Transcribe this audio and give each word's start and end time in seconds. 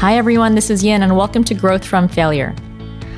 Hi, 0.00 0.16
everyone, 0.16 0.54
this 0.54 0.70
is 0.70 0.82
Yin, 0.82 1.02
and 1.02 1.14
welcome 1.14 1.44
to 1.44 1.52
Growth 1.52 1.84
from 1.84 2.08
Failure. 2.08 2.56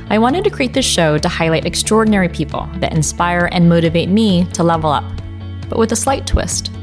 I 0.09 0.17
wanted 0.17 0.43
to 0.43 0.49
create 0.49 0.73
this 0.73 0.83
show 0.83 1.17
to 1.17 1.29
highlight 1.29 1.65
extraordinary 1.65 2.27
people 2.27 2.67
that 2.79 2.91
inspire 2.91 3.47
and 3.53 3.69
motivate 3.69 4.09
me 4.09 4.43
to 4.51 4.65
level 4.65 4.91
up, 4.91 5.05
but 5.69 5.79
with 5.79 5.93
a 5.93 5.95
slight 5.95 6.27
twist. 6.27 6.73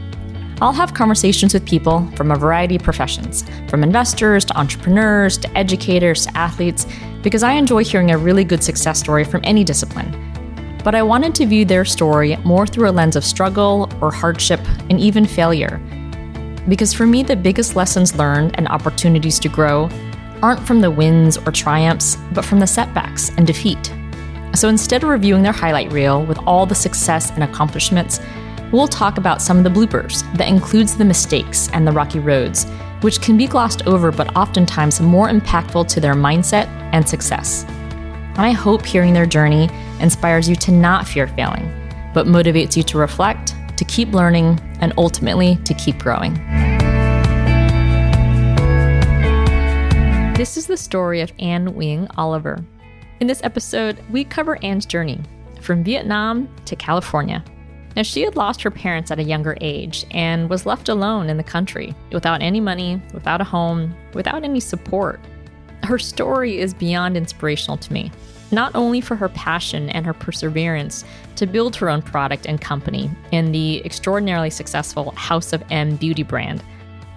I'll 0.62 0.73
have 0.73 0.95
conversations 0.95 1.52
with 1.52 1.66
people 1.66 2.11
from 2.16 2.30
a 2.30 2.39
variety 2.39 2.77
of 2.77 2.82
professions, 2.82 3.45
from 3.68 3.82
investors 3.82 4.46
to 4.46 4.59
entrepreneurs 4.59 5.36
to 5.36 5.55
educators 5.55 6.25
to 6.25 6.35
athletes, 6.35 6.87
because 7.23 7.43
I 7.43 7.53
enjoy 7.53 7.85
hearing 7.85 8.11
a 8.11 8.17
really 8.17 8.43
good 8.43 8.64
success 8.64 8.98
story 8.98 9.25
from 9.25 9.43
any 9.45 9.64
discipline. 9.64 10.11
But 10.82 10.95
I 10.95 11.03
wanted 11.03 11.35
to 11.35 11.46
view 11.46 11.67
their 11.67 11.85
story 11.85 12.37
more 12.37 12.67
through 12.67 12.89
a 12.89 12.91
lens 12.91 13.17
of 13.17 13.25
struggle 13.27 13.87
or 14.01 14.11
hardship 14.11 14.61
and 14.89 14.98
even 14.98 15.27
failure. 15.27 15.79
Because 16.68 16.92
for 16.92 17.06
me, 17.06 17.22
the 17.22 17.36
biggest 17.36 17.77
lessons 17.77 18.14
learned 18.14 18.56
and 18.56 18.68
opportunities 18.68 19.38
to 19.41 19.48
grow 19.48 19.88
aren't 20.42 20.66
from 20.66 20.80
the 20.80 20.91
wins 20.91 21.37
or 21.38 21.52
triumphs, 21.52 22.16
but 22.32 22.45
from 22.45 22.60
the 22.60 22.66
setbacks 22.66 23.30
and 23.37 23.46
defeat. 23.46 23.92
So 24.55 24.68
instead 24.68 25.02
of 25.02 25.09
reviewing 25.09 25.42
their 25.42 25.52
highlight 25.52 25.92
reel 25.92 26.24
with 26.24 26.38
all 26.46 26.66
the 26.66 26.74
success 26.74 27.30
and 27.30 27.45
accomplishments, 27.45 28.20
we'll 28.73 28.88
talk 28.88 29.18
about 29.18 29.42
some 29.42 29.59
of 29.59 29.65
the 29.65 29.70
bloopers 29.70 30.23
that 30.37 30.48
includes 30.48 30.96
the 30.96 31.04
mistakes 31.04 31.68
and 31.73 31.87
the 31.87 31.92
rocky 31.92 32.18
roads, 32.18 32.66
which 33.01 33.20
can 33.20 33.37
be 33.37 33.46
glossed 33.46 33.87
over 33.87 34.10
but 34.10 34.34
oftentimes 34.37 35.01
more 35.01 35.29
impactful 35.29 35.88
to 35.88 36.01
their 36.01 36.15
mindset 36.15 36.66
and 36.92 37.09
success. 37.09 37.65
I 38.37 38.52
hope 38.52 38.84
hearing 38.84 39.12
their 39.12 39.27
journey 39.27 39.68
inspires 40.01 40.48
you 40.48 40.56
to 40.56 40.73
not 40.73 41.06
fear 41.06 41.27
failing, 41.27 41.70
but 42.15 42.27
motivates 42.27 42.77
you 42.77 42.82
to 42.84 42.98
reflect, 42.98 43.54
to 43.77 43.84
keep 43.84 44.12
learning, 44.12 44.59
and 44.80 44.93
ultimately 44.98 45.57
to 45.65 45.75
keep 45.75 45.98
growing. 45.98 46.34
This 50.35 50.57
is 50.57 50.66
the 50.66 50.77
story 50.77 51.21
of 51.21 51.32
Anne 51.38 51.68
Nguyen 51.68 52.10
Oliver. 52.16 52.65
In 53.21 53.27
this 53.27 53.43
episode, 53.45 53.99
we 54.10 54.24
cover 54.24 54.59
Anne's 54.65 54.87
journey 54.87 55.21
from 55.60 55.85
Vietnam 55.85 56.49
to 56.65 56.74
California. 56.74 57.45
Now, 57.95 58.02
she 58.02 58.23
had 58.23 58.37
lost 58.37 58.63
her 58.63 58.71
parents 58.71 59.10
at 59.10 59.19
a 59.19 59.23
younger 59.23 59.59
age 59.60 60.07
and 60.13 60.49
was 60.49 60.65
left 60.65 60.88
alone 60.88 61.29
in 61.29 61.37
the 61.37 61.43
country 61.43 61.95
without 62.13 62.41
any 62.41 62.60
money, 62.60 63.02
without 63.13 63.41
a 63.41 63.45
home, 63.45 63.95
without 64.15 64.44
any 64.44 64.60
support. 64.60 65.21
Her 65.91 65.99
story 65.99 66.60
is 66.60 66.72
beyond 66.72 67.16
inspirational 67.16 67.77
to 67.78 67.93
me, 67.93 68.12
not 68.53 68.77
only 68.77 69.00
for 69.00 69.16
her 69.16 69.28
passion 69.28 69.91
and 69.91 70.06
her 70.06 70.15
perseverance 70.15 71.05
to 71.34 71.49
build 71.49 71.75
her 71.75 71.91
own 71.91 72.00
product 72.00 72.47
and 72.47 72.60
company 72.60 73.10
in 73.32 73.50
the 73.50 73.84
extraordinarily 73.84 74.50
successful 74.50 75.10
House 75.16 75.53
of 75.53 75.65
M 75.69 75.97
beauty 75.97 76.22
brand, 76.22 76.62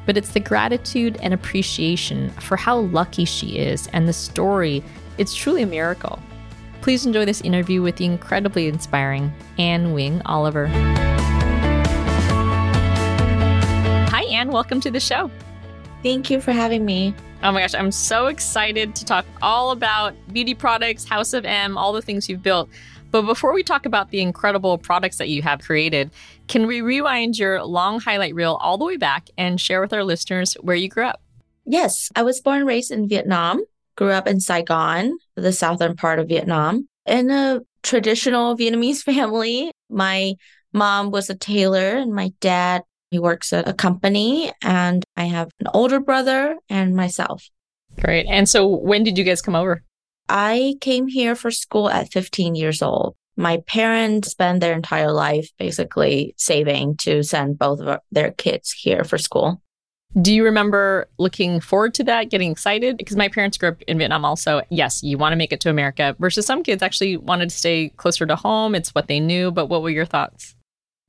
but 0.07 0.17
it's 0.17 0.33
the 0.33 0.39
gratitude 0.39 1.19
and 1.21 1.35
appreciation 1.35 2.31
for 2.31 2.57
how 2.57 2.79
lucky 2.79 3.25
she 3.25 3.59
is 3.59 3.85
and 3.93 4.07
the 4.07 4.13
story. 4.13 4.83
It's 5.19 5.35
truly 5.35 5.61
a 5.61 5.67
miracle. 5.67 6.17
Please 6.81 7.05
enjoy 7.05 7.25
this 7.25 7.41
interview 7.41 7.83
with 7.83 7.97
the 7.97 8.05
incredibly 8.05 8.67
inspiring 8.67 9.31
Anne 9.59 9.93
Nguyen 9.93 10.23
Oliver. 10.25 10.65
Hi, 14.09 14.23
Anne. 14.31 14.49
Welcome 14.49 14.81
to 14.81 14.89
the 14.89 14.99
show. 14.99 15.29
Thank 16.03 16.29
you 16.29 16.41
for 16.41 16.51
having 16.51 16.85
me. 16.85 17.15
Oh 17.41 17.51
my 17.51 17.61
gosh, 17.61 17.73
I'm 17.73 17.91
so 17.91 18.27
excited 18.27 18.93
to 18.95 19.05
talk 19.05 19.25
all 19.41 19.71
about 19.71 20.13
beauty 20.31 20.53
products, 20.53 21.05
House 21.05 21.33
of 21.33 21.45
M, 21.45 21.77
all 21.77 21.93
the 21.93 22.01
things 22.01 22.29
you've 22.29 22.43
built. 22.43 22.69
But 23.11 23.23
before 23.23 23.53
we 23.53 23.63
talk 23.63 23.85
about 23.85 24.09
the 24.09 24.21
incredible 24.21 24.77
products 24.77 25.17
that 25.17 25.29
you 25.29 25.41
have 25.43 25.61
created, 25.61 26.11
can 26.47 26.67
we 26.67 26.81
rewind 26.81 27.37
your 27.37 27.63
long 27.63 27.99
highlight 27.99 28.35
reel 28.35 28.55
all 28.61 28.77
the 28.77 28.85
way 28.85 28.97
back 28.97 29.29
and 29.37 29.59
share 29.61 29.81
with 29.81 29.93
our 29.93 30.03
listeners 30.03 30.55
where 30.61 30.75
you 30.75 30.89
grew 30.89 31.05
up? 31.05 31.21
Yes, 31.65 32.09
I 32.15 32.23
was 32.23 32.41
born 32.41 32.59
and 32.59 32.67
raised 32.67 32.91
in 32.91 33.07
Vietnam 33.07 33.63
grew 33.95 34.11
up 34.11 34.27
in 34.27 34.39
Saigon, 34.39 35.17
the 35.35 35.53
southern 35.53 35.95
part 35.95 36.19
of 36.19 36.27
Vietnam, 36.27 36.87
in 37.05 37.29
a 37.29 37.61
traditional 37.81 38.57
Vietnamese 38.57 39.01
family. 39.03 39.71
My 39.89 40.35
mom 40.71 41.11
was 41.11 41.29
a 41.29 41.35
tailor 41.35 41.97
and 41.97 42.13
my 42.13 42.33
dad, 42.39 42.83
he 43.13 43.19
works 43.19 43.53
at 43.53 43.67
a 43.67 43.73
company 43.73 44.51
and 44.61 45.05
I 45.15 45.25
have 45.25 45.49
an 45.59 45.67
older 45.73 45.99
brother 45.99 46.57
and 46.69 46.95
myself. 46.95 47.49
Great. 48.01 48.25
And 48.27 48.49
so 48.49 48.67
when 48.67 49.03
did 49.03 49.17
you 49.17 49.23
guys 49.23 49.41
come 49.41 49.55
over? 49.55 49.83
I 50.27 50.75
came 50.81 51.07
here 51.07 51.35
for 51.35 51.51
school 51.51 51.89
at 51.89 52.11
15 52.11 52.55
years 52.55 52.81
old. 52.81 53.15
My 53.35 53.57
parents 53.67 54.31
spent 54.31 54.59
their 54.59 54.73
entire 54.73 55.11
life 55.11 55.49
basically 55.57 56.33
saving 56.37 56.97
to 56.97 57.23
send 57.23 57.57
both 57.57 57.79
of 57.79 57.99
their 58.11 58.31
kids 58.31 58.71
here 58.71 59.03
for 59.03 59.17
school. 59.17 59.61
Do 60.21 60.33
you 60.33 60.43
remember 60.45 61.07
looking 61.17 61.59
forward 61.59 61.95
to 61.95 62.03
that, 62.03 62.29
getting 62.29 62.51
excited? 62.51 62.97
Because 62.97 63.15
my 63.15 63.29
parents 63.29 63.57
grew 63.57 63.69
up 63.69 63.81
in 63.87 63.97
Vietnam 63.97 64.25
also. 64.25 64.61
Yes, 64.69 65.01
you 65.01 65.17
want 65.17 65.33
to 65.33 65.37
make 65.37 65.51
it 65.51 65.59
to 65.61 65.71
America, 65.71 66.15
versus 66.19 66.45
some 66.45 66.61
kids 66.61 66.83
actually 66.83 67.17
wanted 67.17 67.49
to 67.49 67.57
stay 67.57 67.89
closer 67.89 68.27
to 68.27 68.35
home. 68.35 68.75
It's 68.75 68.93
what 68.93 69.07
they 69.07 69.19
knew. 69.19 69.49
But 69.49 69.67
what 69.67 69.81
were 69.81 69.89
your 69.89 70.05
thoughts? 70.05 70.55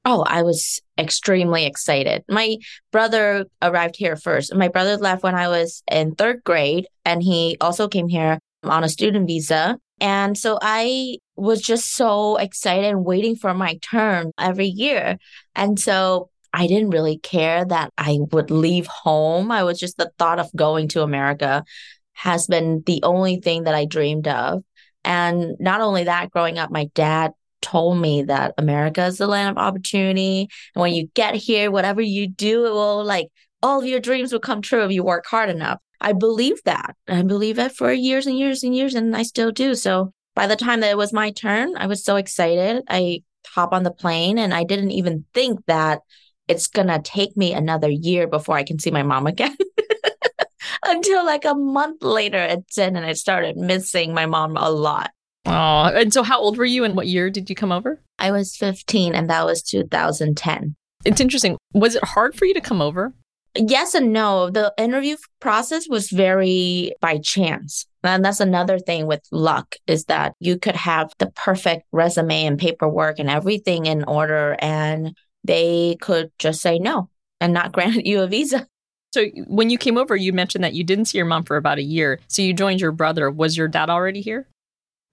Oh, 0.04 0.22
I 0.26 0.42
was 0.42 0.80
extremely 0.98 1.64
excited. 1.64 2.24
My 2.28 2.56
brother 2.92 3.46
arrived 3.62 3.96
here 3.96 4.16
first. 4.16 4.54
My 4.54 4.68
brother 4.68 4.96
left 4.96 5.22
when 5.22 5.34
I 5.34 5.48
was 5.48 5.82
in 5.90 6.14
third 6.14 6.44
grade, 6.44 6.86
and 7.04 7.22
he 7.22 7.56
also 7.60 7.88
came 7.88 8.08
here 8.08 8.38
on 8.62 8.84
a 8.84 8.88
student 8.88 9.26
visa. 9.26 9.78
And 10.00 10.36
so 10.36 10.58
I 10.60 11.18
was 11.36 11.62
just 11.62 11.94
so 11.94 12.36
excited 12.36 12.86
and 12.86 13.04
waiting 13.04 13.36
for 13.36 13.54
my 13.54 13.78
turn 13.80 14.32
every 14.38 14.66
year. 14.66 15.16
And 15.54 15.78
so 15.78 16.30
I 16.52 16.66
didn't 16.66 16.90
really 16.90 17.18
care 17.18 17.64
that 17.64 17.92
I 17.96 18.18
would 18.32 18.50
leave 18.50 18.86
home. 18.86 19.50
I 19.50 19.64
was 19.64 19.78
just 19.78 19.96
the 19.96 20.12
thought 20.18 20.38
of 20.38 20.54
going 20.54 20.88
to 20.88 21.02
America 21.02 21.64
has 22.12 22.46
been 22.46 22.82
the 22.86 23.02
only 23.02 23.40
thing 23.40 23.64
that 23.64 23.74
I 23.74 23.86
dreamed 23.86 24.28
of. 24.28 24.62
And 25.04 25.56
not 25.58 25.80
only 25.80 26.04
that, 26.04 26.30
growing 26.30 26.58
up, 26.58 26.70
my 26.70 26.90
dad 26.94 27.32
told 27.64 27.98
me 27.98 28.22
that 28.24 28.54
America 28.58 29.04
is 29.06 29.16
the 29.16 29.26
land 29.26 29.56
of 29.56 29.64
opportunity. 29.64 30.48
And 30.74 30.82
when 30.82 30.92
you 30.92 31.08
get 31.14 31.34
here, 31.34 31.70
whatever 31.70 32.02
you 32.02 32.28
do, 32.28 32.66
it 32.66 32.70
will 32.70 33.02
like 33.02 33.28
all 33.62 33.80
of 33.80 33.86
your 33.86 34.00
dreams 34.00 34.32
will 34.32 34.40
come 34.40 34.60
true 34.60 34.84
if 34.84 34.92
you 34.92 35.02
work 35.02 35.24
hard 35.26 35.48
enough. 35.48 35.78
I 36.00 36.12
believe 36.12 36.62
that. 36.64 36.94
I 37.08 37.22
believe 37.22 37.58
it 37.58 37.72
for 37.72 37.90
years 37.90 38.26
and 38.26 38.38
years 38.38 38.62
and 38.62 38.76
years, 38.76 38.94
and 38.94 39.16
I 39.16 39.22
still 39.22 39.50
do. 39.50 39.74
So 39.74 40.12
by 40.34 40.46
the 40.46 40.56
time 40.56 40.80
that 40.80 40.90
it 40.90 40.98
was 40.98 41.12
my 41.12 41.30
turn, 41.30 41.74
I 41.76 41.86
was 41.86 42.04
so 42.04 42.16
excited. 42.16 42.82
I 42.88 43.22
hop 43.46 43.72
on 43.72 43.82
the 43.82 43.90
plane 43.90 44.38
and 44.38 44.52
I 44.52 44.64
didn't 44.64 44.90
even 44.90 45.24
think 45.32 45.64
that 45.66 46.00
it's 46.46 46.66
gonna 46.66 47.00
take 47.00 47.36
me 47.36 47.54
another 47.54 47.88
year 47.88 48.26
before 48.26 48.56
I 48.56 48.64
can 48.64 48.78
see 48.78 48.90
my 48.90 49.02
mom 49.02 49.26
again. 49.26 49.56
Until 50.84 51.24
like 51.24 51.46
a 51.46 51.54
month 51.54 52.02
later, 52.02 52.38
it's 52.38 52.76
in 52.76 52.96
and 52.96 53.06
I 53.06 53.14
started 53.14 53.56
missing 53.56 54.12
my 54.12 54.26
mom 54.26 54.58
a 54.58 54.70
lot. 54.70 55.10
Oh, 55.46 55.84
and 55.84 56.12
so 56.12 56.22
how 56.22 56.40
old 56.40 56.56
were 56.56 56.64
you 56.64 56.84
and 56.84 56.96
what 56.96 57.06
year 57.06 57.30
did 57.30 57.50
you 57.50 57.56
come 57.56 57.72
over? 57.72 58.00
I 58.18 58.30
was 58.30 58.56
15 58.56 59.14
and 59.14 59.28
that 59.28 59.44
was 59.44 59.62
2010. 59.62 60.76
It's 61.04 61.20
interesting. 61.20 61.56
Was 61.74 61.94
it 61.94 62.04
hard 62.04 62.34
for 62.34 62.46
you 62.46 62.54
to 62.54 62.60
come 62.60 62.80
over? 62.80 63.12
Yes 63.56 63.94
and 63.94 64.12
no. 64.12 64.50
The 64.50 64.72
interview 64.78 65.16
process 65.40 65.88
was 65.88 66.10
very 66.10 66.92
by 67.00 67.18
chance. 67.18 67.86
And 68.02 68.24
that's 68.24 68.40
another 68.40 68.78
thing 68.78 69.06
with 69.06 69.20
luck 69.30 69.76
is 69.86 70.06
that 70.06 70.34
you 70.40 70.58
could 70.58 70.76
have 70.76 71.12
the 71.18 71.30
perfect 71.30 71.84
resume 71.92 72.46
and 72.46 72.58
paperwork 72.58 73.18
and 73.18 73.30
everything 73.30 73.86
in 73.86 74.04
order 74.04 74.56
and 74.58 75.16
they 75.44 75.96
could 76.00 76.30
just 76.38 76.62
say 76.62 76.78
no 76.78 77.10
and 77.40 77.52
not 77.52 77.72
grant 77.72 78.06
you 78.06 78.22
a 78.22 78.26
visa. 78.26 78.66
So 79.12 79.26
when 79.46 79.70
you 79.70 79.78
came 79.78 79.96
over, 79.96 80.16
you 80.16 80.32
mentioned 80.32 80.64
that 80.64 80.74
you 80.74 80.82
didn't 80.82 81.04
see 81.04 81.18
your 81.18 81.26
mom 81.26 81.44
for 81.44 81.56
about 81.56 81.78
a 81.78 81.82
year. 81.82 82.18
So 82.26 82.42
you 82.42 82.52
joined 82.52 82.80
your 82.80 82.90
brother. 82.90 83.30
Was 83.30 83.56
your 83.56 83.68
dad 83.68 83.88
already 83.88 84.20
here? 84.20 84.48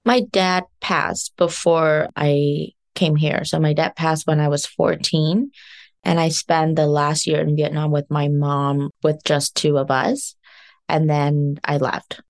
My 0.05 0.21
dad 0.31 0.63
passed 0.79 1.33
before 1.37 2.09
I 2.15 2.69
came 2.95 3.15
here. 3.15 3.43
So 3.45 3.59
my 3.59 3.73
dad 3.73 3.95
passed 3.95 4.27
when 4.27 4.39
I 4.39 4.47
was 4.47 4.65
14. 4.65 5.51
And 6.03 6.19
I 6.19 6.29
spent 6.29 6.75
the 6.75 6.87
last 6.87 7.27
year 7.27 7.41
in 7.41 7.55
Vietnam 7.55 7.91
with 7.91 8.09
my 8.09 8.27
mom 8.27 8.89
with 9.03 9.23
just 9.23 9.55
two 9.55 9.77
of 9.77 9.91
us. 9.91 10.35
And 10.89 11.09
then 11.09 11.59
I 11.63 11.77
left. 11.77 12.21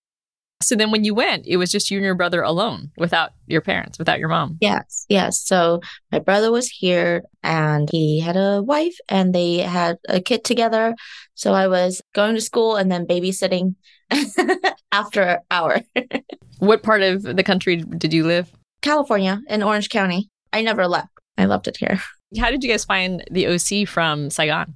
So 0.62 0.75
then 0.75 0.91
when 0.91 1.03
you 1.03 1.15
went, 1.15 1.47
it 1.47 1.57
was 1.57 1.71
just 1.71 1.89
you 1.89 1.97
and 1.97 2.06
your 2.06 2.15
brother 2.15 2.41
alone 2.44 2.91
without 2.97 3.31
your 3.47 3.62
parents, 3.62 3.97
without 3.97 4.19
your 4.19 4.29
mom. 4.29 4.57
Yes, 4.62 5.06
yes. 5.09 5.41
So 5.41 5.81
my 6.12 6.19
brother 6.19 6.51
was 6.51 6.69
here 6.69 7.24
and 7.41 7.89
he 7.91 8.19
had 8.19 8.38
a 8.38 8.62
wife 8.62 8.95
and 9.09 9.33
they 9.33 9.57
had 9.57 9.97
a 10.07 10.21
kid 10.21 10.44
together. 10.44 10.95
So 11.33 11.53
I 11.53 11.67
was 11.67 12.01
going 12.13 12.35
to 12.35 12.41
school 12.41 12.75
and 12.75 12.91
then 12.91 13.07
babysitting 13.07 13.75
after 14.92 15.40
hour. 15.50 15.81
what 16.60 16.84
part 16.84 17.02
of 17.02 17.24
the 17.24 17.44
country 17.44 17.78
did 17.78 18.13
you 18.13 18.25
live? 18.25 18.52
California 18.81 19.42
in 19.48 19.63
Orange 19.63 19.90
County. 19.90 20.30
I 20.54 20.62
never 20.62 20.88
left. 20.88 21.10
I 21.38 21.46
loved 21.46 21.68
it 21.68 21.78
here. 21.78 22.02
How 22.40 22.50
did 22.50 22.63
you 22.63 22.69
guys 22.69 22.86
find 22.86 23.24
the 23.30 23.48
OC 23.48 23.88
from 23.88 24.30
Saigon? 24.30 24.75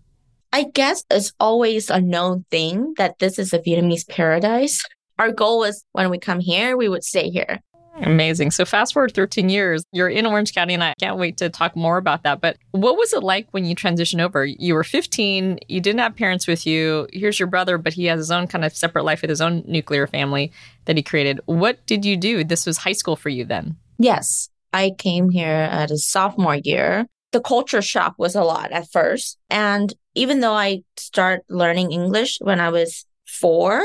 I 0.52 0.66
guess 0.74 1.04
it's 1.10 1.34
always 1.40 1.90
a 1.90 2.00
known 2.00 2.46
thing 2.50 2.94
that 2.98 3.20
this 3.20 3.40
is 3.40 3.54
a 3.54 3.60
Vietnamese 3.60 4.08
paradise 4.08 4.82
our 5.18 5.32
goal 5.32 5.60
was 5.60 5.84
when 5.94 6.10
we 6.10 6.18
come 6.18 6.40
here, 6.40 6.78
we 6.78 6.90
would 6.90 7.04
stay 7.04 7.30
here. 7.30 7.62
Amazing. 8.02 8.52
So, 8.52 8.66
fast 8.66 8.94
forward 8.94 9.14
13 9.14 9.50
years, 9.50 9.84
you're 9.92 10.10
in 10.10 10.26
Orange 10.26 10.54
County, 10.54 10.74
and 10.74 10.84
I 10.84 10.94
can't 11.00 11.18
wait 11.18 11.38
to 11.38 11.50
talk 11.50 11.76
more 11.76 11.98
about 11.98 12.24
that. 12.24 12.42
But 12.42 12.58
what 12.72 12.98
was 12.98 13.14
it 13.14 13.24
like 13.24 13.48
when 13.52 13.66
you 13.66 13.76
transitioned 13.76 14.22
over? 14.22 14.46
You 14.46 14.74
were 14.74 14.84
15, 14.84 15.60
you 15.68 15.82
didn't 15.82 16.00
have 16.00 16.16
parents 16.16 16.48
with 16.48 16.68
you. 16.68 17.08
Here's 17.14 17.40
your 17.40 17.48
brother, 17.48 17.78
but 17.78 17.94
he 17.94 18.06
has 18.06 18.20
his 18.20 18.32
own 18.32 18.48
kind 18.48 18.66
of 18.66 18.76
separate 18.76 19.04
life 19.04 19.22
with 19.22 19.30
his 19.30 19.42
own 19.42 19.64
nuclear 19.66 20.08
family 20.08 20.52
that 20.86 20.98
he 20.98 21.04
created. 21.04 21.40
What 21.46 21.86
did 21.86 22.04
you 22.06 22.18
do? 22.18 22.44
This 22.44 22.66
was 22.66 22.78
high 22.78 22.94
school 22.94 23.16
for 23.16 23.30
you 23.30 23.46
then. 23.46 23.78
Yes. 23.98 24.50
I 24.74 24.92
came 24.98 25.30
here 25.30 25.48
at 25.48 25.90
a 25.90 25.98
sophomore 25.98 26.56
year. 26.56 27.08
The 27.32 27.40
culture 27.40 27.82
shock 27.82 28.16
was 28.18 28.36
a 28.36 28.44
lot 28.44 28.72
at 28.72 28.92
first. 28.92 29.38
And 29.50 29.94
even 30.16 30.42
though 30.42 30.54
I 30.54 30.84
started 30.98 31.44
learning 31.50 31.92
English 31.92 32.40
when 32.42 32.60
I 32.60 32.70
was 32.70 33.06
four, 33.26 33.82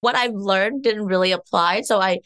what 0.00 0.16
I've 0.16 0.34
learned 0.34 0.82
didn't 0.82 1.06
really 1.06 1.30
apply. 1.32 1.82
So 1.82 2.00
I 2.00 2.18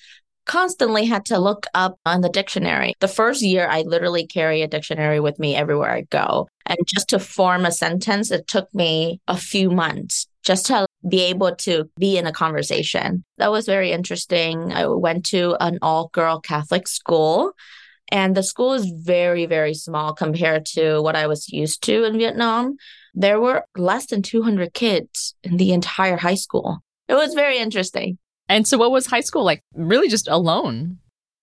constantly 0.46 1.04
had 1.04 1.26
to 1.26 1.38
look 1.38 1.66
up 1.74 1.98
on 2.06 2.20
the 2.20 2.28
dictionary. 2.28 2.94
The 3.00 3.08
first 3.08 3.42
year, 3.42 3.68
I 3.68 3.82
literally 3.82 4.26
carry 4.26 4.62
a 4.62 4.68
dictionary 4.68 5.20
with 5.20 5.38
me 5.38 5.54
everywhere 5.54 5.90
I 5.90 6.02
go. 6.02 6.48
And 6.64 6.78
just 6.86 7.08
to 7.10 7.18
form 7.18 7.64
a 7.64 7.72
sentence, 7.72 8.30
it 8.30 8.46
took 8.46 8.72
me 8.74 9.20
a 9.28 9.36
few 9.36 9.70
months 9.70 10.26
just 10.42 10.66
to 10.66 10.86
be 11.08 11.22
able 11.24 11.54
to 11.56 11.90
be 11.98 12.16
in 12.16 12.26
a 12.26 12.32
conversation. 12.32 13.24
That 13.38 13.50
was 13.50 13.66
very 13.66 13.92
interesting. 13.92 14.72
I 14.72 14.86
went 14.86 15.26
to 15.26 15.56
an 15.60 15.78
all 15.82 16.08
girl 16.12 16.40
Catholic 16.40 16.88
school. 16.88 17.52
And 18.12 18.36
the 18.36 18.42
school 18.44 18.74
is 18.74 18.88
very, 18.88 19.46
very 19.46 19.74
small 19.74 20.14
compared 20.14 20.64
to 20.66 21.00
what 21.00 21.16
I 21.16 21.26
was 21.26 21.48
used 21.48 21.82
to 21.84 22.04
in 22.04 22.18
Vietnam. 22.18 22.76
There 23.14 23.40
were 23.40 23.64
less 23.76 24.06
than 24.06 24.22
200 24.22 24.72
kids 24.72 25.34
in 25.42 25.56
the 25.56 25.72
entire 25.72 26.16
high 26.16 26.36
school. 26.36 26.78
It 27.08 27.14
was 27.14 27.34
very 27.34 27.58
interesting. 27.58 28.18
And 28.48 28.66
so, 28.66 28.78
what 28.78 28.90
was 28.90 29.06
high 29.06 29.20
school 29.20 29.44
like? 29.44 29.62
Really, 29.74 30.08
just 30.08 30.28
alone? 30.28 30.98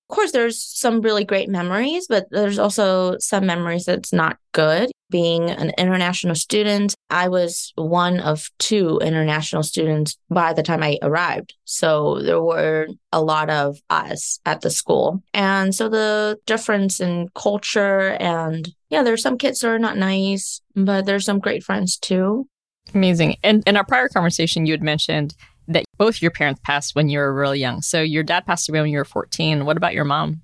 Of 0.10 0.16
course, 0.16 0.32
there's 0.32 0.62
some 0.62 1.02
really 1.02 1.24
great 1.24 1.50
memories, 1.50 2.08
but 2.08 2.28
there's 2.30 2.60
also 2.60 3.18
some 3.20 3.46
memories 3.46 3.86
that's 3.86 4.14
not 4.14 4.38
good. 4.52 4.92
Being 5.10 5.50
an 5.50 5.72
international 5.78 6.36
student, 6.36 6.94
I 7.10 7.30
was 7.30 7.72
one 7.76 8.20
of 8.20 8.50
two 8.60 9.00
international 9.02 9.64
students 9.64 10.18
by 10.30 10.54
the 10.54 10.62
time 10.62 10.84
I 10.84 11.00
arrived. 11.02 11.56
So 11.64 12.22
there 12.22 12.42
were 12.42 12.90
a 13.12 13.22
lot 13.24 13.50
of 13.50 13.80
us 13.90 14.40
at 14.46 14.62
the 14.62 14.70
school. 14.70 15.24
And 15.34 15.74
so 15.74 15.88
the 15.90 16.38
difference 16.46 17.00
in 17.00 17.30
culture 17.34 18.18
and 18.20 18.72
yeah, 18.90 19.04
there's 19.04 19.24
some 19.24 19.38
kids 19.38 19.60
that 19.60 19.70
are 19.70 19.80
not 19.80 19.98
nice, 19.98 20.62
but 20.76 21.06
there's 21.06 21.26
some 21.26 21.40
great 21.40 21.64
friends 21.64 21.98
too. 21.98 22.48
Amazing. 22.94 23.38
And 23.44 23.64
in 23.66 23.78
our 23.78 23.86
prior 23.86 24.10
conversation, 24.10 24.66
you 24.66 24.74
had 24.74 24.84
mentioned 24.84 25.34
that 25.68 25.86
both 25.98 26.22
your 26.22 26.32
parents 26.32 26.62
passed 26.64 26.96
when 26.96 27.10
you 27.10 27.20
were 27.20 27.34
really 27.34 27.60
young. 27.60 27.82
So 27.82 28.02
your 28.02 28.24
dad 28.24 28.46
passed 28.46 28.70
away 28.70 28.82
when 28.82 28.92
you 28.92 28.98
were 28.98 29.06
14. 29.06 29.66
What 29.66 29.78
about 29.78 29.94
your 29.94 30.06
mom? 30.06 30.42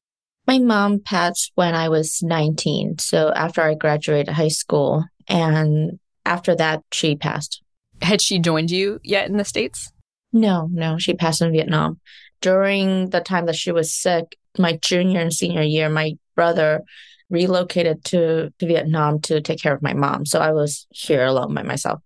My 0.47 0.59
mom 0.59 0.99
passed 0.99 1.51
when 1.55 1.75
I 1.75 1.89
was 1.89 2.23
19. 2.23 2.97
So 2.99 3.31
after 3.35 3.61
I 3.61 3.75
graduated 3.75 4.33
high 4.33 4.47
school. 4.47 5.05
And 5.27 5.99
after 6.25 6.55
that, 6.55 6.81
she 6.91 7.15
passed. 7.15 7.61
Had 8.01 8.21
she 8.21 8.39
joined 8.39 8.71
you 8.71 8.99
yet 9.03 9.29
in 9.29 9.37
the 9.37 9.45
States? 9.45 9.91
No, 10.31 10.67
no. 10.71 10.97
She 10.97 11.13
passed 11.13 11.41
in 11.41 11.51
Vietnam. 11.51 11.99
During 12.41 13.09
the 13.09 13.19
time 13.19 13.45
that 13.45 13.55
she 13.55 13.71
was 13.71 13.93
sick, 13.93 14.37
my 14.57 14.77
junior 14.81 15.19
and 15.19 15.33
senior 15.33 15.61
year, 15.61 15.89
my 15.89 16.13
brother 16.35 16.81
relocated 17.29 18.03
to, 18.05 18.51
to 18.57 18.65
Vietnam 18.65 19.19
to 19.21 19.41
take 19.41 19.61
care 19.61 19.73
of 19.73 19.81
my 19.81 19.93
mom. 19.93 20.25
So 20.25 20.39
I 20.39 20.51
was 20.51 20.87
here 20.89 21.25
alone 21.25 21.53
by 21.53 21.63
myself. 21.63 21.99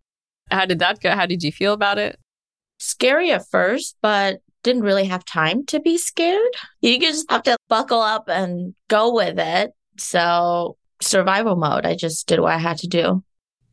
How 0.51 0.65
did 0.65 0.79
that 0.79 0.99
go? 1.01 1.11
How 1.11 1.25
did 1.25 1.43
you 1.43 1.51
feel 1.51 1.73
about 1.73 1.97
it? 1.97 2.19
Scary 2.83 3.31
at 3.31 3.47
first, 3.49 3.97
but 4.01 4.41
didn't 4.63 4.83
really 4.83 5.05
have 5.05 5.25
time 5.25 5.65
to 5.67 5.79
be 5.79 5.97
scared. 5.97 6.51
You 6.81 6.99
just 6.99 7.29
have 7.29 7.43
to 7.43 7.57
buckle 7.67 8.01
up 8.01 8.29
and 8.29 8.73
go 8.87 9.13
with 9.13 9.37
it. 9.37 9.71
So, 9.97 10.77
survival 11.01 11.55
mode, 11.55 11.85
I 11.85 11.95
just 11.95 12.27
did 12.27 12.39
what 12.39 12.53
I 12.53 12.57
had 12.57 12.77
to 12.79 12.87
do. 12.87 13.23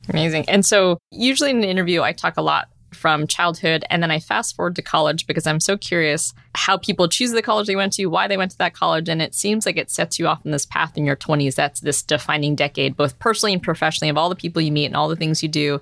Amazing. 0.08 0.48
And 0.48 0.66
so, 0.66 0.98
usually 1.10 1.50
in 1.50 1.58
an 1.58 1.64
interview, 1.64 2.02
I 2.02 2.12
talk 2.12 2.36
a 2.36 2.42
lot 2.42 2.68
from 2.92 3.26
childhood 3.28 3.84
and 3.88 4.02
then 4.02 4.10
I 4.10 4.18
fast 4.18 4.56
forward 4.56 4.74
to 4.76 4.82
college 4.82 5.26
because 5.28 5.46
I'm 5.46 5.60
so 5.60 5.76
curious 5.76 6.34
how 6.56 6.76
people 6.76 7.08
choose 7.08 7.30
the 7.30 7.40
college 7.40 7.68
they 7.68 7.76
went 7.76 7.92
to, 7.94 8.06
why 8.06 8.26
they 8.26 8.36
went 8.36 8.50
to 8.50 8.58
that 8.58 8.74
college. 8.74 9.08
And 9.08 9.22
it 9.22 9.34
seems 9.34 9.64
like 9.64 9.76
it 9.76 9.90
sets 9.90 10.18
you 10.18 10.26
off 10.26 10.44
in 10.44 10.50
this 10.50 10.66
path 10.66 10.96
in 10.96 11.06
your 11.06 11.16
20s. 11.16 11.54
That's 11.54 11.80
this 11.80 12.02
defining 12.02 12.56
decade, 12.56 12.96
both 12.96 13.18
personally 13.18 13.52
and 13.52 13.62
professionally, 13.62 14.10
of 14.10 14.18
all 14.18 14.28
the 14.28 14.34
people 14.34 14.60
you 14.60 14.72
meet 14.72 14.86
and 14.86 14.96
all 14.96 15.08
the 15.08 15.16
things 15.16 15.42
you 15.42 15.48
do. 15.48 15.80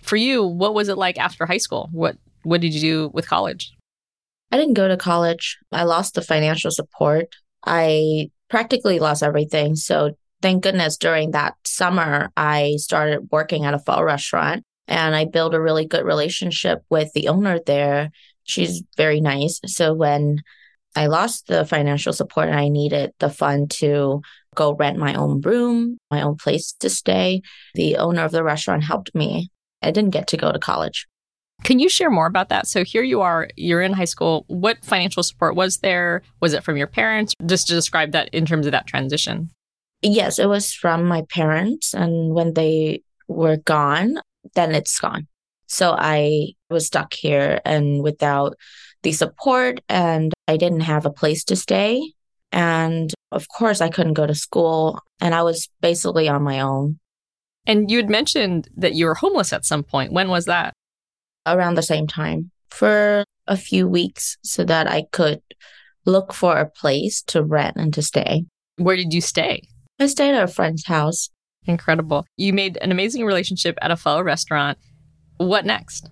For 0.00 0.16
you, 0.16 0.44
what 0.44 0.74
was 0.74 0.88
it 0.88 0.98
like 0.98 1.18
after 1.18 1.44
high 1.44 1.58
school? 1.58 1.88
What 1.90 2.16
what 2.44 2.60
did 2.60 2.74
you 2.74 2.80
do 2.80 3.10
with 3.12 3.28
college? 3.28 3.72
I 4.52 4.56
didn't 4.56 4.74
go 4.74 4.86
to 4.86 4.96
college. 4.96 5.58
I 5.72 5.84
lost 5.84 6.14
the 6.14 6.22
financial 6.22 6.70
support. 6.70 7.34
I 7.66 8.30
practically 8.48 9.00
lost 9.00 9.22
everything. 9.22 9.74
So 9.74 10.12
thank 10.42 10.62
goodness 10.62 10.96
during 10.96 11.32
that 11.32 11.54
summer, 11.64 12.30
I 12.36 12.76
started 12.76 13.28
working 13.32 13.64
at 13.64 13.74
a 13.74 13.78
pho 13.78 14.02
restaurant 14.02 14.62
and 14.86 15.14
I 15.14 15.24
built 15.24 15.54
a 15.54 15.60
really 15.60 15.86
good 15.86 16.04
relationship 16.04 16.82
with 16.90 17.12
the 17.14 17.28
owner 17.28 17.58
there. 17.66 18.10
She's 18.44 18.82
very 18.96 19.20
nice. 19.20 19.60
So 19.66 19.94
when 19.94 20.42
I 20.94 21.06
lost 21.06 21.46
the 21.48 21.64
financial 21.64 22.12
support 22.12 22.48
and 22.48 22.58
I 22.58 22.68
needed 22.68 23.12
the 23.18 23.30
fund 23.30 23.70
to 23.72 24.20
go 24.54 24.74
rent 24.74 24.98
my 24.98 25.14
own 25.14 25.40
room, 25.40 25.98
my 26.10 26.22
own 26.22 26.36
place 26.36 26.72
to 26.80 26.88
stay, 26.88 27.42
the 27.74 27.96
owner 27.96 28.24
of 28.24 28.30
the 28.30 28.44
restaurant 28.44 28.84
helped 28.84 29.14
me. 29.14 29.50
I 29.82 29.90
didn't 29.90 30.10
get 30.10 30.28
to 30.28 30.36
go 30.36 30.52
to 30.52 30.58
college. 30.58 31.06
Can 31.62 31.78
you 31.78 31.88
share 31.88 32.10
more 32.10 32.26
about 32.26 32.50
that? 32.50 32.66
So 32.66 32.84
here 32.84 33.02
you 33.02 33.22
are, 33.22 33.48
you're 33.56 33.80
in 33.80 33.92
high 33.92 34.04
school. 34.04 34.44
What 34.48 34.84
financial 34.84 35.22
support 35.22 35.56
was 35.56 35.78
there? 35.78 36.22
Was 36.40 36.52
it 36.52 36.64
from 36.64 36.76
your 36.76 36.86
parents? 36.86 37.32
Just 37.46 37.68
to 37.68 37.74
describe 37.74 38.12
that 38.12 38.28
in 38.34 38.44
terms 38.44 38.66
of 38.66 38.72
that 38.72 38.86
transition. 38.86 39.50
Yes, 40.02 40.38
it 40.38 40.46
was 40.46 40.74
from 40.74 41.04
my 41.04 41.22
parents. 41.30 41.94
And 41.94 42.34
when 42.34 42.52
they 42.52 43.02
were 43.28 43.56
gone, 43.56 44.18
then 44.54 44.74
it's 44.74 44.98
gone. 44.98 45.26
So 45.66 45.96
I 45.98 46.52
was 46.68 46.86
stuck 46.86 47.14
here 47.14 47.60
and 47.64 48.02
without 48.02 48.56
the 49.02 49.12
support, 49.12 49.80
and 49.88 50.32
I 50.46 50.56
didn't 50.56 50.80
have 50.80 51.06
a 51.06 51.10
place 51.10 51.44
to 51.44 51.56
stay. 51.56 52.12
And 52.52 53.12
of 53.32 53.48
course, 53.48 53.80
I 53.80 53.88
couldn't 53.88 54.14
go 54.14 54.26
to 54.26 54.34
school, 54.34 55.00
and 55.20 55.34
I 55.34 55.42
was 55.42 55.68
basically 55.80 56.28
on 56.28 56.42
my 56.42 56.60
own. 56.60 56.98
And 57.66 57.90
you 57.90 57.96
had 57.96 58.10
mentioned 58.10 58.68
that 58.76 58.94
you 58.94 59.06
were 59.06 59.14
homeless 59.14 59.52
at 59.52 59.64
some 59.64 59.82
point. 59.82 60.12
When 60.12 60.28
was 60.28 60.44
that? 60.44 60.74
Around 61.46 61.74
the 61.74 61.82
same 61.82 62.06
time 62.06 62.50
for 62.70 63.24
a 63.46 63.56
few 63.56 63.86
weeks 63.86 64.36
so 64.42 64.64
that 64.64 64.88
I 64.88 65.04
could 65.12 65.42
look 66.06 66.32
for 66.32 66.56
a 66.56 66.68
place 66.68 67.22
to 67.22 67.42
rent 67.42 67.76
and 67.76 67.92
to 67.94 68.02
stay. 68.02 68.44
Where 68.76 68.96
did 68.96 69.12
you 69.12 69.20
stay? 69.20 69.68
I 69.98 70.06
stayed 70.06 70.34
at 70.34 70.42
a 70.42 70.48
friend's 70.48 70.86
house. 70.86 71.30
Incredible. 71.66 72.26
You 72.36 72.52
made 72.52 72.76
an 72.78 72.90
amazing 72.90 73.24
relationship 73.24 73.78
at 73.80 73.90
a 73.90 73.96
pho 73.96 74.20
restaurant. 74.20 74.78
What 75.38 75.64
next? 75.64 76.10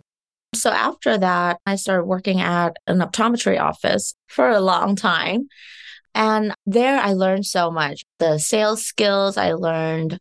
So 0.54 0.70
after 0.70 1.18
that, 1.18 1.58
I 1.66 1.76
started 1.76 2.04
working 2.04 2.40
at 2.40 2.76
an 2.86 2.98
optometry 2.98 3.60
office 3.60 4.14
for 4.28 4.50
a 4.50 4.60
long 4.60 4.96
time. 4.96 5.48
And 6.14 6.54
there 6.66 6.98
I 7.00 7.14
learned 7.14 7.46
so 7.46 7.70
much 7.70 8.04
the 8.18 8.38
sales 8.38 8.84
skills, 8.84 9.36
I 9.36 9.52
learned 9.54 10.18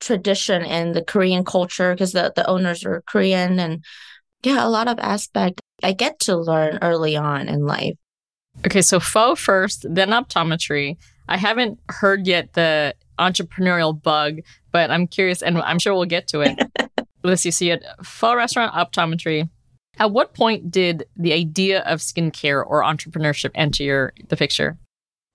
tradition 0.00 0.64
in 0.64 0.92
the 0.92 1.02
Korean 1.02 1.44
culture 1.44 1.92
because 1.94 2.12
the, 2.12 2.32
the 2.34 2.46
owners 2.48 2.84
are 2.84 3.02
Korean 3.06 3.60
and 3.60 3.84
yeah, 4.42 4.66
a 4.66 4.68
lot 4.68 4.88
of 4.88 4.98
aspect 4.98 5.60
I 5.82 5.92
get 5.92 6.18
to 6.20 6.36
learn 6.36 6.78
early 6.82 7.16
on 7.16 7.48
in 7.48 7.64
life. 7.64 7.94
Okay, 8.66 8.82
so 8.82 9.00
pho 9.00 9.34
first, 9.34 9.86
then 9.88 10.10
optometry. 10.10 10.96
I 11.28 11.36
haven't 11.36 11.78
heard 11.88 12.26
yet 12.26 12.54
the 12.54 12.94
entrepreneurial 13.18 14.00
bug, 14.00 14.40
but 14.72 14.90
I'm 14.90 15.06
curious 15.06 15.42
and 15.42 15.58
I'm 15.58 15.78
sure 15.78 15.94
we'll 15.94 16.06
get 16.06 16.26
to 16.28 16.40
it. 16.40 16.58
Let's 17.22 17.42
see, 17.42 17.50
so 17.50 17.64
you 17.64 17.70
had 17.72 17.84
pho 18.02 18.34
restaurant, 18.34 18.74
optometry. 18.74 19.48
At 19.98 20.12
what 20.12 20.34
point 20.34 20.70
did 20.70 21.04
the 21.16 21.32
idea 21.32 21.80
of 21.80 22.00
skincare 22.00 22.64
or 22.66 22.82
entrepreneurship 22.82 23.50
enter 23.54 23.82
your 23.82 24.12
the 24.28 24.36
picture? 24.36 24.78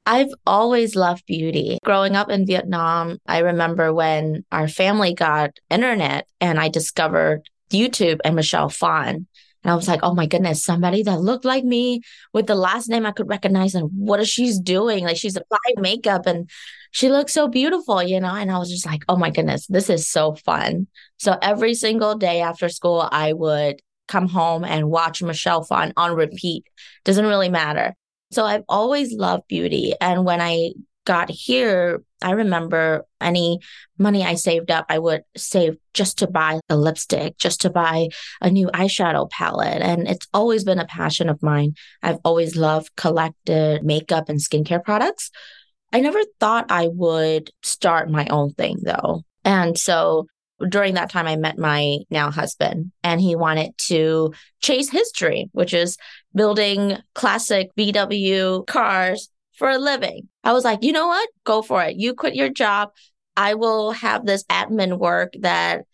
I've 0.07 0.33
always 0.45 0.95
loved 0.95 1.25
beauty. 1.25 1.79
Growing 1.83 2.15
up 2.15 2.29
in 2.29 2.45
Vietnam, 2.45 3.17
I 3.25 3.39
remember 3.39 3.93
when 3.93 4.45
our 4.51 4.67
family 4.67 5.15
got 5.15 5.59
internet 5.69 6.27
and 6.39 6.59
I 6.59 6.69
discovered 6.69 7.41
YouTube 7.75 8.19
and 8.23 8.35
Michelle 8.35 8.69
Phan. 8.69 9.27
And 9.63 9.71
I 9.71 9.75
was 9.75 9.87
like, 9.87 10.01
oh 10.03 10.13
my 10.13 10.27
goodness, 10.27 10.63
somebody 10.63 11.01
that 11.03 11.21
looked 11.21 11.43
like 11.43 11.63
me 11.63 12.01
with 12.33 12.45
the 12.45 12.53
last 12.53 12.87
name 12.87 13.05
I 13.05 13.11
could 13.11 13.27
recognize. 13.27 13.73
And 13.73 13.89
what 13.95 14.19
is 14.19 14.29
she 14.29 14.53
doing? 14.61 15.03
Like 15.03 15.17
she's 15.17 15.35
applied 15.35 15.77
makeup 15.77 16.27
and 16.27 16.47
she 16.91 17.09
looks 17.09 17.33
so 17.33 17.47
beautiful, 17.47 18.03
you 18.03 18.19
know? 18.19 18.35
And 18.35 18.51
I 18.51 18.59
was 18.59 18.69
just 18.69 18.85
like, 18.85 19.01
oh 19.09 19.15
my 19.15 19.31
goodness, 19.31 19.65
this 19.65 19.89
is 19.89 20.07
so 20.07 20.35
fun. 20.35 20.87
So 21.17 21.35
every 21.41 21.73
single 21.73 22.13
day 22.13 22.41
after 22.41 22.69
school, 22.69 23.09
I 23.11 23.33
would 23.33 23.81
come 24.07 24.29
home 24.29 24.63
and 24.63 24.89
watch 24.89 25.23
Michelle 25.23 25.63
Phan 25.63 25.93
on 25.97 26.15
repeat. 26.15 26.65
Doesn't 27.03 27.25
really 27.25 27.49
matter. 27.49 27.95
So 28.31 28.45
I've 28.45 28.63
always 28.69 29.13
loved 29.13 29.47
beauty. 29.47 29.93
And 29.99 30.25
when 30.25 30.41
I 30.41 30.73
got 31.05 31.31
here, 31.31 32.03
I 32.25 32.31
remember 32.31 33.05
any 33.21 33.59
money 33.99 34.23
I 34.25 34.33
saved 34.33 34.71
up, 34.71 34.87
I 34.89 34.97
would 34.97 35.21
save 35.37 35.77
just 35.93 36.17
to 36.17 36.27
buy 36.27 36.59
a 36.69 36.75
lipstick, 36.75 37.37
just 37.37 37.61
to 37.61 37.69
buy 37.69 38.09
a 38.41 38.49
new 38.49 38.67
eyeshadow 38.69 39.29
palette. 39.29 39.83
And 39.83 40.07
it's 40.07 40.27
always 40.33 40.63
been 40.63 40.79
a 40.79 40.87
passion 40.87 41.29
of 41.29 41.43
mine. 41.43 41.75
I've 42.01 42.17
always 42.25 42.55
loved 42.55 42.89
collected 42.97 43.83
makeup 43.83 44.27
and 44.27 44.39
skincare 44.39 44.83
products. 44.83 45.29
I 45.93 45.99
never 45.99 46.19
thought 46.39 46.65
I 46.69 46.89
would 46.91 47.51
start 47.61 48.09
my 48.09 48.25
own 48.27 48.53
thing 48.53 48.79
though. 48.83 49.21
And 49.43 49.77
so 49.77 50.25
during 50.67 50.95
that 50.95 51.11
time, 51.11 51.27
I 51.27 51.35
met 51.35 51.59
my 51.59 51.99
now 52.09 52.31
husband, 52.31 52.91
and 53.03 53.21
he 53.21 53.35
wanted 53.35 53.77
to 53.89 54.33
chase 54.61 54.89
his 54.89 55.11
dream, 55.11 55.49
which 55.51 55.73
is 55.73 55.97
building 56.33 56.97
classic 57.13 57.69
VW 57.77 58.65
cars 58.65 59.29
for 59.57 59.69
a 59.69 59.77
living. 59.77 60.29
I 60.43 60.53
was 60.53 60.63
like, 60.63 60.83
you 60.83 60.91
know 60.91 61.07
what? 61.07 61.29
Go 61.43 61.61
for 61.61 61.83
it. 61.83 61.95
You 61.95 62.13
quit 62.13 62.35
your 62.35 62.49
job. 62.49 62.91
I 63.37 63.55
will 63.55 63.91
have 63.91 64.25
this 64.25 64.43
admin 64.45 64.97
work 64.97 65.33
that 65.41 65.85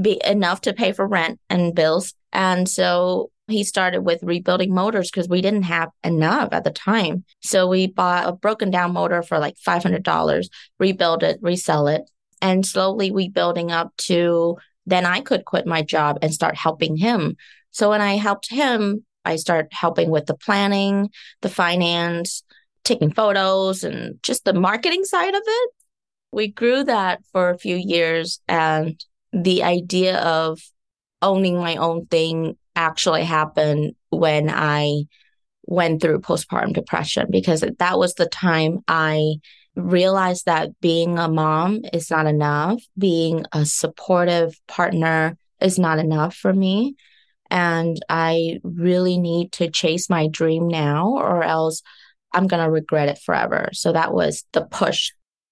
be 0.00 0.20
enough 0.24 0.62
to 0.62 0.72
pay 0.72 0.92
for 0.92 1.06
rent 1.06 1.38
and 1.50 1.74
bills. 1.74 2.14
And 2.32 2.68
so 2.68 3.30
he 3.48 3.64
started 3.64 4.02
with 4.02 4.22
rebuilding 4.22 4.74
motors 4.74 5.10
because 5.10 5.28
we 5.28 5.42
didn't 5.42 5.64
have 5.64 5.90
enough 6.02 6.50
at 6.52 6.64
the 6.64 6.70
time. 6.70 7.24
So 7.40 7.68
we 7.68 7.86
bought 7.86 8.28
a 8.28 8.32
broken 8.32 8.70
down 8.70 8.92
motor 8.92 9.22
for 9.22 9.38
like 9.38 9.56
$500, 9.66 10.48
rebuild 10.78 11.22
it, 11.22 11.38
resell 11.42 11.88
it. 11.88 12.02
And 12.40 12.66
slowly 12.66 13.10
we 13.10 13.28
building 13.28 13.70
up 13.70 13.94
to 13.98 14.56
then 14.86 15.06
I 15.06 15.20
could 15.20 15.44
quit 15.44 15.66
my 15.66 15.82
job 15.82 16.18
and 16.22 16.34
start 16.34 16.56
helping 16.56 16.96
him. 16.96 17.36
So 17.70 17.90
when 17.90 18.00
I 18.00 18.16
helped 18.16 18.50
him, 18.50 19.04
I 19.24 19.36
start 19.36 19.68
helping 19.70 20.10
with 20.10 20.26
the 20.26 20.34
planning, 20.34 21.10
the 21.40 21.48
finance, 21.48 22.42
taking 22.84 23.12
photos 23.12 23.84
and 23.84 24.22
just 24.22 24.44
the 24.44 24.54
marketing 24.54 25.04
side 25.04 25.34
of 25.34 25.42
it. 25.44 25.70
We 26.32 26.48
grew 26.48 26.84
that 26.84 27.20
for 27.32 27.50
a 27.50 27.58
few 27.58 27.76
years 27.76 28.40
and 28.48 29.02
the 29.32 29.62
idea 29.62 30.18
of 30.20 30.60
owning 31.20 31.58
my 31.58 31.76
own 31.76 32.06
thing 32.06 32.56
actually 32.74 33.24
happened 33.24 33.94
when 34.10 34.50
I 34.50 35.04
went 35.64 36.02
through 36.02 36.20
postpartum 36.20 36.72
depression 36.72 37.28
because 37.30 37.64
that 37.78 37.98
was 37.98 38.14
the 38.14 38.26
time 38.26 38.80
I 38.88 39.34
realized 39.76 40.46
that 40.46 40.78
being 40.80 41.18
a 41.18 41.28
mom 41.28 41.82
is 41.92 42.10
not 42.10 42.26
enough, 42.26 42.82
being 42.98 43.44
a 43.52 43.64
supportive 43.64 44.58
partner 44.66 45.36
is 45.60 45.78
not 45.78 45.98
enough 45.98 46.34
for 46.34 46.52
me. 46.52 46.96
And 47.50 47.98
I 48.08 48.58
really 48.62 49.18
need 49.18 49.52
to 49.52 49.70
chase 49.70 50.08
my 50.08 50.26
dream 50.26 50.68
now, 50.68 51.12
or 51.18 51.42
else 51.42 51.82
I'm 52.32 52.46
going 52.46 52.62
to 52.62 52.70
regret 52.70 53.08
it 53.08 53.18
forever. 53.18 53.70
So 53.72 53.92
that 53.92 54.12
was 54.12 54.44
the 54.52 54.62
push 54.62 55.10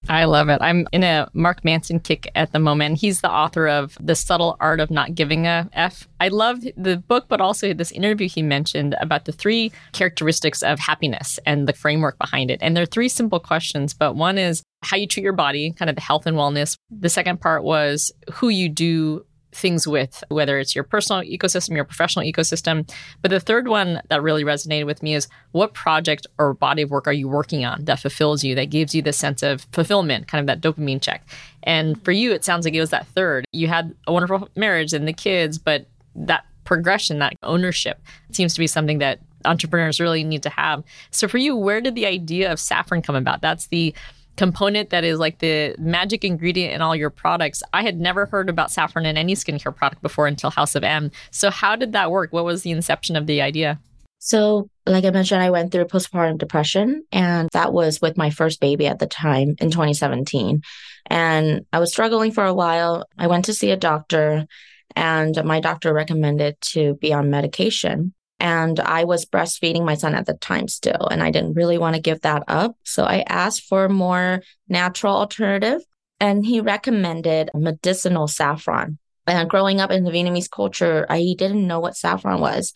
I 0.09 0.25
love 0.25 0.49
it. 0.49 0.59
I'm 0.63 0.87
in 0.93 1.05
a 1.05 1.29
Mark 1.35 1.63
Manson 1.63 2.01
kick 2.01 2.31
at 2.35 2.53
the 2.53 2.59
moment. 2.59 2.99
He's 2.99 3.21
the 3.21 3.31
author 3.31 3.69
of 3.69 3.99
The 4.01 4.15
Subtle 4.15 4.57
Art 4.59 4.81
of 4.81 4.91
Not 4.91 5.15
Giving 5.15 5.47
a 5.47 5.69
F. 5.75 6.09
I 6.21 6.29
love 6.29 6.63
the 6.77 6.97
book, 6.97 7.27
but 7.29 7.41
also 7.41 7.75
this 7.75 7.93
interview 7.93 8.29
he 8.29 8.43
mentioned 8.43 8.97
about 9.01 9.27
the 9.27 9.33
three 9.33 9.73
characteristics 9.93 10.63
of 10.63 10.79
happiness 10.79 11.39
and 11.45 11.69
the 11.69 11.75
framework 11.75 12.19
behind 12.19 12.51
it. 12.51 12.61
And 12.63 12.75
there 12.75 12.83
are 12.83 12.87
three 12.87 13.11
simple 13.11 13.41
questions, 13.41 13.93
but 13.93 14.17
one 14.17 14.39
is 14.39 14.63
how 14.83 14.97
you 14.97 15.07
treat 15.07 15.23
your 15.23 15.35
body, 15.35 15.73
kind 15.73 15.91
of 15.91 15.97
the 15.97 16.03
health 16.03 16.27
and 16.27 16.37
wellness. 16.37 16.77
The 16.91 17.11
second 17.11 17.41
part 17.41 17.63
was 17.63 18.11
who 18.33 18.49
you 18.49 18.71
do 18.71 19.27
things 19.53 19.87
with, 19.87 20.23
whether 20.29 20.59
it's 20.59 20.75
your 20.75 20.85
personal 20.85 21.23
ecosystem, 21.23 21.75
your 21.75 21.85
professional 21.85 22.25
ecosystem. 22.25 22.89
But 23.23 23.31
the 23.31 23.41
third 23.41 23.69
one 23.69 24.01
that 24.09 24.23
really 24.23 24.45
resonated 24.45 24.87
with 24.87 25.03
me 25.03 25.15
is 25.15 25.29
what 25.53 25.75
project 25.75 26.27
or 26.39 26.55
body 26.55 26.83
of 26.83 26.91
work 26.91 27.07
are 27.07 27.13
you 27.13 27.29
working 27.29 27.65
on 27.65 27.85
that 27.85 28.01
fulfills 28.01 28.45
you, 28.45 28.55
that 28.55 28.71
gives 28.71 28.95
you 28.95 29.03
the 29.03 29.13
sense 29.13 29.43
of 29.43 29.67
fulfillment, 29.73 30.29
kind 30.29 30.41
of 30.41 30.47
that 30.47 30.61
dopamine 30.61 31.03
check. 31.03 31.27
And 31.63 32.03
for 32.05 32.13
you, 32.13 32.33
it 32.33 32.45
sounds 32.45 32.65
like 32.65 32.75
it 32.75 32.81
was 32.81 32.91
that 32.91 33.07
third. 33.09 33.45
You 33.53 33.69
had 33.69 33.95
a 34.07 34.13
wonderful 34.13 34.49
marriage 34.57 34.93
and 34.93 35.07
the 35.07 35.13
kids, 35.13 35.59
but 35.59 35.87
that 36.15 36.45
progression, 36.65 37.19
that 37.19 37.35
ownership 37.43 38.01
seems 38.31 38.55
to 38.55 38.61
be 38.61 38.67
something 38.67 38.99
that 38.99 39.19
entrepreneurs 39.45 40.01
really 40.01 40.23
need 40.23 40.43
to 40.43 40.51
have. 40.51 40.85
So 41.11 41.27
for 41.27 41.39
you, 41.39 41.57
where 41.57 41.81
did 41.81 41.95
the 41.95 42.07
idea 42.07 42.53
of 42.53 42.61
saffron 42.61 43.03
come 43.03 43.17
about? 43.17 43.41
That's 43.41 43.67
the 43.69 43.95
component 44.37 44.91
that 44.91 45.05
is 45.05 45.19
like 45.19 45.39
the 45.39 45.75
magic 45.79 46.25
ingredient 46.25 46.75
in 46.75 46.83
all 46.83 46.97
your 46.97 47.11
products. 47.11 47.63
I 47.73 47.83
had 47.83 48.01
never 48.01 48.27
heard 48.27 48.49
about 48.49 48.71
saffron 48.71 49.07
in 49.07 49.17
any 49.17 49.35
skincare 49.35 49.75
product 49.75 50.03
before 50.03 50.27
until 50.27 50.51
House 50.51 50.75
of 50.75 50.85
M. 50.85 51.11
So, 51.31 51.51
how 51.51 51.77
did 51.77 51.93
that 51.93 52.11
work? 52.11 52.33
What 52.33 52.45
was 52.45 52.63
the 52.63 52.71
inception 52.71 53.17
of 53.17 53.27
the 53.27 53.43
idea? 53.43 53.79
So, 54.19 54.69
like 54.87 55.05
I 55.05 55.11
mentioned, 55.11 55.43
I 55.43 55.51
went 55.51 55.73
through 55.73 55.87
postpartum 55.87 56.37
depression, 56.37 57.05
and 57.11 57.49
that 57.53 57.73
was 57.73 58.01
with 58.03 58.19
my 58.19 58.29
first 58.29 58.61
baby 58.61 58.87
at 58.87 58.99
the 58.99 59.07
time 59.07 59.57
in 59.61 59.71
2017. 59.71 60.61
And 61.07 61.67
I 61.73 61.79
was 61.79 61.91
struggling 61.91 62.31
for 62.31 62.45
a 62.45 62.55
while. 62.55 63.07
I 63.17 63.29
went 63.29 63.47
to 63.47 63.55
see 63.55 63.71
a 63.71 63.79
doctor, 63.79 64.47
and 64.95 65.43
my 65.45 65.61
doctor 65.61 65.95
recommended 65.95 66.61
to 66.73 66.95
be 66.95 67.15
on 67.15 67.31
medication. 67.31 68.13
And 68.41 68.81
I 68.81 69.05
was 69.05 69.27
breastfeeding 69.27 69.85
my 69.85 69.95
son 69.95 70.15
at 70.15 70.25
the 70.25 70.35
time 70.35 70.67
still, 70.67 71.09
and 71.11 71.23
I 71.23 71.31
didn't 71.31 71.55
really 71.55 71.77
want 71.77 71.95
to 71.95 72.01
give 72.01 72.23
that 72.23 72.43
up. 72.49 72.75
So 72.85 73.05
I 73.05 73.23
asked 73.29 73.65
for 73.65 73.85
a 73.85 73.91
more 73.91 74.43
natural 74.67 75.15
alternative, 75.15 75.83
and 76.19 76.45
he 76.45 76.61
recommended 76.61 77.51
medicinal 77.55 78.29
saffron. 78.29 78.99
And 79.27 79.51
growing 79.51 79.81
up 79.81 79.91
in 79.91 80.05
the 80.05 80.11
Vietnamese 80.11 80.51
culture, 80.51 81.07
I 81.11 81.35
didn't 81.37 81.67
know 81.67 81.81
what 81.81 81.97
saffron 81.97 82.41
was. 82.41 82.73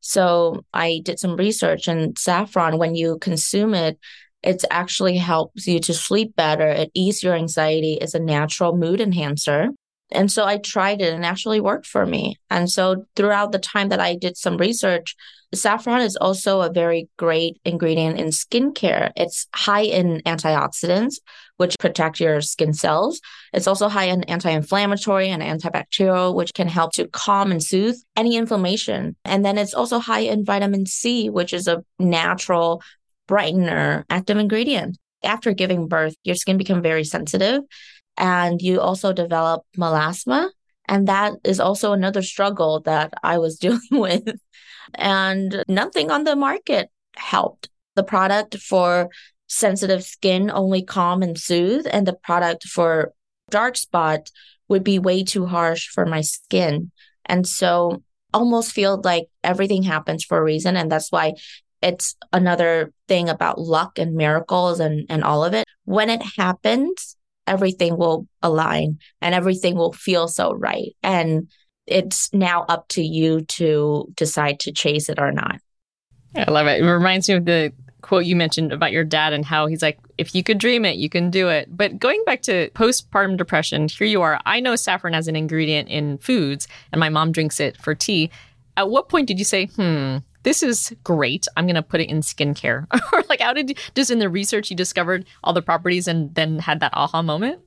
So 0.00 0.64
I 0.72 1.00
did 1.02 1.18
some 1.18 1.36
research, 1.36 1.88
and 1.88 2.16
saffron, 2.18 2.76
when 2.76 2.94
you 2.94 3.18
consume 3.18 3.72
it, 3.74 3.98
it 4.42 4.64
actually 4.70 5.16
helps 5.16 5.66
you 5.66 5.80
to 5.80 5.94
sleep 5.94 6.36
better. 6.36 6.68
It 6.68 6.90
eases 6.94 7.22
your 7.22 7.34
anxiety. 7.34 7.94
It's 7.94 8.14
a 8.14 8.20
natural 8.20 8.76
mood 8.76 9.00
enhancer. 9.00 9.70
And 10.12 10.30
so 10.30 10.44
I 10.44 10.58
tried 10.58 11.00
it 11.00 11.12
and 11.12 11.24
it 11.24 11.26
actually 11.26 11.60
worked 11.60 11.86
for 11.86 12.06
me. 12.06 12.36
And 12.48 12.70
so 12.70 13.06
throughout 13.16 13.52
the 13.52 13.58
time 13.58 13.88
that 13.88 14.00
I 14.00 14.14
did 14.14 14.36
some 14.36 14.56
research, 14.56 15.16
saffron 15.54 16.00
is 16.00 16.16
also 16.16 16.60
a 16.60 16.72
very 16.72 17.08
great 17.16 17.60
ingredient 17.64 18.20
in 18.20 18.28
skincare. 18.28 19.10
It's 19.16 19.48
high 19.54 19.82
in 19.82 20.20
antioxidants, 20.26 21.16
which 21.56 21.76
protect 21.78 22.20
your 22.20 22.40
skin 22.40 22.72
cells. 22.72 23.20
It's 23.52 23.66
also 23.66 23.88
high 23.88 24.04
in 24.04 24.24
anti-inflammatory 24.24 25.28
and 25.28 25.42
antibacterial, 25.42 26.34
which 26.34 26.54
can 26.54 26.68
help 26.68 26.92
to 26.92 27.08
calm 27.08 27.50
and 27.50 27.62
soothe 27.62 27.96
any 28.16 28.36
inflammation. 28.36 29.16
And 29.24 29.44
then 29.44 29.58
it's 29.58 29.74
also 29.74 29.98
high 29.98 30.20
in 30.20 30.44
vitamin 30.44 30.86
C, 30.86 31.30
which 31.30 31.52
is 31.52 31.66
a 31.66 31.84
natural 31.98 32.82
brightener 33.28 34.04
active 34.08 34.36
ingredient. 34.36 34.98
After 35.24 35.52
giving 35.52 35.88
birth, 35.88 36.14
your 36.22 36.36
skin 36.36 36.58
becomes 36.58 36.82
very 36.82 37.02
sensitive 37.02 37.62
and 38.16 38.60
you 38.60 38.80
also 38.80 39.12
develop 39.12 39.64
melasma. 39.76 40.50
And 40.88 41.08
that 41.08 41.34
is 41.44 41.58
also 41.58 41.92
another 41.92 42.22
struggle 42.22 42.80
that 42.80 43.12
I 43.22 43.38
was 43.38 43.58
dealing 43.64 43.80
with. 43.90 44.28
And 44.94 45.64
nothing 45.68 46.10
on 46.10 46.24
the 46.24 46.36
market 46.36 46.90
helped. 47.16 47.68
The 47.94 48.04
product 48.04 48.56
for 48.58 49.08
sensitive 49.48 50.04
skin 50.04 50.50
only 50.50 50.82
calm 50.82 51.22
and 51.22 51.38
soothe, 51.38 51.86
and 51.90 52.06
the 52.06 52.12
product 52.12 52.64
for 52.64 53.12
dark 53.50 53.76
spot 53.76 54.30
would 54.68 54.84
be 54.84 54.98
way 54.98 55.22
too 55.24 55.46
harsh 55.46 55.88
for 55.88 56.04
my 56.04 56.20
skin. 56.20 56.90
And 57.24 57.46
so 57.46 58.02
almost 58.34 58.72
feel 58.72 59.00
like 59.02 59.28
everything 59.42 59.82
happens 59.82 60.24
for 60.24 60.38
a 60.38 60.42
reason. 60.42 60.76
And 60.76 60.90
that's 60.90 61.10
why 61.10 61.34
it's 61.82 62.16
another 62.32 62.92
thing 63.08 63.28
about 63.28 63.60
luck 63.60 63.98
and 63.98 64.14
miracles 64.14 64.80
and, 64.80 65.06
and 65.08 65.22
all 65.24 65.44
of 65.44 65.54
it. 65.54 65.66
When 65.84 66.10
it 66.10 66.22
happens, 66.36 67.15
everything 67.46 67.96
will 67.96 68.26
align 68.42 68.98
and 69.20 69.34
everything 69.34 69.76
will 69.76 69.92
feel 69.92 70.28
so 70.28 70.52
right. 70.54 70.94
And 71.02 71.48
it's 71.86 72.32
now 72.32 72.64
up 72.68 72.88
to 72.88 73.02
you 73.02 73.42
to 73.42 74.12
decide 74.14 74.60
to 74.60 74.72
chase 74.72 75.08
it 75.08 75.18
or 75.18 75.32
not. 75.32 75.60
I 76.34 76.50
love 76.50 76.66
it. 76.66 76.82
It 76.82 76.84
reminds 76.84 77.28
me 77.28 77.36
of 77.36 77.44
the 77.44 77.72
quote 78.02 78.24
you 78.24 78.36
mentioned 78.36 78.72
about 78.72 78.92
your 78.92 79.04
dad 79.04 79.32
and 79.32 79.44
how 79.44 79.66
he's 79.66 79.82
like, 79.82 79.98
if 80.16 80.34
you 80.34 80.42
could 80.42 80.58
dream 80.58 80.84
it, 80.84 80.96
you 80.96 81.08
can 81.08 81.30
do 81.30 81.48
it. 81.48 81.74
But 81.74 81.98
going 81.98 82.22
back 82.24 82.42
to 82.42 82.70
postpartum 82.70 83.36
depression, 83.36 83.88
here 83.88 84.06
you 84.06 84.22
are. 84.22 84.40
I 84.46 84.60
know 84.60 84.76
saffron 84.76 85.14
as 85.14 85.28
an 85.28 85.34
ingredient 85.34 85.88
in 85.88 86.18
foods, 86.18 86.68
and 86.92 87.00
my 87.00 87.08
mom 87.08 87.32
drinks 87.32 87.58
it 87.58 87.76
for 87.78 87.94
tea. 87.94 88.30
At 88.76 88.90
what 88.90 89.08
point 89.08 89.26
did 89.26 89.38
you 89.38 89.44
say, 89.44 89.66
hmm, 89.66 90.18
this 90.46 90.62
is 90.62 90.94
great. 91.02 91.44
I'm 91.56 91.66
going 91.66 91.74
to 91.74 91.82
put 91.82 92.00
it 92.00 92.08
in 92.08 92.20
skincare. 92.20 92.86
or 93.12 93.24
like, 93.28 93.40
how 93.40 93.52
did 93.52 93.70
you, 93.70 93.74
just 93.96 94.12
in 94.12 94.20
the 94.20 94.28
research 94.28 94.70
you 94.70 94.76
discovered 94.76 95.26
all 95.42 95.52
the 95.52 95.60
properties 95.60 96.06
and 96.06 96.32
then 96.36 96.60
had 96.60 96.78
that 96.80 96.94
aha 96.94 97.20
moment? 97.20 97.62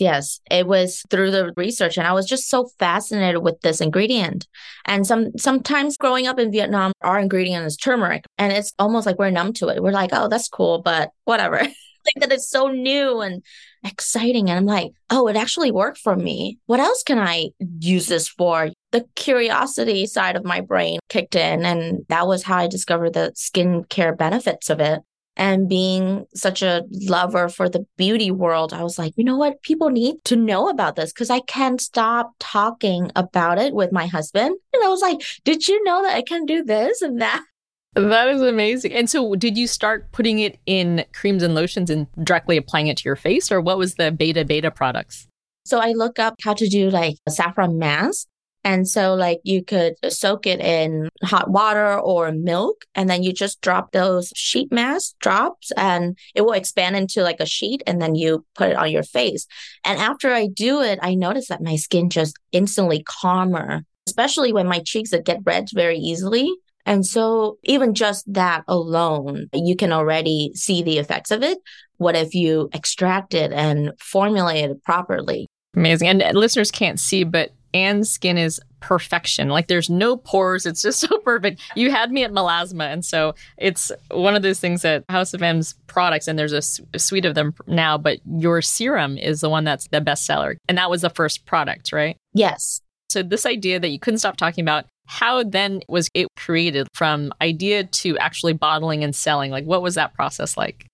Yes, 0.00 0.40
it 0.50 0.66
was 0.66 1.04
through 1.08 1.30
the 1.30 1.52
research 1.56 1.96
and 1.96 2.04
I 2.04 2.12
was 2.12 2.26
just 2.26 2.50
so 2.50 2.68
fascinated 2.80 3.44
with 3.44 3.60
this 3.60 3.80
ingredient. 3.80 4.48
And 4.86 5.06
some 5.06 5.38
sometimes 5.38 5.96
growing 5.96 6.26
up 6.26 6.40
in 6.40 6.50
Vietnam, 6.50 6.90
our 7.00 7.20
ingredient 7.20 7.64
is 7.64 7.76
turmeric 7.76 8.24
and 8.38 8.52
it's 8.52 8.72
almost 8.80 9.06
like 9.06 9.20
we're 9.20 9.30
numb 9.30 9.52
to 9.52 9.68
it. 9.68 9.80
We're 9.80 9.92
like, 9.92 10.10
"Oh, 10.12 10.26
that's 10.26 10.48
cool, 10.48 10.82
but 10.82 11.10
whatever." 11.26 11.58
like 11.58 12.20
that 12.20 12.32
it's 12.32 12.50
so 12.50 12.66
new 12.66 13.20
and 13.20 13.44
exciting 13.84 14.50
and 14.50 14.58
I'm 14.58 14.66
like, 14.66 14.90
"Oh, 15.10 15.28
it 15.28 15.36
actually 15.36 15.70
worked 15.70 15.98
for 15.98 16.16
me. 16.16 16.58
What 16.66 16.80
else 16.80 17.04
can 17.04 17.20
I 17.20 17.50
use 17.78 18.08
this 18.08 18.26
for?" 18.26 18.70
The 18.94 19.04
curiosity 19.16 20.06
side 20.06 20.36
of 20.36 20.44
my 20.44 20.60
brain 20.60 21.00
kicked 21.08 21.34
in. 21.34 21.64
And 21.64 22.06
that 22.08 22.28
was 22.28 22.44
how 22.44 22.58
I 22.58 22.68
discovered 22.68 23.14
the 23.14 23.32
skincare 23.34 24.16
benefits 24.16 24.70
of 24.70 24.78
it. 24.78 25.00
and 25.36 25.68
being 25.68 26.26
such 26.34 26.62
a 26.62 26.84
lover 27.08 27.48
for 27.48 27.68
the 27.68 27.84
beauty 27.96 28.30
world, 28.30 28.72
I 28.72 28.84
was 28.84 28.98
like, 28.98 29.12
you 29.16 29.24
know 29.24 29.36
what? 29.36 29.60
People 29.62 29.90
need 29.90 30.16
to 30.26 30.36
know 30.36 30.68
about 30.68 30.94
this 30.94 31.12
because 31.12 31.30
I 31.30 31.40
can't 31.40 31.80
stop 31.80 32.32
talking 32.38 33.10
about 33.16 33.58
it 33.58 33.74
with 33.74 33.90
my 33.90 34.06
husband. 34.06 34.56
And 34.72 34.84
I 34.84 34.88
was 34.88 35.00
like, 35.00 35.20
did 35.44 35.66
you 35.66 35.82
know 35.82 36.02
that 36.02 36.14
I 36.14 36.22
can 36.22 36.46
do 36.46 36.62
this 36.62 37.02
and 37.02 37.20
that? 37.20 37.42
That 37.94 38.28
is 38.28 38.42
amazing. 38.42 38.92
And 38.92 39.08
so, 39.08 39.34
did 39.36 39.56
you 39.56 39.68
start 39.68 40.10
putting 40.10 40.40
it 40.40 40.58
in 40.66 41.04
creams 41.12 41.44
and 41.44 41.54
lotions 41.54 41.90
and 41.90 42.06
directly 42.24 42.56
applying 42.56 42.88
it 42.88 42.96
to 42.98 43.04
your 43.04 43.14
face, 43.14 43.52
or 43.52 43.60
what 43.60 43.78
was 43.78 43.94
the 43.94 44.10
beta 44.10 44.44
beta 44.44 44.72
products? 44.72 45.28
So, 45.64 45.78
I 45.78 45.92
look 45.92 46.18
up 46.18 46.34
how 46.42 46.54
to 46.54 46.68
do 46.68 46.90
like 46.90 47.16
a 47.26 47.30
saffron 47.30 47.78
mask 47.78 48.26
and 48.64 48.88
so 48.88 49.14
like 49.14 49.40
you 49.44 49.62
could 49.62 49.94
soak 50.08 50.46
it 50.46 50.60
in 50.60 51.10
hot 51.22 51.50
water 51.50 51.98
or 51.98 52.32
milk 52.32 52.86
and 52.94 53.10
then 53.10 53.22
you 53.22 53.32
just 53.32 53.60
drop 53.60 53.92
those 53.92 54.32
sheet 54.34 54.72
mask 54.72 55.14
drops 55.20 55.70
and 55.76 56.18
it 56.34 56.40
will 56.40 56.52
expand 56.52 56.96
into 56.96 57.22
like 57.22 57.40
a 57.40 57.46
sheet 57.46 57.82
and 57.86 58.00
then 58.00 58.14
you 58.14 58.44
put 58.54 58.70
it 58.70 58.76
on 58.76 58.90
your 58.90 59.02
face. 59.02 59.46
And 59.84 59.98
after 59.98 60.32
I 60.32 60.46
do 60.46 60.80
it, 60.80 60.98
I 61.02 61.14
notice 61.14 61.48
that 61.48 61.62
my 61.62 61.76
skin 61.76 62.08
just 62.08 62.38
instantly 62.52 63.02
calmer, 63.02 63.84
especially 64.06 64.52
when 64.52 64.66
my 64.66 64.80
cheeks 64.80 65.12
get 65.24 65.40
red 65.44 65.68
very 65.72 65.98
easily. 65.98 66.50
And 66.86 67.04
so 67.04 67.58
even 67.64 67.94
just 67.94 68.30
that 68.32 68.64
alone, 68.66 69.48
you 69.52 69.76
can 69.76 69.92
already 69.92 70.52
see 70.54 70.82
the 70.82 70.98
effects 70.98 71.30
of 71.30 71.42
it. 71.42 71.58
What 71.98 72.16
if 72.16 72.34
you 72.34 72.68
extract 72.72 73.34
it 73.34 73.52
and 73.52 73.92
formulate 74.00 74.70
it 74.70 74.82
properly? 74.84 75.48
Amazing. 75.74 76.08
And 76.08 76.22
uh, 76.22 76.30
listeners 76.34 76.70
can't 76.70 77.00
see, 77.00 77.24
but 77.24 77.52
Anne's 77.74 78.10
skin 78.10 78.38
is 78.38 78.60
perfection. 78.80 79.48
Like 79.48 79.66
there's 79.66 79.90
no 79.90 80.16
pores. 80.16 80.64
It's 80.64 80.82
just 80.82 81.00
so 81.08 81.18
perfect. 81.18 81.60
You 81.74 81.90
had 81.90 82.12
me 82.12 82.24
at 82.24 82.32
melasma. 82.32 82.92
And 82.92 83.04
so 83.04 83.34
it's 83.58 83.90
one 84.10 84.36
of 84.36 84.42
those 84.42 84.60
things 84.60 84.82
that 84.82 85.04
House 85.08 85.34
of 85.34 85.42
M's 85.42 85.74
products, 85.86 86.28
and 86.28 86.38
there's 86.38 86.52
a, 86.52 86.62
a 86.94 86.98
suite 86.98 87.24
of 87.24 87.34
them 87.34 87.54
now, 87.66 87.98
but 87.98 88.20
your 88.38 88.62
serum 88.62 89.18
is 89.18 89.40
the 89.40 89.50
one 89.50 89.64
that's 89.64 89.88
the 89.88 90.00
best 90.00 90.24
seller. 90.24 90.56
And 90.68 90.78
that 90.78 90.90
was 90.90 91.02
the 91.02 91.10
first 91.10 91.44
product, 91.44 91.92
right? 91.92 92.16
Yes. 92.32 92.80
So 93.10 93.22
this 93.22 93.46
idea 93.46 93.78
that 93.80 93.88
you 93.88 93.98
couldn't 93.98 94.18
stop 94.18 94.36
talking 94.36 94.62
about, 94.62 94.86
how 95.06 95.42
then 95.42 95.80
was 95.88 96.08
it 96.14 96.28
created 96.36 96.88
from 96.94 97.32
idea 97.40 97.84
to 97.84 98.16
actually 98.18 98.54
bottling 98.54 99.04
and 99.04 99.14
selling? 99.14 99.50
Like 99.50 99.64
what 99.64 99.82
was 99.82 99.96
that 99.96 100.14
process 100.14 100.56
like? 100.56 100.86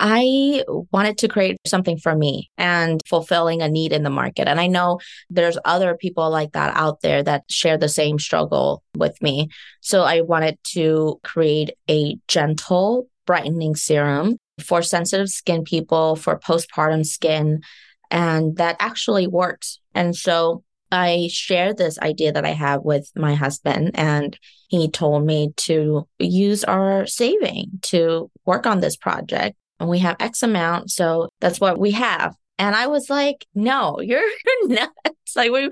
I 0.00 0.64
wanted 0.92 1.18
to 1.18 1.28
create 1.28 1.58
something 1.66 1.98
for 1.98 2.14
me 2.14 2.50
and 2.56 3.00
fulfilling 3.06 3.62
a 3.62 3.68
need 3.68 3.92
in 3.92 4.04
the 4.04 4.10
market. 4.10 4.46
And 4.46 4.60
I 4.60 4.68
know 4.68 5.00
there's 5.28 5.58
other 5.64 5.96
people 5.96 6.30
like 6.30 6.52
that 6.52 6.76
out 6.76 7.00
there 7.00 7.22
that 7.24 7.44
share 7.50 7.76
the 7.76 7.88
same 7.88 8.18
struggle 8.18 8.82
with 8.96 9.20
me. 9.20 9.48
So 9.80 10.02
I 10.02 10.20
wanted 10.20 10.58
to 10.74 11.20
create 11.24 11.70
a 11.90 12.16
gentle 12.28 13.08
brightening 13.26 13.74
serum 13.74 14.38
for 14.62 14.82
sensitive 14.82 15.28
skin 15.28 15.64
people, 15.64 16.16
for 16.16 16.38
postpartum 16.38 17.04
skin, 17.04 17.62
and 18.10 18.56
that 18.56 18.76
actually 18.80 19.26
works. 19.26 19.80
And 19.94 20.14
so 20.16 20.62
I 20.90 21.28
shared 21.30 21.76
this 21.76 21.98
idea 21.98 22.32
that 22.32 22.46
I 22.46 22.52
have 22.52 22.82
with 22.82 23.10
my 23.14 23.34
husband, 23.34 23.90
and 23.94 24.38
he 24.68 24.88
told 24.88 25.26
me 25.26 25.52
to 25.56 26.08
use 26.18 26.64
our 26.64 27.06
saving 27.06 27.80
to 27.82 28.30
work 28.46 28.66
on 28.66 28.80
this 28.80 28.96
project 28.96 29.56
and 29.80 29.88
we 29.88 29.98
have 30.00 30.16
X 30.20 30.42
amount. 30.42 30.90
So 30.90 31.28
that's 31.40 31.60
what 31.60 31.78
we 31.78 31.92
have. 31.92 32.34
And 32.60 32.74
I 32.74 32.88
was 32.88 33.08
like, 33.08 33.46
no, 33.54 34.00
you're 34.00 34.20
nuts. 34.64 35.36
Like 35.36 35.52
we, 35.52 35.70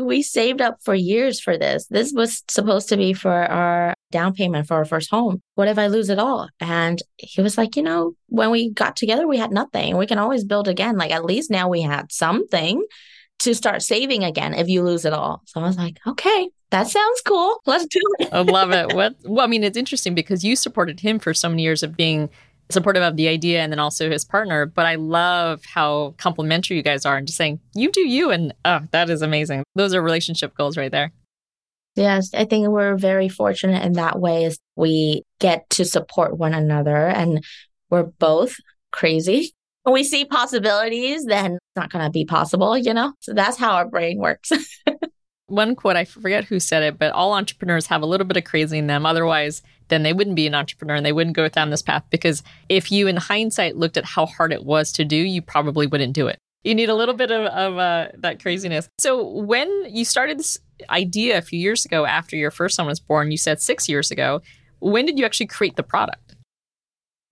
we 0.00 0.22
saved 0.22 0.60
up 0.60 0.76
for 0.84 0.94
years 0.94 1.40
for 1.40 1.58
this. 1.58 1.86
This 1.86 2.12
was 2.12 2.44
supposed 2.48 2.88
to 2.90 2.96
be 2.96 3.12
for 3.12 3.32
our 3.32 3.94
down 4.12 4.34
payment 4.34 4.68
for 4.68 4.74
our 4.74 4.84
first 4.84 5.10
home. 5.10 5.42
What 5.56 5.68
if 5.68 5.78
I 5.78 5.88
lose 5.88 6.10
it 6.10 6.18
all? 6.18 6.48
And 6.60 7.02
he 7.16 7.42
was 7.42 7.58
like, 7.58 7.74
you 7.74 7.82
know, 7.82 8.12
when 8.28 8.50
we 8.50 8.70
got 8.70 8.94
together, 8.94 9.26
we 9.26 9.38
had 9.38 9.50
nothing. 9.50 9.96
We 9.96 10.06
can 10.06 10.18
always 10.18 10.44
build 10.44 10.68
again. 10.68 10.96
Like 10.96 11.10
at 11.10 11.24
least 11.24 11.50
now 11.50 11.68
we 11.68 11.82
had 11.82 12.12
something 12.12 12.84
to 13.40 13.54
start 13.54 13.82
saving 13.82 14.24
again 14.24 14.54
if 14.54 14.68
you 14.68 14.82
lose 14.82 15.04
it 15.04 15.12
all. 15.12 15.42
So 15.46 15.60
I 15.60 15.64
was 15.64 15.76
like, 15.76 15.98
okay, 16.06 16.50
that 16.70 16.88
sounds 16.88 17.22
cool. 17.24 17.60
Let's 17.66 17.86
do 17.86 18.00
it. 18.18 18.28
I 18.32 18.40
love 18.40 18.72
it. 18.72 18.94
What 18.94 19.16
well, 19.24 19.44
I 19.44 19.48
mean, 19.48 19.64
it's 19.64 19.76
interesting 19.76 20.14
because 20.14 20.44
you 20.44 20.54
supported 20.54 21.00
him 21.00 21.18
for 21.18 21.32
so 21.34 21.48
many 21.48 21.62
years 21.62 21.82
of 21.82 21.96
being 21.96 22.28
supportive 22.70 23.02
of 23.02 23.16
the 23.16 23.28
idea 23.28 23.60
and 23.60 23.72
then 23.72 23.78
also 23.78 24.10
his 24.10 24.24
partner. 24.24 24.66
But 24.66 24.86
I 24.86 24.96
love 24.96 25.62
how 25.64 26.14
complimentary 26.18 26.76
you 26.76 26.82
guys 26.82 27.06
are 27.06 27.16
and 27.16 27.26
just 27.26 27.38
saying, 27.38 27.60
you 27.74 27.90
do 27.90 28.00
you. 28.00 28.30
And 28.30 28.54
oh, 28.64 28.80
that 28.90 29.10
is 29.10 29.22
amazing. 29.22 29.64
Those 29.74 29.94
are 29.94 30.02
relationship 30.02 30.56
goals 30.56 30.76
right 30.76 30.92
there. 30.92 31.12
Yes, 31.94 32.32
I 32.32 32.44
think 32.44 32.68
we're 32.68 32.96
very 32.96 33.28
fortunate 33.28 33.84
in 33.84 33.94
that 33.94 34.20
way 34.20 34.44
is 34.44 34.58
we 34.76 35.22
get 35.40 35.68
to 35.70 35.84
support 35.84 36.38
one 36.38 36.54
another 36.54 36.96
and 37.08 37.44
we're 37.90 38.04
both 38.04 38.54
crazy. 38.92 39.52
When 39.82 39.94
we 39.94 40.04
see 40.04 40.24
possibilities, 40.24 41.24
then 41.24 41.54
it's 41.54 41.76
not 41.76 41.90
going 41.90 42.04
to 42.04 42.10
be 42.10 42.24
possible, 42.24 42.78
you 42.78 42.94
know? 42.94 43.14
So 43.20 43.32
that's 43.32 43.56
how 43.56 43.72
our 43.72 43.86
brain 43.86 44.18
works. 44.18 44.52
One 45.46 45.74
quote, 45.74 45.96
I 45.96 46.04
forget 46.04 46.44
who 46.44 46.60
said 46.60 46.82
it, 46.82 46.98
but 46.98 47.12
all 47.12 47.32
entrepreneurs 47.32 47.86
have 47.86 48.02
a 48.02 48.06
little 48.06 48.26
bit 48.26 48.36
of 48.36 48.44
crazy 48.44 48.78
in 48.78 48.86
them. 48.86 49.06
Otherwise, 49.06 49.62
then 49.88 50.02
they 50.02 50.12
wouldn't 50.12 50.36
be 50.36 50.46
an 50.46 50.54
entrepreneur 50.54 50.94
and 50.94 51.04
they 51.04 51.12
wouldn't 51.12 51.36
go 51.36 51.48
down 51.48 51.70
this 51.70 51.82
path 51.82 52.04
because 52.10 52.42
if 52.68 52.92
you 52.92 53.06
in 53.06 53.16
hindsight 53.16 53.76
looked 53.76 53.96
at 53.96 54.04
how 54.04 54.26
hard 54.26 54.52
it 54.52 54.64
was 54.64 54.92
to 54.92 55.04
do 55.04 55.16
you 55.16 55.42
probably 55.42 55.86
wouldn't 55.86 56.12
do 56.12 56.26
it. 56.26 56.38
You 56.64 56.74
need 56.74 56.88
a 56.88 56.94
little 56.94 57.14
bit 57.14 57.30
of, 57.30 57.46
of 57.46 57.78
uh, 57.78 58.08
that 58.18 58.42
craziness. 58.42 58.88
So 58.98 59.26
when 59.26 59.68
you 59.88 60.04
started 60.04 60.38
this 60.38 60.58
idea 60.90 61.38
a 61.38 61.42
few 61.42 61.58
years 61.58 61.84
ago 61.84 62.04
after 62.04 62.36
your 62.36 62.50
first 62.50 62.76
son 62.76 62.86
was 62.86 63.00
born 63.00 63.30
you 63.30 63.38
said 63.38 63.60
six 63.60 63.88
years 63.88 64.10
ago 64.10 64.40
when 64.80 65.06
did 65.06 65.18
you 65.18 65.24
actually 65.24 65.46
create 65.46 65.76
the 65.76 65.82
product? 65.82 66.36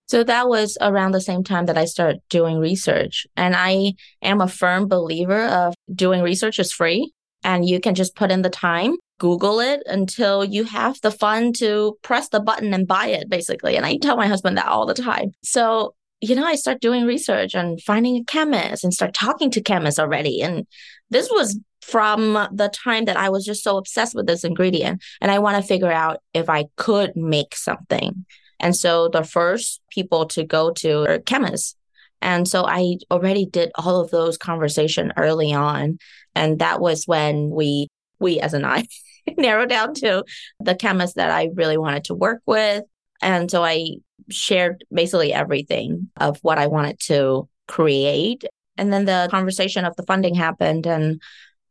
So 0.07 0.23
that 0.23 0.47
was 0.47 0.77
around 0.79 1.11
the 1.11 1.21
same 1.21 1.43
time 1.43 1.65
that 1.65 1.77
I 1.77 1.85
started 1.85 2.21
doing 2.29 2.59
research. 2.59 3.27
And 3.35 3.55
I 3.55 3.93
am 4.21 4.39
a 4.39 4.47
firm 4.47 4.87
believer 4.87 5.45
of 5.47 5.73
doing 5.93 6.21
research 6.21 6.59
is 6.59 6.71
free 6.71 7.11
and 7.43 7.67
you 7.67 7.79
can 7.79 7.93
just 7.93 8.15
put 8.15 8.31
in 8.31 8.41
the 8.41 8.49
time 8.49 8.95
Google 9.19 9.59
it 9.59 9.81
until 9.85 10.43
you 10.43 10.63
have 10.63 10.99
the 11.01 11.11
fun 11.11 11.53
to 11.53 11.97
press 12.01 12.29
the 12.29 12.39
button 12.39 12.73
and 12.73 12.87
buy 12.87 13.07
it, 13.07 13.29
basically. 13.29 13.75
And 13.75 13.85
I 13.85 13.97
tell 13.97 14.17
my 14.17 14.27
husband 14.27 14.57
that 14.57 14.67
all 14.67 14.85
the 14.85 14.93
time. 14.93 15.31
So, 15.43 15.95
you 16.21 16.35
know, 16.35 16.45
I 16.45 16.55
start 16.55 16.81
doing 16.81 17.05
research 17.05 17.55
and 17.55 17.81
finding 17.81 18.17
a 18.17 18.23
chemist 18.23 18.83
and 18.83 18.93
start 18.93 19.13
talking 19.13 19.51
to 19.51 19.61
chemists 19.61 19.99
already. 19.99 20.41
And 20.41 20.67
this 21.09 21.29
was 21.31 21.59
from 21.81 22.33
the 22.51 22.69
time 22.69 23.05
that 23.05 23.17
I 23.17 23.29
was 23.29 23.45
just 23.45 23.63
so 23.63 23.77
obsessed 23.77 24.13
with 24.13 24.27
this 24.27 24.43
ingredient. 24.43 25.01
And 25.21 25.31
I 25.31 25.39
want 25.39 25.55
to 25.61 25.67
figure 25.67 25.91
out 25.91 26.21
if 26.33 26.49
I 26.49 26.65
could 26.75 27.15
make 27.15 27.55
something. 27.55 28.25
And 28.59 28.75
so 28.75 29.07
the 29.07 29.23
first 29.23 29.81
people 29.89 30.25
to 30.27 30.43
go 30.43 30.71
to 30.73 31.09
are 31.09 31.19
chemists. 31.19 31.75
And 32.21 32.47
so 32.47 32.65
I 32.65 32.97
already 33.11 33.45
did 33.45 33.71
all 33.75 34.01
of 34.01 34.09
those 34.09 34.37
conversation 34.37 35.13
early 35.17 35.53
on. 35.53 35.99
And 36.35 36.59
that 36.59 36.79
was 36.79 37.05
when 37.05 37.49
we, 37.49 37.87
we 38.19 38.39
as 38.39 38.53
an 38.53 38.65
I 38.65 38.87
narrowed 39.37 39.69
down 39.69 39.93
to 39.95 40.23
the 40.59 40.75
chemist 40.75 41.15
that 41.15 41.31
I 41.31 41.49
really 41.53 41.77
wanted 41.77 42.05
to 42.05 42.15
work 42.15 42.41
with. 42.45 42.83
And 43.21 43.49
so 43.49 43.63
I 43.63 43.97
shared 44.29 44.83
basically 44.93 45.33
everything 45.33 46.09
of 46.17 46.37
what 46.41 46.57
I 46.57 46.67
wanted 46.67 46.99
to 47.01 47.47
create. 47.67 48.43
And 48.77 48.93
then 48.93 49.05
the 49.05 49.27
conversation 49.31 49.85
of 49.85 49.95
the 49.95 50.03
funding 50.03 50.35
happened. 50.35 50.85
And 50.85 51.21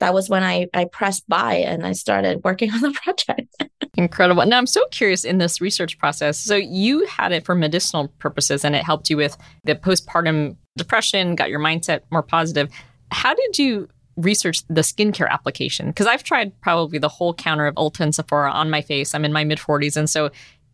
that 0.00 0.12
was 0.12 0.28
when 0.28 0.42
I, 0.42 0.66
I 0.74 0.86
pressed 0.86 1.28
buy 1.28 1.54
and 1.54 1.86
I 1.86 1.92
started 1.92 2.42
working 2.44 2.70
on 2.74 2.80
the 2.80 2.92
project. 2.92 3.54
Incredible. 3.96 4.44
Now, 4.44 4.58
I'm 4.58 4.66
so 4.66 4.84
curious 4.90 5.24
in 5.24 5.38
this 5.38 5.60
research 5.60 5.98
process. 5.98 6.36
So, 6.38 6.54
you 6.54 7.06
had 7.06 7.32
it 7.32 7.46
for 7.46 7.54
medicinal 7.54 8.08
purposes 8.18 8.64
and 8.64 8.74
it 8.74 8.84
helped 8.84 9.08
you 9.08 9.16
with 9.16 9.38
the 9.64 9.74
postpartum 9.74 10.56
depression, 10.76 11.34
got 11.34 11.48
your 11.48 11.60
mindset 11.60 12.00
more 12.10 12.22
positive. 12.22 12.68
How 13.10 13.34
did 13.34 13.58
you 13.58 13.88
research 14.16 14.62
the 14.68 14.80
skincare 14.80 15.28
application 15.28 15.88
because 15.88 16.06
I've 16.06 16.22
tried 16.22 16.58
probably 16.60 16.98
the 16.98 17.08
whole 17.08 17.34
counter 17.34 17.66
of 17.66 17.74
Ulta 17.74 18.00
and 18.00 18.14
Sephora 18.14 18.50
on 18.50 18.70
my 18.70 18.80
face. 18.80 19.14
I'm 19.14 19.24
in 19.24 19.32
my 19.32 19.44
mid 19.44 19.58
40s. 19.58 19.96
And 19.96 20.08
so 20.08 20.30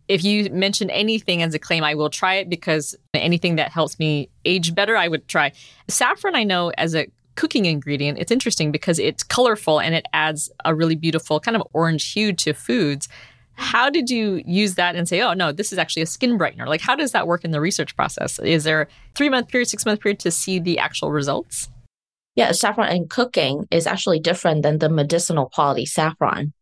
if 0.09 0.24
you 0.24 0.50
mention 0.50 0.90
anything 0.90 1.42
as 1.42 1.55
a 1.55 1.59
claim, 1.59 1.85
I 1.85 1.94
will 1.94 2.11
try 2.11 2.35
it 2.35 2.48
because 2.48 2.96
anything 3.14 3.57
that 3.57 3.70
helps 3.70 3.98
me 3.98 4.28
age 4.44 4.74
better, 4.74 4.96
I 4.96 5.09
would 5.09 5.26
try. 5.28 5.52
Saffron, 5.88 6.35
I 6.35 6.44
know 6.44 6.72
as 6.76 6.94
a 6.94 7.07
cooking 7.35 7.64
ingredient, 7.64 8.18
it's 8.18 8.31
interesting 8.31 8.72
because 8.72 8.98
it's 8.98 9.22
colorful 9.22 9.81
and 9.81 9.94
it 9.94 10.07
adds 10.12 10.50
a 10.64 10.74
really 10.74 10.96
beautiful 10.96 11.40
kind 11.40 11.57
of 11.57 11.62
orange 11.72 12.12
hue 12.12 12.33
to 12.35 12.52
foods. 12.52 13.09
How 13.55 13.90
did 13.90 14.11
you 14.11 14.42
use 14.44 14.74
that 14.74 14.96
and 14.96 15.09
say, 15.09 15.20
oh, 15.22 15.35
no, 15.35 15.52
this 15.52 15.72
is 15.72 15.78
actually 15.78 16.02
a 16.02 16.07
skin 16.07 16.38
brightener? 16.38 16.66
Like, 16.66 16.81
how 16.81 16.96
does 16.96 17.12
that 17.12 17.26
work 17.26 17.44
in 17.44 17.50
the 17.50 17.61
research 17.61 17.94
process? 17.96 18.38
Is 18.38 18.64
there 18.64 18.83
a 18.83 18.87
three 19.14 19.28
month 19.28 19.48
period, 19.48 19.68
six 19.68 19.87
month 19.87 20.00
period 20.00 20.18
to 20.20 20.31
see 20.31 20.59
the 20.59 20.78
actual 20.78 21.11
results? 21.11 21.68
Yeah, 22.35 22.53
saffron 22.53 22.92
in 22.92 23.09
cooking 23.09 23.66
is 23.71 23.87
actually 23.87 24.21
different 24.21 24.62
than 24.62 24.79
the 24.79 24.88
medicinal 24.88 25.51
quality 25.51 25.87
saffron. 25.87 26.53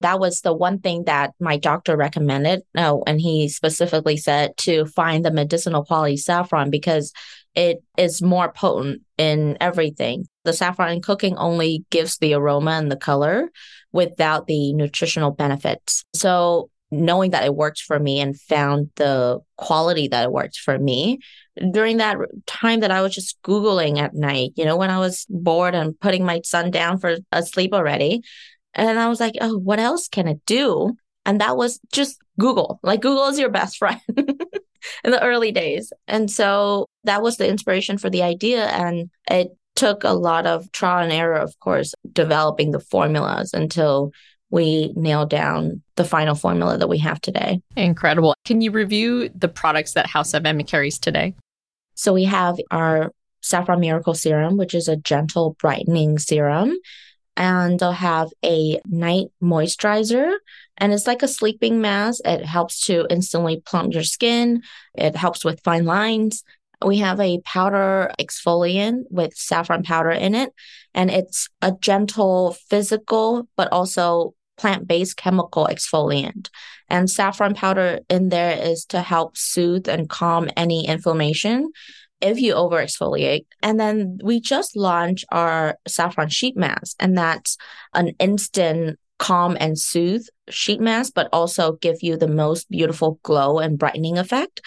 That 0.00 0.20
was 0.20 0.40
the 0.40 0.54
one 0.54 0.78
thing 0.78 1.04
that 1.04 1.34
my 1.40 1.56
doctor 1.56 1.96
recommended. 1.96 2.62
No, 2.74 3.02
and 3.06 3.20
he 3.20 3.48
specifically 3.48 4.16
said 4.16 4.56
to 4.58 4.86
find 4.86 5.24
the 5.24 5.32
medicinal 5.32 5.84
quality 5.84 6.16
saffron 6.16 6.70
because 6.70 7.12
it 7.54 7.82
is 7.96 8.22
more 8.22 8.52
potent 8.52 9.02
in 9.16 9.56
everything. 9.60 10.26
The 10.44 10.52
saffron 10.52 10.92
in 10.92 11.02
cooking 11.02 11.36
only 11.36 11.84
gives 11.90 12.18
the 12.18 12.34
aroma 12.34 12.72
and 12.72 12.90
the 12.90 12.96
color 12.96 13.50
without 13.92 14.46
the 14.46 14.72
nutritional 14.72 15.32
benefits. 15.32 16.04
So 16.14 16.70
knowing 16.90 17.32
that 17.32 17.44
it 17.44 17.54
worked 17.54 17.82
for 17.82 17.98
me 17.98 18.20
and 18.20 18.38
found 18.40 18.90
the 18.96 19.40
quality 19.56 20.08
that 20.08 20.24
it 20.24 20.32
worked 20.32 20.58
for 20.58 20.78
me 20.78 21.18
during 21.72 21.98
that 21.98 22.18
time 22.46 22.80
that 22.80 22.90
I 22.90 23.02
was 23.02 23.14
just 23.14 23.40
Googling 23.42 23.98
at 23.98 24.14
night, 24.14 24.52
you 24.56 24.64
know, 24.64 24.76
when 24.76 24.90
I 24.90 24.98
was 24.98 25.26
bored 25.28 25.74
and 25.74 25.98
putting 25.98 26.24
my 26.24 26.40
son 26.44 26.70
down 26.70 26.98
for 26.98 27.16
asleep 27.32 27.72
already. 27.72 28.22
And 28.74 28.98
I 28.98 29.08
was 29.08 29.20
like, 29.20 29.34
oh, 29.40 29.58
what 29.58 29.78
else 29.78 30.08
can 30.08 30.28
it 30.28 30.40
do? 30.46 30.96
And 31.26 31.40
that 31.40 31.56
was 31.56 31.80
just 31.92 32.18
Google. 32.38 32.78
Like 32.82 33.00
Google 33.00 33.26
is 33.26 33.38
your 33.38 33.50
best 33.50 33.76
friend 33.78 34.00
in 34.16 35.10
the 35.10 35.22
early 35.22 35.52
days. 35.52 35.92
And 36.06 36.30
so 36.30 36.86
that 37.04 37.22
was 37.22 37.36
the 37.36 37.48
inspiration 37.48 37.98
for 37.98 38.10
the 38.10 38.22
idea. 38.22 38.66
And 38.66 39.10
it 39.30 39.48
took 39.76 40.04
a 40.04 40.10
lot 40.10 40.46
of 40.46 40.70
trial 40.72 41.04
and 41.04 41.12
error, 41.12 41.36
of 41.36 41.58
course, 41.60 41.94
developing 42.12 42.72
the 42.72 42.80
formulas 42.80 43.54
until 43.54 44.12
we 44.50 44.92
nailed 44.96 45.30
down 45.30 45.82
the 45.96 46.04
final 46.04 46.34
formula 46.34 46.78
that 46.78 46.88
we 46.88 46.98
have 46.98 47.20
today. 47.20 47.60
Incredible. 47.76 48.34
Can 48.44 48.60
you 48.60 48.70
review 48.70 49.28
the 49.34 49.48
products 49.48 49.92
that 49.92 50.06
House 50.06 50.34
of 50.34 50.46
M 50.46 50.62
carries 50.62 50.98
today? 50.98 51.34
So 51.98 52.14
we 52.14 52.24
have 52.24 52.60
our 52.70 53.10
Saffron 53.42 53.80
Miracle 53.80 54.14
Serum, 54.14 54.56
which 54.56 54.72
is 54.72 54.86
a 54.86 54.96
gentle 54.96 55.56
brightening 55.58 56.20
serum. 56.20 56.76
And 57.36 57.78
they'll 57.78 57.90
have 57.90 58.30
a 58.44 58.78
night 58.86 59.26
moisturizer, 59.42 60.32
and 60.76 60.92
it's 60.92 61.06
like 61.08 61.22
a 61.22 61.28
sleeping 61.28 61.80
mask. 61.80 62.20
It 62.24 62.44
helps 62.44 62.86
to 62.86 63.06
instantly 63.10 63.62
plump 63.64 63.94
your 63.94 64.04
skin. 64.04 64.62
It 64.94 65.16
helps 65.16 65.44
with 65.44 65.62
fine 65.64 65.84
lines. 65.84 66.44
We 66.84 66.98
have 66.98 67.18
a 67.18 67.40
powder 67.40 68.12
exfoliant 68.20 69.04
with 69.10 69.36
saffron 69.36 69.82
powder 69.82 70.10
in 70.10 70.36
it, 70.36 70.52
and 70.94 71.10
it's 71.10 71.48
a 71.62 71.72
gentle 71.80 72.56
physical, 72.68 73.48
but 73.56 73.72
also 73.72 74.34
plant 74.56 74.86
based 74.86 75.16
chemical 75.16 75.68
exfoliant. 75.68 76.50
And 76.88 77.10
saffron 77.10 77.54
powder 77.54 78.00
in 78.08 78.28
there 78.30 78.56
is 78.56 78.84
to 78.86 79.02
help 79.02 79.36
soothe 79.36 79.88
and 79.88 80.08
calm 80.08 80.48
any 80.56 80.86
inflammation 80.86 81.70
if 82.20 82.40
you 82.40 82.54
over 82.54 82.76
exfoliate. 82.76 83.46
And 83.62 83.78
then 83.78 84.18
we 84.22 84.40
just 84.40 84.76
launched 84.76 85.24
our 85.30 85.76
saffron 85.86 86.28
sheet 86.28 86.56
mask, 86.56 86.96
and 86.98 87.16
that's 87.16 87.56
an 87.94 88.08
instant 88.18 88.98
calm 89.18 89.56
and 89.60 89.78
soothe 89.78 90.26
sheet 90.48 90.80
mask, 90.80 91.12
but 91.14 91.28
also 91.32 91.72
give 91.72 91.96
you 92.02 92.16
the 92.16 92.28
most 92.28 92.70
beautiful 92.70 93.18
glow 93.22 93.58
and 93.58 93.78
brightening 93.78 94.16
effect. 94.16 94.60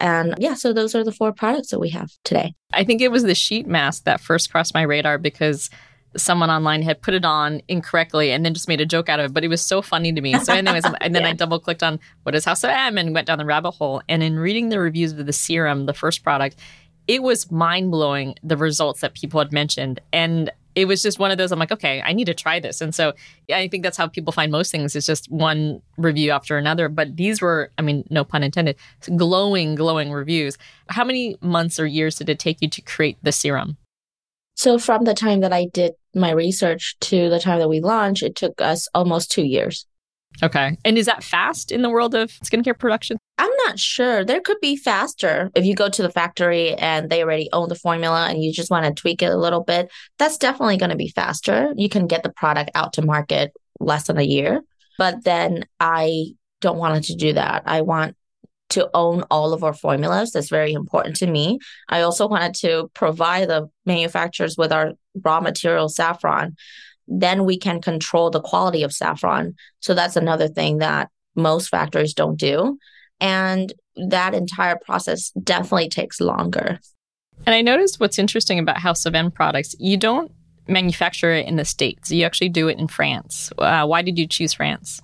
And 0.00 0.34
yeah, 0.38 0.54
so 0.54 0.72
those 0.72 0.96
are 0.96 1.04
the 1.04 1.12
four 1.12 1.32
products 1.32 1.70
that 1.70 1.78
we 1.78 1.90
have 1.90 2.10
today. 2.24 2.54
I 2.72 2.82
think 2.82 3.00
it 3.00 3.12
was 3.12 3.22
the 3.22 3.36
sheet 3.36 3.68
mask 3.68 4.04
that 4.04 4.20
first 4.20 4.50
crossed 4.50 4.74
my 4.74 4.82
radar 4.82 5.18
because 5.18 5.70
someone 6.16 6.50
online 6.50 6.82
had 6.82 7.00
put 7.00 7.14
it 7.14 7.24
on 7.24 7.62
incorrectly 7.68 8.32
and 8.32 8.44
then 8.44 8.54
just 8.54 8.68
made 8.68 8.80
a 8.80 8.86
joke 8.86 9.08
out 9.08 9.20
of 9.20 9.26
it. 9.26 9.34
But 9.34 9.44
it 9.44 9.48
was 9.48 9.62
so 9.62 9.82
funny 9.82 10.12
to 10.12 10.20
me. 10.20 10.38
So, 10.38 10.52
anyways, 10.52 10.84
and 11.00 11.14
then 11.14 11.22
yeah. 11.22 11.30
I 11.30 11.32
double 11.32 11.58
clicked 11.58 11.82
on 11.82 12.00
what 12.22 12.34
is 12.34 12.44
House 12.44 12.64
of 12.64 12.70
M 12.70 12.98
and 12.98 13.14
went 13.14 13.26
down 13.26 13.38
the 13.38 13.44
rabbit 13.44 13.72
hole. 13.72 14.02
And 14.08 14.22
in 14.22 14.38
reading 14.38 14.68
the 14.68 14.78
reviews 14.78 15.12
of 15.12 15.26
the 15.26 15.32
serum, 15.32 15.86
the 15.86 15.94
first 15.94 16.22
product, 16.22 16.56
it 17.08 17.22
was 17.22 17.50
mind 17.50 17.90
blowing 17.90 18.34
the 18.42 18.56
results 18.56 19.00
that 19.00 19.14
people 19.14 19.40
had 19.40 19.52
mentioned. 19.52 20.00
And 20.12 20.50
it 20.74 20.86
was 20.86 21.02
just 21.02 21.18
one 21.18 21.30
of 21.30 21.38
those 21.38 21.52
I'm 21.52 21.58
like, 21.58 21.72
okay, 21.72 22.02
I 22.02 22.12
need 22.12 22.24
to 22.26 22.34
try 22.34 22.58
this. 22.60 22.80
And 22.80 22.94
so 22.94 23.12
I 23.52 23.68
think 23.68 23.82
that's 23.82 23.96
how 23.96 24.06
people 24.06 24.32
find 24.32 24.50
most 24.50 24.70
things 24.70 24.96
is 24.96 25.04
just 25.04 25.30
one 25.30 25.82
review 25.98 26.30
after 26.30 26.56
another. 26.56 26.88
But 26.88 27.16
these 27.16 27.42
were, 27.42 27.70
I 27.76 27.82
mean, 27.82 28.04
no 28.10 28.24
pun 28.24 28.42
intended, 28.42 28.76
glowing, 29.16 29.74
glowing 29.74 30.12
reviews. 30.12 30.56
How 30.88 31.04
many 31.04 31.36
months 31.40 31.78
or 31.78 31.86
years 31.86 32.16
did 32.16 32.28
it 32.28 32.38
take 32.38 32.62
you 32.62 32.68
to 32.68 32.80
create 32.80 33.18
the 33.22 33.32
serum? 33.32 33.76
So 34.62 34.78
from 34.78 35.02
the 35.02 35.12
time 35.12 35.40
that 35.40 35.52
I 35.52 35.64
did 35.64 35.94
my 36.14 36.30
research 36.30 36.94
to 37.00 37.28
the 37.28 37.40
time 37.40 37.58
that 37.58 37.68
we 37.68 37.80
launched, 37.80 38.22
it 38.22 38.36
took 38.36 38.60
us 38.60 38.86
almost 38.94 39.28
two 39.28 39.42
years. 39.42 39.86
Okay. 40.40 40.78
And 40.84 40.96
is 40.96 41.06
that 41.06 41.24
fast 41.24 41.72
in 41.72 41.82
the 41.82 41.90
world 41.90 42.14
of 42.14 42.30
skincare 42.44 42.78
production? 42.78 43.18
I'm 43.38 43.50
not 43.66 43.80
sure. 43.80 44.24
There 44.24 44.40
could 44.40 44.58
be 44.62 44.76
faster 44.76 45.50
if 45.56 45.64
you 45.64 45.74
go 45.74 45.88
to 45.88 46.02
the 46.02 46.12
factory 46.12 46.74
and 46.74 47.10
they 47.10 47.24
already 47.24 47.48
own 47.52 47.70
the 47.70 47.74
formula 47.74 48.28
and 48.28 48.40
you 48.40 48.52
just 48.52 48.70
want 48.70 48.86
to 48.86 48.92
tweak 48.92 49.20
it 49.20 49.32
a 49.32 49.36
little 49.36 49.64
bit. 49.64 49.90
That's 50.20 50.38
definitely 50.38 50.76
going 50.76 50.90
to 50.90 50.96
be 50.96 51.08
faster. 51.08 51.72
You 51.76 51.88
can 51.88 52.06
get 52.06 52.22
the 52.22 52.30
product 52.30 52.70
out 52.76 52.92
to 52.92 53.02
market 53.02 53.52
less 53.80 54.06
than 54.06 54.18
a 54.18 54.22
year. 54.22 54.62
But 54.96 55.24
then 55.24 55.64
I 55.80 56.36
don't 56.60 56.78
want 56.78 56.98
it 56.98 57.08
to 57.08 57.16
do 57.16 57.32
that. 57.32 57.64
I 57.66 57.80
want 57.80 58.14
to 58.72 58.90
own 58.94 59.22
all 59.30 59.52
of 59.52 59.64
our 59.64 59.72
formulas. 59.72 60.32
That's 60.32 60.48
very 60.48 60.72
important 60.72 61.16
to 61.16 61.26
me. 61.26 61.58
I 61.88 62.02
also 62.02 62.26
wanted 62.28 62.54
to 62.56 62.90
provide 62.94 63.48
the 63.48 63.68
manufacturers 63.86 64.56
with 64.56 64.72
our 64.72 64.92
raw 65.22 65.40
material 65.40 65.88
saffron. 65.88 66.56
Then 67.06 67.44
we 67.44 67.58
can 67.58 67.80
control 67.80 68.30
the 68.30 68.40
quality 68.40 68.82
of 68.82 68.92
saffron. 68.92 69.54
So 69.80 69.94
that's 69.94 70.16
another 70.16 70.48
thing 70.48 70.78
that 70.78 71.10
most 71.34 71.68
factories 71.68 72.14
don't 72.14 72.38
do. 72.38 72.78
And 73.20 73.72
that 73.96 74.34
entire 74.34 74.78
process 74.84 75.30
definitely 75.42 75.88
takes 75.88 76.20
longer. 76.20 76.80
And 77.46 77.54
I 77.54 77.62
noticed 77.62 78.00
what's 78.00 78.18
interesting 78.18 78.58
about 78.58 78.78
House 78.78 79.04
of 79.06 79.14
M 79.14 79.30
products, 79.30 79.74
you 79.78 79.96
don't 79.96 80.30
manufacture 80.68 81.32
it 81.32 81.46
in 81.46 81.56
the 81.56 81.64
States. 81.64 82.10
You 82.10 82.24
actually 82.24 82.48
do 82.48 82.68
it 82.68 82.78
in 82.78 82.88
France. 82.88 83.52
Uh, 83.58 83.84
why 83.86 84.02
did 84.02 84.18
you 84.18 84.26
choose 84.26 84.54
France? 84.54 85.00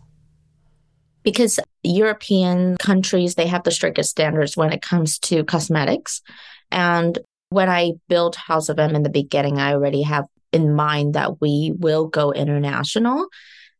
Because 1.33 1.61
European 1.83 2.79
countries 2.79 3.35
they 3.35 3.47
have 3.47 3.62
the 3.62 3.71
strictest 3.71 4.11
standards 4.11 4.57
when 4.57 4.73
it 4.73 4.81
comes 4.81 5.19
to 5.19 5.45
cosmetics. 5.45 6.23
And 6.71 7.19
when 7.51 7.69
I 7.69 7.93
built 8.09 8.35
House 8.37 8.71
of 8.71 8.79
M 8.79 8.95
in 8.95 9.03
the 9.03 9.11
beginning, 9.11 9.59
I 9.59 9.75
already 9.75 10.01
have 10.03 10.25
in 10.55 10.75
mind 10.75 11.17
that 11.17 11.38
we 11.38 11.75
will 11.77 12.07
go 12.07 12.33
international. 12.33 13.27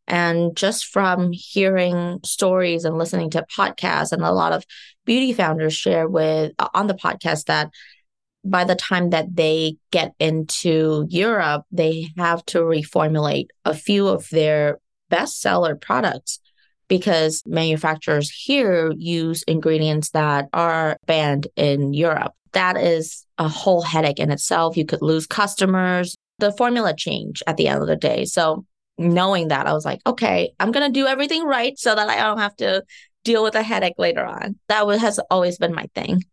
And 0.07 0.55
just 0.55 0.85
from 0.85 1.31
hearing 1.31 2.19
stories 2.23 2.85
and 2.85 2.99
listening 2.99 3.31
to 3.31 3.47
podcasts, 3.57 4.11
and 4.11 4.21
a 4.21 4.31
lot 4.31 4.53
of 4.53 4.63
beauty 5.05 5.33
founders 5.33 5.73
share 5.73 6.07
with 6.07 6.51
on 6.75 6.85
the 6.85 6.93
podcast 6.93 7.45
that 7.45 7.71
by 8.45 8.63
the 8.63 8.75
time 8.75 9.09
that 9.09 9.35
they 9.35 9.77
get 9.89 10.13
into 10.19 11.07
Europe, 11.09 11.63
they 11.71 12.09
have 12.15 12.45
to 12.45 12.59
reformulate 12.59 13.47
a 13.65 13.73
few 13.73 14.07
of 14.07 14.29
their 14.29 14.79
bestseller 15.11 15.79
products 15.79 16.39
because 16.89 17.41
manufacturers 17.45 18.29
here 18.29 18.91
use 18.97 19.43
ingredients 19.43 20.09
that 20.09 20.49
are 20.51 20.97
banned 21.05 21.47
in 21.55 21.93
Europe. 21.93 22.33
That 22.51 22.75
is 22.75 23.25
a 23.37 23.47
whole 23.47 23.81
headache 23.81 24.19
in 24.19 24.31
itself. 24.31 24.75
You 24.75 24.85
could 24.85 25.01
lose 25.01 25.25
customers. 25.25 26.15
The 26.39 26.51
formula 26.51 26.93
change 26.93 27.41
at 27.47 27.55
the 27.55 27.67
end 27.67 27.81
of 27.81 27.87
the 27.87 27.95
day. 27.95 28.25
So 28.25 28.65
knowing 28.97 29.47
that, 29.47 29.67
I 29.67 29.73
was 29.73 29.85
like, 29.85 30.01
okay, 30.05 30.51
I'm 30.59 30.71
going 30.71 30.91
to 30.91 30.99
do 30.99 31.07
everything 31.07 31.45
right 31.45 31.77
so 31.77 31.95
that 31.95 32.09
I 32.09 32.17
don't 32.17 32.39
have 32.39 32.55
to 32.57 32.83
deal 33.23 33.43
with 33.43 33.55
a 33.55 33.63
headache 33.63 33.95
later 33.97 34.25
on. 34.25 34.57
That 34.67 34.85
has 34.99 35.19
always 35.29 35.57
been 35.57 35.73
my 35.73 35.85
thing. 35.95 36.23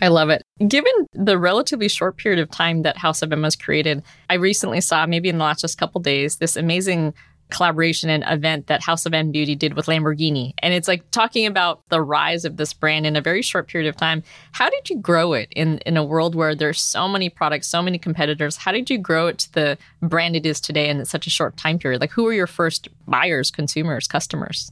I 0.00 0.08
love 0.08 0.30
it. 0.30 0.42
Given 0.66 0.92
the 1.12 1.38
relatively 1.38 1.88
short 1.88 2.18
period 2.18 2.40
of 2.40 2.50
time 2.50 2.82
that 2.82 2.96
House 2.96 3.20
of 3.20 3.32
M 3.32 3.42
was 3.42 3.56
created, 3.56 4.04
I 4.30 4.34
recently 4.34 4.80
saw, 4.80 5.06
maybe 5.06 5.28
in 5.28 5.38
the 5.38 5.44
last 5.44 5.62
just 5.62 5.76
couple 5.76 6.00
days, 6.00 6.36
this 6.36 6.56
amazing 6.56 7.14
collaboration 7.50 8.10
and 8.10 8.24
event 8.26 8.66
that 8.66 8.82
House 8.82 9.06
of 9.06 9.14
M 9.14 9.30
Beauty 9.30 9.54
did 9.54 9.74
with 9.74 9.86
Lamborghini. 9.86 10.52
And 10.58 10.74
it's 10.74 10.88
like 10.88 11.10
talking 11.10 11.46
about 11.46 11.82
the 11.88 12.00
rise 12.00 12.44
of 12.44 12.56
this 12.56 12.72
brand 12.72 13.06
in 13.06 13.16
a 13.16 13.20
very 13.20 13.42
short 13.42 13.68
period 13.68 13.88
of 13.88 13.96
time. 13.96 14.22
How 14.52 14.68
did 14.70 14.90
you 14.90 14.98
grow 14.98 15.32
it 15.32 15.48
in, 15.54 15.78
in 15.78 15.96
a 15.96 16.04
world 16.04 16.34
where 16.34 16.54
there's 16.54 16.80
so 16.80 17.08
many 17.08 17.28
products, 17.28 17.66
so 17.66 17.82
many 17.82 17.98
competitors? 17.98 18.56
How 18.56 18.72
did 18.72 18.90
you 18.90 18.98
grow 18.98 19.28
it 19.28 19.38
to 19.38 19.52
the 19.52 19.78
brand 20.02 20.36
it 20.36 20.46
is 20.46 20.60
today 20.60 20.88
in 20.88 21.04
such 21.04 21.26
a 21.26 21.30
short 21.30 21.56
time 21.56 21.78
period? 21.78 22.00
Like, 22.00 22.12
who 22.12 22.24
were 22.24 22.32
your 22.32 22.46
first 22.46 22.88
buyers, 23.06 23.50
consumers, 23.50 24.06
customers? 24.06 24.70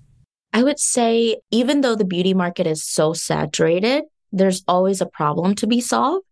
I 0.53 0.63
would 0.63 0.79
say, 0.79 1.37
even 1.51 1.81
though 1.81 1.97
the 1.97 2.05
beauty 2.05 2.35
market 2.35 2.67
is 2.67 2.85
so 2.85 3.13
saturated, 3.13 4.05
there's 4.33 4.63
always 4.67 5.01
a 5.01 5.07
problem 5.07 5.55
to 5.57 5.67
be 5.67 5.81
solved. 5.81 6.25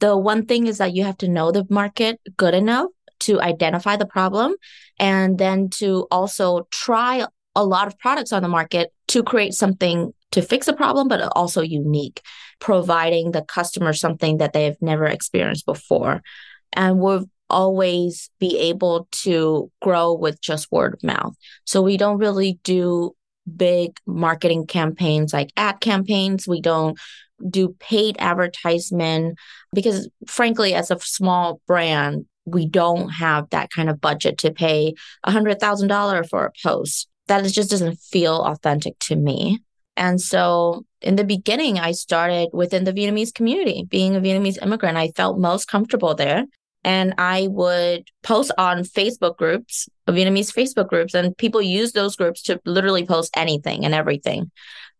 The 0.00 0.16
one 0.16 0.46
thing 0.46 0.66
is 0.66 0.78
that 0.78 0.94
you 0.94 1.04
have 1.04 1.16
to 1.18 1.28
know 1.28 1.50
the 1.50 1.66
market 1.70 2.20
good 2.36 2.54
enough 2.54 2.88
to 3.20 3.40
identify 3.40 3.96
the 3.96 4.06
problem 4.06 4.54
and 4.98 5.38
then 5.38 5.68
to 5.70 6.06
also 6.10 6.66
try 6.70 7.26
a 7.54 7.64
lot 7.64 7.86
of 7.86 7.98
products 7.98 8.32
on 8.32 8.42
the 8.42 8.48
market 8.48 8.92
to 9.08 9.22
create 9.22 9.54
something 9.54 10.12
to 10.32 10.42
fix 10.42 10.68
a 10.68 10.72
problem, 10.72 11.08
but 11.08 11.22
also 11.34 11.62
unique, 11.62 12.20
providing 12.60 13.30
the 13.30 13.42
customer 13.42 13.92
something 13.92 14.38
that 14.38 14.52
they've 14.52 14.80
never 14.80 15.06
experienced 15.06 15.64
before. 15.64 16.22
And 16.72 16.98
we'll 16.98 17.28
always 17.48 18.30
be 18.40 18.58
able 18.58 19.08
to 19.10 19.70
grow 19.80 20.12
with 20.12 20.40
just 20.40 20.70
word 20.72 20.94
of 20.94 21.04
mouth. 21.04 21.34
So 21.64 21.80
we 21.80 21.96
don't 21.96 22.18
really 22.18 22.58
do 22.64 23.14
big 23.56 23.96
marketing 24.06 24.66
campaigns 24.66 25.32
like 25.32 25.52
ad 25.56 25.80
campaigns. 25.80 26.48
We 26.48 26.60
don't 26.60 26.98
do 27.48 27.76
paid 27.78 28.16
advertisement 28.18 29.38
because 29.72 30.08
frankly 30.26 30.74
as 30.74 30.90
a 30.90 30.98
small 30.98 31.60
brand 31.66 32.26
we 32.46 32.66
don't 32.66 33.10
have 33.10 33.50
that 33.50 33.70
kind 33.70 33.90
of 33.90 34.00
budget 34.00 34.38
to 34.38 34.50
pay 34.52 34.94
a 35.24 35.30
hundred 35.30 35.60
thousand 35.60 35.88
dollar 35.88 36.24
for 36.24 36.46
a 36.46 36.52
post. 36.62 37.08
That 37.26 37.44
just 37.44 37.70
doesn't 37.70 37.98
feel 38.00 38.36
authentic 38.42 38.98
to 39.00 39.16
me. 39.16 39.60
And 39.96 40.20
so 40.20 40.84
in 41.00 41.16
the 41.16 41.24
beginning, 41.24 41.78
I 41.78 41.92
started 41.92 42.50
within 42.52 42.84
the 42.84 42.92
Vietnamese 42.92 43.34
community. 43.34 43.84
Being 43.88 44.14
a 44.14 44.20
Vietnamese 44.20 44.62
immigrant, 44.62 44.96
I 44.96 45.08
felt 45.16 45.38
most 45.38 45.66
comfortable 45.68 46.14
there. 46.14 46.46
and 46.86 47.14
I 47.18 47.48
would 47.50 48.08
post 48.22 48.52
on 48.56 48.84
Facebook 48.84 49.36
groups, 49.36 49.88
Vietnamese 50.08 50.54
Facebook 50.54 50.88
groups, 50.88 51.14
and 51.14 51.36
people 51.36 51.60
use 51.60 51.92
those 51.92 52.14
groups 52.14 52.42
to 52.42 52.60
literally 52.64 53.04
post 53.04 53.36
anything 53.36 53.84
and 53.84 53.92
everything. 53.92 54.52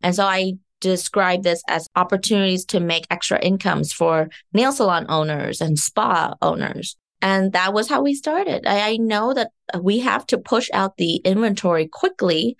And 0.02 0.12
so 0.12 0.24
I 0.24 0.54
describe 0.80 1.44
this 1.44 1.62
as 1.68 1.88
opportunities 1.94 2.64
to 2.66 2.80
make 2.80 3.06
extra 3.08 3.38
incomes 3.38 3.92
for 3.92 4.28
nail 4.52 4.72
salon 4.72 5.06
owners 5.08 5.60
and 5.60 5.78
spa 5.78 6.34
owners. 6.42 6.96
And 7.22 7.52
that 7.52 7.72
was 7.72 7.88
how 7.88 8.02
we 8.02 8.14
started. 8.14 8.66
I, 8.66 8.90
I 8.90 8.96
know 8.98 9.34
that 9.34 9.50
we 9.80 10.00
have 10.00 10.26
to 10.26 10.38
push 10.38 10.68
out 10.72 10.96
the 10.96 11.16
inventory 11.16 11.88
quickly 11.88 12.56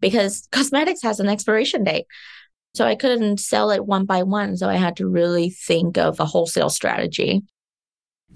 because 0.00 0.48
cosmetics 0.52 1.02
has 1.02 1.20
an 1.20 1.28
expiration 1.28 1.84
date. 1.84 2.06
So 2.74 2.86
I 2.86 2.94
couldn't 2.94 3.38
sell 3.38 3.70
it 3.70 3.84
one 3.84 4.06
by 4.06 4.22
one. 4.22 4.56
So 4.56 4.68
I 4.68 4.76
had 4.76 4.96
to 4.96 5.06
really 5.06 5.50
think 5.50 5.98
of 5.98 6.18
a 6.20 6.24
wholesale 6.24 6.70
strategy. 6.70 7.42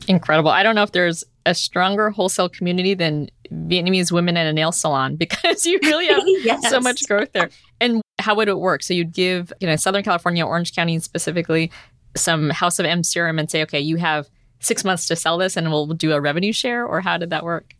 Incredible. 0.08 0.50
I 0.50 0.62
don't 0.62 0.74
know 0.74 0.82
if 0.82 0.92
there's 0.92 1.24
a 1.46 1.54
stronger 1.54 2.10
wholesale 2.10 2.50
community 2.50 2.92
than 2.92 3.30
Vietnamese 3.50 4.12
women 4.12 4.36
at 4.36 4.46
a 4.46 4.52
nail 4.52 4.72
salon 4.72 5.16
because 5.16 5.64
you 5.64 5.78
really 5.82 6.06
have 6.06 6.22
yes. 6.26 6.68
so 6.68 6.80
much 6.80 7.06
growth 7.08 7.32
there. 7.32 7.50
And 7.80 8.02
how 8.18 8.34
would 8.34 8.48
it 8.48 8.58
work? 8.58 8.82
So 8.82 8.92
you'd 8.92 9.12
give, 9.12 9.52
you 9.60 9.66
know, 9.66 9.76
Southern 9.76 10.02
California, 10.02 10.44
Orange 10.44 10.74
County 10.74 10.98
specifically, 10.98 11.70
some 12.14 12.50
House 12.50 12.78
of 12.78 12.86
M 12.86 13.02
serum 13.02 13.38
and 13.38 13.50
say, 13.50 13.62
okay, 13.62 13.80
you 13.80 13.96
have 13.96 14.28
six 14.60 14.84
months 14.84 15.06
to 15.08 15.16
sell 15.16 15.38
this 15.38 15.56
and 15.56 15.70
we'll 15.70 15.86
do 15.88 16.12
a 16.12 16.20
revenue 16.20 16.52
share? 16.52 16.86
Or 16.86 17.00
how 17.00 17.18
did 17.18 17.30
that 17.30 17.44
work? 17.44 17.74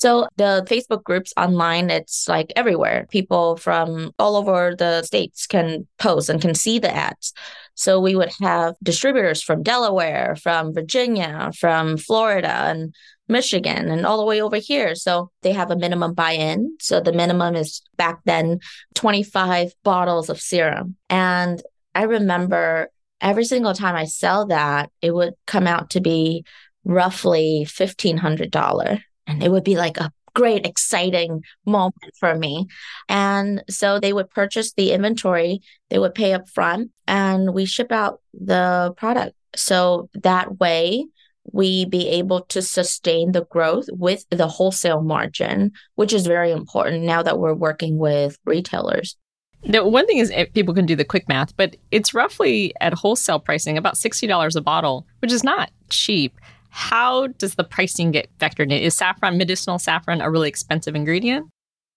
So 0.00 0.28
the 0.36 0.66
Facebook 0.66 1.04
groups 1.04 1.34
online, 1.36 1.90
it's 1.90 2.26
like 2.26 2.54
everywhere. 2.56 3.06
People 3.10 3.56
from 3.56 4.12
all 4.18 4.36
over 4.36 4.74
the 4.74 5.02
states 5.02 5.46
can 5.46 5.86
post 5.98 6.30
and 6.30 6.40
can 6.40 6.54
see 6.54 6.78
the 6.78 6.94
ads. 6.94 7.34
So 7.74 8.00
we 8.00 8.16
would 8.16 8.32
have 8.40 8.76
distributors 8.82 9.42
from 9.42 9.62
Delaware, 9.62 10.36
from 10.36 10.72
Virginia, 10.72 11.52
from 11.58 11.98
Florida 11.98 12.48
and 12.48 12.94
Michigan 13.28 13.90
and 13.90 14.06
all 14.06 14.18
the 14.18 14.24
way 14.24 14.40
over 14.40 14.56
here. 14.56 14.94
So 14.94 15.30
they 15.42 15.52
have 15.52 15.70
a 15.70 15.76
minimum 15.76 16.14
buy 16.14 16.32
in. 16.32 16.76
So 16.80 17.00
the 17.00 17.12
minimum 17.12 17.54
is 17.54 17.82
back 17.96 18.20
then 18.24 18.60
25 18.94 19.72
bottles 19.84 20.30
of 20.30 20.40
serum. 20.40 20.96
And 21.10 21.62
I 21.94 22.04
remember 22.04 22.90
every 23.20 23.44
single 23.44 23.74
time 23.74 23.94
I 23.94 24.04
sell 24.04 24.46
that, 24.46 24.90
it 25.02 25.12
would 25.12 25.34
come 25.46 25.66
out 25.66 25.90
to 25.90 26.00
be 26.00 26.44
roughly 26.84 27.66
$1,500 27.68 29.02
and 29.26 29.42
it 29.42 29.50
would 29.50 29.64
be 29.64 29.76
like 29.76 29.98
a 29.98 30.12
great, 30.34 30.66
exciting 30.66 31.42
moment 31.66 32.14
for 32.18 32.34
me. 32.34 32.66
And 33.08 33.62
so 33.68 33.98
they 33.98 34.12
would 34.12 34.30
purchase 34.30 34.72
the 34.72 34.92
inventory, 34.92 35.60
they 35.88 35.98
would 35.98 36.14
pay 36.14 36.32
up 36.32 36.48
front, 36.48 36.90
and 37.06 37.52
we 37.52 37.64
ship 37.64 37.92
out 37.92 38.20
the 38.32 38.94
product. 38.96 39.36
So 39.56 40.08
that 40.14 40.58
way, 40.58 41.06
we 41.52 41.84
be 41.84 42.08
able 42.08 42.42
to 42.42 42.62
sustain 42.62 43.32
the 43.32 43.44
growth 43.46 43.86
with 43.90 44.24
the 44.30 44.46
wholesale 44.46 45.02
margin, 45.02 45.72
which 45.96 46.12
is 46.12 46.26
very 46.26 46.52
important 46.52 47.02
now 47.02 47.22
that 47.22 47.38
we're 47.38 47.54
working 47.54 47.98
with 47.98 48.38
retailers. 48.44 49.16
The 49.62 49.84
one 49.84 50.06
thing 50.06 50.18
is 50.18 50.30
eh, 50.34 50.46
people 50.54 50.74
can 50.74 50.86
do 50.86 50.96
the 50.96 51.04
quick 51.04 51.28
math, 51.28 51.56
but 51.56 51.76
it's 51.90 52.14
roughly 52.14 52.72
at 52.80 52.94
wholesale 52.94 53.40
pricing 53.40 53.76
about 53.76 53.94
$60 53.94 54.56
a 54.56 54.60
bottle, 54.60 55.06
which 55.20 55.32
is 55.32 55.44
not 55.44 55.70
cheap. 55.90 56.38
How 56.70 57.26
does 57.26 57.56
the 57.56 57.64
pricing 57.64 58.10
get 58.10 58.28
factored 58.38 58.72
in? 58.72 58.72
Is 58.72 58.94
saffron, 58.94 59.36
medicinal 59.36 59.78
saffron, 59.78 60.20
a 60.20 60.30
really 60.30 60.48
expensive 60.48 60.94
ingredient? 60.94 61.50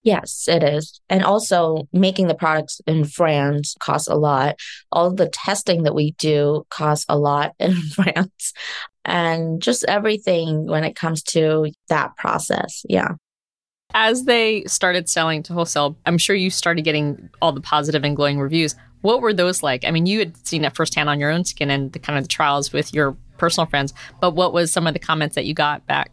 Yes, 0.04 0.50
it 0.50 0.64
is. 0.64 1.00
And 1.10 1.24
also 1.24 1.88
making 1.94 2.28
the 2.28 2.36
products 2.36 2.82
in 2.86 3.06
France 3.06 3.76
costs 3.80 4.10
a 4.10 4.16
lot. 4.16 4.60
All 4.92 5.14
the 5.14 5.30
testing 5.30 5.84
that 5.84 5.96
we 5.96 6.12
do 6.18 6.66
costs 6.70 7.06
a 7.08 7.18
lot 7.18 7.54
in 7.60 7.76
France. 7.76 8.54
And 9.06 9.62
just 9.62 9.86
everything 9.86 10.68
when 10.68 10.84
it 10.84 10.96
comes 10.96 11.24
to 11.24 11.72
that 11.90 12.16
process. 12.18 12.86
Yeah. 12.88 13.14
As 13.94 14.26
they 14.26 14.64
started 14.64 15.08
selling 15.08 15.44
to 15.44 15.54
wholesale, 15.54 15.96
I'm 16.06 16.18
sure 16.18 16.36
you 16.36 16.50
started 16.50 16.82
getting 16.82 17.30
all 17.42 17.52
the 17.52 17.62
positive 17.62 18.04
and 18.04 18.16
glowing 18.16 18.40
reviews. 18.40 18.76
What 19.02 19.22
were 19.22 19.34
those 19.34 19.62
like? 19.62 19.86
I 19.86 19.92
mean, 19.92 20.06
you 20.06 20.20
had 20.20 20.48
seen 20.48 20.66
it 20.66 20.76
firsthand 20.76 21.10
on 21.10 21.20
your 21.20 21.30
own 21.30 21.46
skin 21.46 21.70
and 21.70 21.92
the 21.92 22.00
kind 22.00 22.18
of 22.18 22.24
the 22.24 22.30
trials 22.30 22.74
with 22.74 22.94
your 22.94 23.16
personal 23.38 23.68
friends, 23.68 23.94
but 24.22 24.32
what 24.32 24.54
was 24.54 24.72
some 24.72 24.88
of 24.88 24.94
the 24.94 25.00
comments 25.00 25.36
that 25.36 25.46
you 25.46 25.54
got 25.54 25.86
back? 25.86 26.12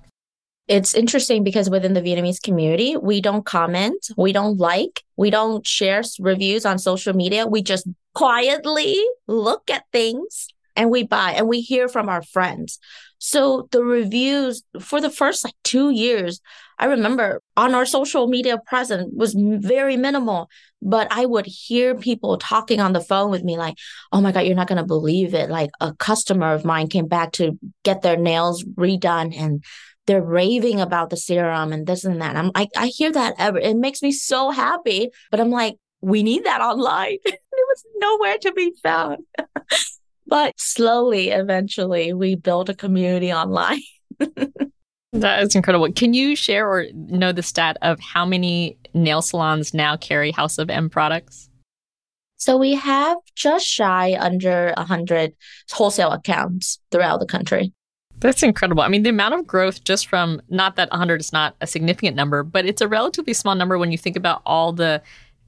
It's 0.69 0.95
interesting 0.95 1.43
because 1.43 1.69
within 1.71 1.95
the 1.95 2.03
Vietnamese 2.03 2.41
community, 2.41 2.97
we 2.97 3.21
don't 3.21 3.45
comment, 3.45 4.07
we 4.17 4.33
don't 4.33 4.59
like, 4.59 5.03
we 5.17 5.31
don't 5.31 5.67
share 5.67 6.03
reviews 6.21 6.65
on 6.65 6.79
social 6.79 7.15
media. 7.15 7.47
We 7.47 7.63
just 7.63 7.89
quietly 8.15 9.01
look 9.27 9.69
at 9.71 9.85
things 9.91 10.49
and 10.77 10.91
we 10.91 11.03
buy 11.03 11.33
and 11.33 11.49
we 11.49 11.61
hear 11.61 11.89
from 11.89 12.09
our 12.09 12.23
friends. 12.23 12.79
So 13.23 13.69
the 13.71 13.85
reviews 13.85 14.63
for 14.81 14.99
the 14.99 15.11
first 15.11 15.45
like 15.45 15.55
two 15.63 15.91
years, 15.91 16.41
I 16.79 16.87
remember 16.87 17.43
on 17.55 17.75
our 17.75 17.85
social 17.85 18.29
media 18.29 18.57
presence 18.67 19.13
was 19.15 19.35
very 19.37 19.99
minimal, 19.99 20.49
but 20.81 21.07
I 21.11 21.27
would 21.27 21.45
hear 21.45 21.95
people 21.95 22.39
talking 22.39 22.81
on 22.81 22.95
the 22.95 23.01
phone 23.03 23.31
with 23.31 23.45
me 23.45 23.59
like, 23.59 23.77
"Oh 24.11 24.23
my 24.23 24.33
god, 24.33 24.41
you're 24.47 24.57
not 24.57 24.69
going 24.69 24.81
to 24.81 24.87
believe 24.87 25.35
it. 25.35 25.51
Like 25.51 25.69
a 25.81 25.93
customer 25.95 26.55
of 26.55 26.65
mine 26.65 26.89
came 26.89 27.09
back 27.09 27.33
to 27.33 27.59
get 27.85 28.01
their 28.01 28.17
nails 28.17 28.65
redone 28.65 29.37
and 29.37 29.63
they're 30.07 30.23
raving 30.23 30.81
about 30.81 31.11
the 31.11 31.19
serum 31.19 31.75
and 31.75 31.87
this 31.87 32.05
and 32.07 32.23
that." 32.23 32.37
I'm 32.37 32.51
like 32.55 32.71
I 32.75 32.87
hear 32.87 33.13
that 33.13 33.35
ever. 33.39 33.59
It 33.59 33.77
makes 33.77 34.01
me 34.01 34.13
so 34.13 34.51
happy, 34.51 35.11
but 35.31 35.41
I'm 35.41 35.51
like, 35.51 35.77
"We 36.01 36.23
need 36.23 36.45
that 36.45 36.63
online." 36.63 37.19
it 37.25 37.41
was 37.53 37.85
nowhere 37.97 38.39
to 38.39 38.53
be 38.53 38.73
found. 38.83 39.19
but 40.27 40.59
slowly 40.59 41.31
eventually 41.31 42.13
we 42.13 42.35
built 42.35 42.69
a 42.69 42.75
community 42.75 43.33
online. 43.33 43.83
That 45.13 45.43
is 45.43 45.57
incredible. 45.57 45.93
Can 45.93 46.15
you 46.15 46.37
share 46.37 46.69
or 46.71 46.87
know 46.95 47.33
the 47.33 47.43
stat 47.43 47.77
of 47.83 47.99
how 47.99 48.25
many 48.25 48.79
nail 48.95 49.23
salons 49.23 49.75
now 49.75 49.97
carry 49.97 50.31
House 50.31 50.57
of 50.57 50.71
M 50.71 50.89
products? 50.89 51.49
So 52.37 52.57
we 52.57 52.75
have 52.75 53.19
just 53.35 53.67
shy 53.67 54.17
under 54.19 54.73
100 54.77 55.35
wholesale 55.73 56.13
accounts 56.13 56.79
throughout 56.91 57.21
the 57.21 57.27
country. 57.27 57.73
That's 58.21 58.43
incredible. 58.43 58.83
I 58.83 58.89
mean, 58.89 59.03
the 59.03 59.11
amount 59.11 59.35
of 59.35 59.47
growth 59.47 59.83
just 59.83 60.07
from 60.07 60.41
not 60.49 60.77
that 60.77 60.91
100 60.91 61.21
is 61.21 61.33
not 61.33 61.57
a 61.61 61.67
significant 61.67 62.17
number, 62.17 62.43
but 62.43 62.65
it's 62.65 62.81
a 62.81 62.89
relatively 62.89 63.33
small 63.33 63.55
number 63.55 63.79
when 63.79 63.91
you 63.91 63.99
think 63.99 64.17
about 64.17 64.43
all 64.47 64.73
the 64.73 65.03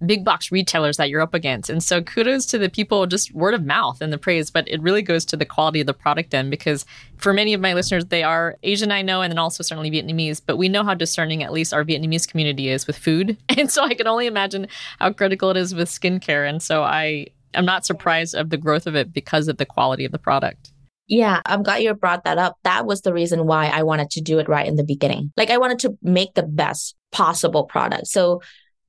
big 0.07 0.25
box 0.25 0.53
retailers 0.53 0.97
that 0.97 1.09
you're 1.09 1.21
up 1.21 1.35
against. 1.35 1.71
And 1.71 1.83
so 1.83 2.03
kudos 2.03 2.47
to 2.47 2.59
the 2.59 2.69
people, 2.69 3.07
just 3.07 3.35
word 3.35 3.55
of 3.55 3.65
mouth 3.65 4.01
and 4.01 4.12
the 4.12 4.19
praise, 4.19 4.51
but 4.51 4.69
it 4.69 4.83
really 4.83 5.03
goes 5.03 5.25
to 5.27 5.37
the 5.37 5.45
quality 5.45 5.81
of 5.81 5.87
the 5.87 5.95
product 5.95 6.31
then, 6.31 6.51
because 6.51 6.85
for 7.17 7.33
many 7.33 7.55
of 7.55 7.61
my 7.61 7.75
listeners, 7.75 8.07
they 8.07 8.23
are 8.23 8.57
Asian, 8.62 8.93
I 8.93 9.03
know, 9.03 9.23
and 9.23 9.31
then 9.31 9.38
also 9.38 9.62
certainly 9.62 9.91
Vietnamese, 9.91 10.41
but 10.45 10.57
we 10.57 10.69
know 10.69 10.85
how 10.85 10.95
discerning 10.95 11.43
at 11.43 11.53
least 11.53 11.73
our 11.73 11.85
Vietnamese 11.85 12.29
community 12.29 12.69
is 12.69 12.87
with 12.87 12.97
food. 12.97 13.37
And 13.62 13.71
so 13.71 13.85
I 13.85 13.95
can 13.95 14.09
only 14.09 14.27
imagine 14.27 14.67
how 14.99 15.12
critical 15.12 15.51
it 15.51 15.57
is 15.57 15.75
with 15.75 15.88
skincare. 15.88 16.49
And 16.49 16.61
so 16.61 16.83
I 16.83 17.29
am 17.55 17.65
not 17.65 17.87
surprised 17.87 18.35
of 18.35 18.51
the 18.51 18.57
growth 18.57 18.87
of 18.87 18.97
it 18.97 19.12
because 19.12 19.47
of 19.47 19.59
the 19.59 19.67
quality 19.67 20.05
of 20.05 20.11
the 20.11 20.19
product. 20.19 20.73
Yeah, 21.07 21.41
I'm 21.45 21.62
glad 21.62 21.83
you 21.83 21.93
brought 21.95 22.25
that 22.25 22.38
up. 22.38 22.57
That 22.65 22.87
was 22.87 23.03
the 23.03 23.12
reason 23.12 23.47
why 23.47 23.67
I 23.67 23.83
wanted 23.83 24.11
to 24.12 24.21
do 24.21 24.38
it 24.38 24.49
right 24.49 24.67
in 24.67 24.77
the 24.77 24.85
beginning. 24.85 25.33
Like 25.37 25.51
I 25.51 25.59
wanted 25.59 25.79
to 25.81 25.99
make 26.03 26.35
the 26.35 26.43
best 26.43 26.97
possible 27.12 27.65
product. 27.65 28.07
So 28.07 28.41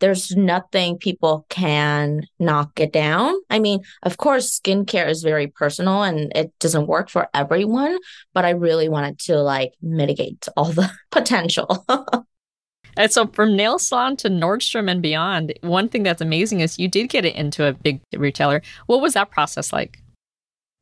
there's 0.04 0.32
nothing 0.32 0.98
people 0.98 1.46
can 1.48 2.28
knock 2.38 2.78
it 2.78 2.92
down. 2.92 3.34
I 3.50 3.60
mean, 3.60 3.80
of 4.02 4.18
course, 4.18 4.60
skincare 4.60 5.08
is 5.08 5.24
very 5.24 5.48
personal 5.48 6.04
and 6.04 6.30
it 6.36 6.52
doesn't 6.60 6.88
work 6.88 7.10
for 7.10 7.30
everyone, 7.34 7.98
but 8.34 8.44
I 8.44 8.50
really 8.50 8.90
wanted 8.90 9.18
to 9.20 9.38
like 9.38 9.72
mitigate 9.82 10.46
all 10.58 10.74
the 10.74 10.92
potential. 11.12 11.86
And 12.96 13.12
so 13.12 13.26
from 13.26 13.56
nail 13.56 13.80
salon 13.80 14.18
to 14.18 14.30
Nordstrom 14.30 14.88
and 14.88 15.02
beyond, 15.02 15.52
one 15.62 15.90
thing 15.90 16.04
that's 16.04 16.22
amazing 16.22 16.60
is 16.60 16.78
you 16.78 16.88
did 16.88 17.10
get 17.10 17.26
it 17.26 17.34
into 17.34 17.66
a 17.66 17.74
big 17.74 18.02
retailer. 18.16 18.62
What 18.86 19.02
was 19.02 19.14
that 19.14 19.32
process 19.32 19.74
like? 19.74 19.98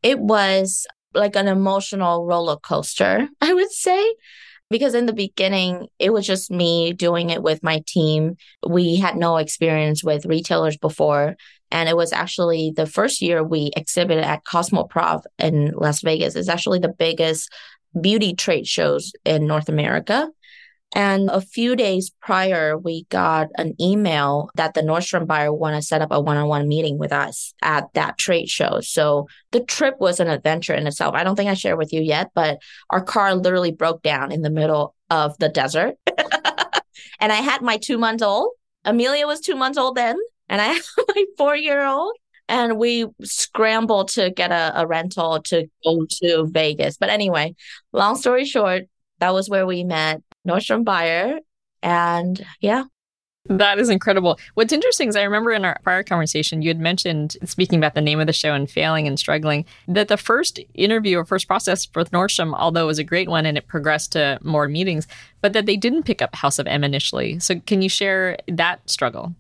It 0.04 0.20
was 0.20 0.86
like 1.14 1.38
an 1.38 1.48
emotional 1.48 2.26
roller 2.26 2.58
coaster, 2.58 3.30
I 3.42 3.54
would 3.54 3.72
say 3.72 4.14
because 4.72 4.96
in 4.96 5.06
the 5.06 5.14
beginning 5.14 5.88
it 6.00 6.12
was 6.12 6.26
just 6.26 6.50
me 6.50 6.94
doing 6.94 7.30
it 7.30 7.44
with 7.44 7.62
my 7.62 7.84
team. 7.86 8.38
We 8.68 8.96
had 8.96 9.16
no 9.16 9.38
experience 9.38 10.04
with 10.04 10.26
retailers 10.26 10.78
before. 10.78 11.36
And 11.70 11.88
it 11.88 11.96
was 11.96 12.12
actually 12.12 12.74
the 12.76 12.86
first 12.86 13.22
year 13.22 13.44
we 13.44 13.72
exhibited 13.78 14.24
at 14.24 14.44
cosmoprof 14.44 15.24
in 15.38 15.72
las 15.76 16.02
vegas. 16.02 16.36
It's 16.36 16.50
actually 16.50 16.80
the 16.80 16.94
biggest 16.98 17.50
beauty 18.00 18.34
trade 18.34 18.66
shows 18.66 19.12
in 19.26 19.46
north 19.46 19.68
america 19.68 20.30
and 20.94 21.30
a 21.30 21.40
few 21.40 21.76
days 21.76 22.12
prior, 22.22 22.78
we 22.78 23.06
got 23.06 23.48
an 23.58 23.76
email 23.80 24.50
that 24.56 24.74
the 24.74 24.82
Nordstrom 24.82 25.26
buyer 25.26 25.54
want 25.54 25.76
to 25.76 25.82
set 25.82 26.02
up 26.02 26.12
a 26.12 26.20
one-on-one 26.20 26.68
meeting 26.68 26.98
with 26.98 27.14
us 27.14 27.54
at 27.62 27.94
that 27.94 28.18
trade 28.18 28.50
show. 28.50 28.82
So 28.82 29.28
the 29.52 29.62
trip 29.62 29.96
was 30.00 30.20
an 30.20 30.28
adventure 30.28 30.74
in 30.74 30.88
itself. 30.88 31.16
I 31.16 31.24
don't 31.24 31.38
think 31.38 31.50
I 31.50 31.54
shared 31.54 31.78
with 31.78 31.94
you 31.94 32.02
yet, 32.02 32.32
but 32.36 32.60
our 32.90 33.02
car 33.02 33.34
literally 33.36 33.72
broke 33.72 34.02
down 34.02 34.34
in 34.34 34.42
the 34.42 34.50
middle 34.50 34.96
of 35.10 35.38
the 35.38 35.48
desert. 35.48 35.96
and 37.20 37.32
I 37.32 37.36
had 37.36 37.62
my 37.62 37.78
two 37.78 37.98
months 37.98 38.24
old. 38.24 38.52
Amelia 38.84 39.28
was 39.28 39.40
two 39.40 39.56
months 39.56 39.78
old 39.78 39.96
then, 39.96 40.18
and 40.50 40.60
I 40.60 40.66
had 40.74 40.84
my 41.08 41.26
four-year-old. 41.38 42.18
And 42.50 42.78
we 42.78 43.06
scrambled 43.24 44.10
to 44.10 44.30
get 44.30 44.52
a, 44.52 44.82
a 44.82 44.86
rental 44.86 45.42
to 45.44 45.68
go 45.86 46.06
to 46.22 46.48
Vegas. 46.52 46.98
But 46.98 47.10
anyway, 47.10 47.56
long 47.94 48.18
story 48.18 48.44
short, 48.44 48.84
that 49.20 49.34
was 49.34 49.50
where 49.50 49.66
we 49.66 49.86
met 49.86 50.22
Nordstrom 50.48 50.84
buyer. 50.84 51.40
And 51.84 52.46
yeah, 52.60 52.86
that 53.46 53.80
is 53.80 53.90
incredible. 53.90 54.40
What's 54.54 54.72
interesting 54.72 55.10
is 55.10 55.16
I 55.16 55.24
remember 55.24 55.52
in 55.52 55.66
our 55.66 55.78
prior 55.84 56.04
conversation, 56.04 56.62
you 56.62 56.70
had 56.70 56.80
mentioned, 56.80 57.38
speaking 57.44 57.80
about 57.80 57.96
the 57.96 58.02
name 58.02 58.20
of 58.20 58.28
the 58.28 58.34
show 58.34 58.54
and 58.54 58.70
failing 58.70 59.08
and 59.08 59.18
struggling, 59.18 59.66
that 59.88 60.10
the 60.10 60.18
first 60.18 60.60
interview 60.76 61.18
or 61.18 61.26
first 61.26 61.48
process 61.48 61.86
for 61.86 62.04
Nordstrom, 62.06 62.54
although 62.56 62.84
it 62.84 62.88
was 62.88 63.00
a 63.00 63.04
great 63.04 63.30
one 63.30 63.48
and 63.48 63.58
it 63.58 63.68
progressed 63.68 64.12
to 64.12 64.38
more 64.44 64.68
meetings, 64.68 65.08
but 65.42 65.54
that 65.54 65.66
they 65.66 65.76
didn't 65.76 66.04
pick 66.04 66.22
up 66.22 66.36
House 66.36 66.60
of 66.60 66.68
M 66.68 66.84
initially. 66.84 67.40
So 67.40 67.60
can 67.62 67.82
you 67.82 67.90
share 67.90 68.38
that 68.48 68.88
struggle? 68.88 69.34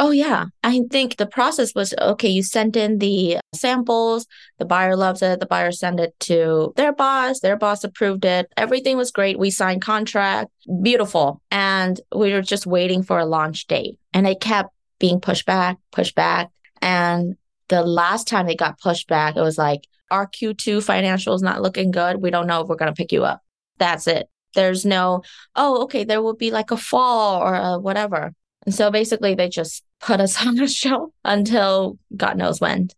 Oh, 0.00 0.10
yeah. 0.10 0.46
I 0.64 0.80
think 0.90 1.16
the 1.16 1.26
process 1.26 1.74
was 1.74 1.94
okay, 2.00 2.28
you 2.28 2.42
sent 2.42 2.76
in 2.76 2.98
the 2.98 3.38
samples, 3.54 4.26
the 4.58 4.64
buyer 4.64 4.96
loves 4.96 5.22
it, 5.22 5.38
the 5.38 5.46
buyer 5.46 5.70
sent 5.70 6.00
it 6.00 6.18
to 6.20 6.72
their 6.76 6.92
boss, 6.92 7.38
their 7.40 7.56
boss 7.56 7.84
approved 7.84 8.24
it. 8.24 8.50
Everything 8.56 8.96
was 8.96 9.12
great. 9.12 9.38
We 9.38 9.50
signed 9.50 9.82
contract, 9.82 10.50
beautiful. 10.82 11.40
And 11.52 12.00
we 12.12 12.32
were 12.32 12.42
just 12.42 12.66
waiting 12.66 13.04
for 13.04 13.18
a 13.20 13.26
launch 13.26 13.68
date. 13.68 13.96
And 14.12 14.26
it 14.26 14.40
kept 14.40 14.70
being 14.98 15.20
pushed 15.20 15.46
back, 15.46 15.78
pushed 15.92 16.16
back. 16.16 16.50
And 16.80 17.36
the 17.68 17.84
last 17.84 18.26
time 18.26 18.48
it 18.48 18.58
got 18.58 18.80
pushed 18.80 19.08
back, 19.08 19.36
it 19.36 19.40
was 19.40 19.58
like, 19.58 19.86
our 20.10 20.26
Q2 20.26 20.82
financial 20.82 21.34
is 21.34 21.42
not 21.42 21.62
looking 21.62 21.90
good. 21.90 22.16
We 22.16 22.30
don't 22.30 22.46
know 22.46 22.60
if 22.60 22.68
we're 22.68 22.76
going 22.76 22.92
to 22.92 22.96
pick 22.96 23.12
you 23.12 23.24
up. 23.24 23.40
That's 23.78 24.06
it. 24.06 24.28
There's 24.54 24.84
no, 24.84 25.22
oh, 25.56 25.84
okay, 25.84 26.04
there 26.04 26.20
will 26.20 26.36
be 26.36 26.50
like 26.50 26.70
a 26.70 26.76
fall 26.76 27.40
or 27.40 27.54
a 27.54 27.78
whatever. 27.78 28.34
And 28.64 28.74
so 28.74 28.90
basically, 28.90 29.34
they 29.34 29.48
just 29.48 29.82
put 30.00 30.20
us 30.20 30.44
on 30.46 30.56
the 30.56 30.68
show 30.68 31.12
until 31.24 31.98
God 32.16 32.36
knows 32.36 32.60
when. 32.60 32.88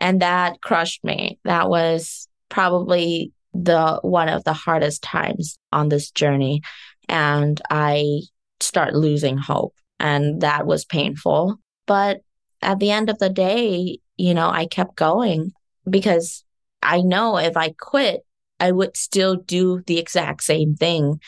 And 0.00 0.22
that 0.22 0.60
crushed 0.60 1.02
me. 1.04 1.38
That 1.44 1.68
was 1.68 2.28
probably 2.48 3.32
the 3.52 3.98
one 4.02 4.28
of 4.28 4.44
the 4.44 4.52
hardest 4.52 5.02
times 5.02 5.58
on 5.72 5.88
this 5.88 6.10
journey. 6.10 6.62
And 7.08 7.60
I 7.70 8.20
start 8.60 8.94
losing 8.94 9.38
hope. 9.38 9.74
And 9.98 10.42
that 10.42 10.66
was 10.66 10.84
painful. 10.84 11.56
But 11.86 12.20
at 12.62 12.78
the 12.78 12.90
end 12.90 13.10
of 13.10 13.18
the 13.18 13.30
day, 13.30 13.98
you 14.16 14.34
know, 14.34 14.48
I 14.48 14.66
kept 14.66 14.96
going 14.96 15.52
because 15.88 16.44
I 16.82 17.00
know 17.00 17.38
if 17.38 17.56
I 17.56 17.74
quit, 17.78 18.24
I 18.60 18.70
would 18.70 18.96
still 18.96 19.36
do 19.36 19.82
the 19.86 19.98
exact 19.98 20.42
same 20.44 20.74
thing 20.74 21.20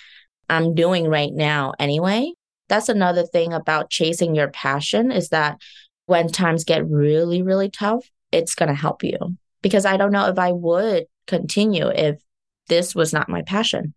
I'm 0.48 0.74
doing 0.74 1.08
right 1.08 1.32
now 1.32 1.72
anyway 1.78 2.32
that's 2.70 2.88
another 2.88 3.24
thing 3.24 3.52
about 3.52 3.90
chasing 3.90 4.34
your 4.34 4.48
passion 4.48 5.12
is 5.12 5.28
that 5.28 5.60
when 6.06 6.28
times 6.28 6.64
get 6.64 6.88
really, 6.88 7.42
really 7.42 7.68
tough, 7.68 8.08
it's 8.32 8.54
going 8.54 8.68
to 8.68 8.74
help 8.74 9.02
you. 9.02 9.18
Because 9.60 9.84
I 9.84 9.98
don't 9.98 10.12
know 10.12 10.28
if 10.28 10.38
I 10.38 10.52
would 10.52 11.04
continue 11.26 11.88
if 11.88 12.22
this 12.68 12.94
was 12.94 13.12
not 13.12 13.28
my 13.28 13.42
passion. 13.42 13.92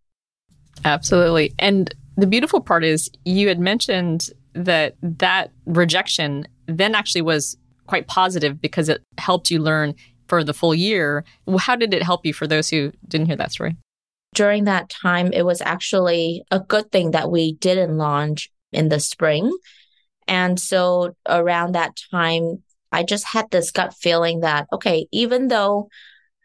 Absolutely. 0.84 1.54
And 1.60 1.94
the 2.18 2.28
beautiful 2.28 2.60
part 2.60 2.84
is 2.84 3.10
you 3.24 3.48
had 3.48 3.60
mentioned 3.60 4.30
that 4.54 4.96
that 5.02 5.52
rejection 5.66 6.48
then 6.68 6.96
actually 6.96 7.22
was 7.22 7.58
quite 7.88 8.08
positive 8.08 8.62
because 8.62 8.90
it 8.90 9.02
helped 9.18 9.50
you 9.50 9.60
learn 9.60 9.94
for 10.28 10.44
the 10.44 10.54
full 10.54 10.74
year. 10.74 11.24
How 11.60 11.76
did 11.76 11.94
it 11.94 12.04
help 12.04 12.26
you 12.26 12.34
for 12.34 12.48
those 12.48 12.70
who 12.70 12.92
didn't 13.08 13.28
hear 13.28 13.36
that 13.36 13.52
story? 13.52 13.78
During 14.34 14.64
that 14.64 14.90
time, 14.90 15.32
it 15.32 15.44
was 15.44 15.62
actually 15.62 16.44
a 16.50 16.60
good 16.60 16.92
thing 16.92 17.12
that 17.12 17.30
we 17.30 17.54
didn't 17.54 17.98
launch 17.98 18.50
in 18.74 18.90
the 18.90 19.00
spring. 19.00 19.52
And 20.28 20.60
so 20.60 21.16
around 21.28 21.74
that 21.74 21.98
time, 22.12 22.64
I 22.92 23.04
just 23.04 23.26
had 23.26 23.50
this 23.50 23.72
gut 23.72 23.94
feeling 23.94 24.42
that, 24.42 24.68
okay, 24.72 25.08
even 25.12 25.48
though 25.48 25.90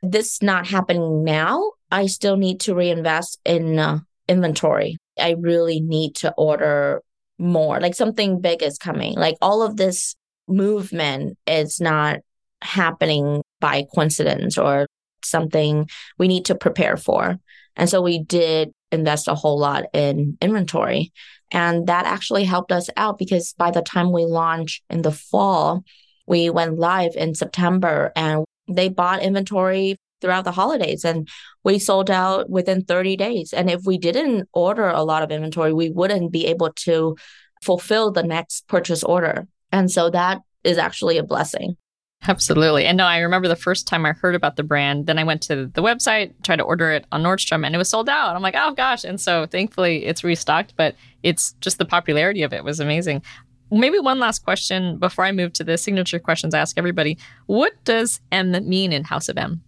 this 0.02 0.34
is 0.34 0.42
not 0.42 0.66
happening 0.66 1.24
now, 1.24 1.72
I 1.90 2.06
still 2.06 2.36
need 2.36 2.60
to 2.60 2.74
reinvest 2.74 3.38
in 3.44 3.78
uh, 3.78 4.00
inventory. 4.28 4.98
I 5.18 5.36
really 5.38 5.80
need 5.80 6.16
to 6.16 6.32
order 6.36 7.02
more. 7.38 7.80
Like 7.80 7.94
something 7.94 8.40
big 8.40 8.62
is 8.62 8.78
coming. 8.78 9.14
Like 9.14 9.36
all 9.40 9.62
of 9.62 9.76
this 9.76 10.14
movement 10.48 11.36
is 11.46 11.80
not 11.80 12.20
happening 12.62 13.42
by 13.60 13.86
coincidence 13.94 14.58
or 14.58 14.86
something 15.24 15.88
we 16.18 16.28
need 16.28 16.46
to 16.46 16.54
prepare 16.54 16.96
for. 16.96 17.36
And 17.76 17.88
so 17.88 18.00
we 18.02 18.22
did 18.22 18.72
invest 18.90 19.28
a 19.28 19.34
whole 19.34 19.58
lot 19.58 19.84
in 19.92 20.36
inventory. 20.40 21.12
And 21.50 21.86
that 21.86 22.06
actually 22.06 22.44
helped 22.44 22.72
us 22.72 22.90
out 22.96 23.18
because 23.18 23.54
by 23.54 23.70
the 23.70 23.82
time 23.82 24.12
we 24.12 24.24
launched 24.24 24.82
in 24.90 25.02
the 25.02 25.12
fall, 25.12 25.84
we 26.26 26.50
went 26.50 26.78
live 26.78 27.16
in 27.16 27.34
September 27.34 28.12
and 28.14 28.44
they 28.68 28.88
bought 28.88 29.22
inventory 29.22 29.96
throughout 30.20 30.44
the 30.44 30.52
holidays 30.52 31.04
and 31.04 31.28
we 31.64 31.78
sold 31.78 32.10
out 32.10 32.50
within 32.50 32.84
30 32.84 33.16
days. 33.16 33.52
And 33.52 33.70
if 33.70 33.82
we 33.84 33.98
didn't 33.98 34.48
order 34.52 34.88
a 34.88 35.02
lot 35.02 35.22
of 35.22 35.30
inventory, 35.30 35.72
we 35.72 35.90
wouldn't 35.90 36.32
be 36.32 36.46
able 36.46 36.72
to 36.84 37.16
fulfill 37.62 38.10
the 38.10 38.22
next 38.22 38.66
purchase 38.68 39.02
order. 39.02 39.46
And 39.72 39.90
so 39.90 40.10
that 40.10 40.40
is 40.64 40.78
actually 40.78 41.18
a 41.18 41.22
blessing. 41.22 41.76
Absolutely. 42.28 42.84
And 42.84 42.98
no, 42.98 43.06
I 43.06 43.20
remember 43.20 43.48
the 43.48 43.56
first 43.56 43.86
time 43.86 44.04
I 44.04 44.12
heard 44.12 44.34
about 44.34 44.56
the 44.56 44.62
brand, 44.62 45.06
then 45.06 45.18
I 45.18 45.24
went 45.24 45.40
to 45.44 45.66
the 45.66 45.82
website, 45.82 46.34
tried 46.42 46.56
to 46.56 46.62
order 46.62 46.90
it 46.90 47.06
on 47.10 47.22
Nordstrom, 47.22 47.64
and 47.64 47.74
it 47.74 47.78
was 47.78 47.88
sold 47.88 48.10
out. 48.10 48.36
I'm 48.36 48.42
like, 48.42 48.54
oh 48.56 48.74
gosh. 48.74 49.02
And 49.02 49.18
so 49.18 49.46
thankfully 49.46 50.04
it's 50.04 50.22
restocked, 50.22 50.74
but 50.76 50.94
it's 51.22 51.52
just 51.62 51.78
the 51.78 51.86
popularity 51.86 52.42
of 52.42 52.52
it 52.52 52.64
was 52.64 52.80
amazing. 52.80 53.22
Maybe 53.70 53.98
one 53.98 54.18
last 54.18 54.44
question 54.44 54.98
before 54.98 55.24
I 55.24 55.32
move 55.32 55.54
to 55.54 55.64
the 55.64 55.78
signature 55.78 56.18
questions 56.18 56.52
I 56.52 56.58
ask 56.58 56.76
everybody. 56.76 57.16
What 57.46 57.72
does 57.84 58.20
M 58.30 58.52
mean 58.68 58.92
in 58.92 59.04
House 59.04 59.30
of 59.30 59.38
M? 59.38 59.62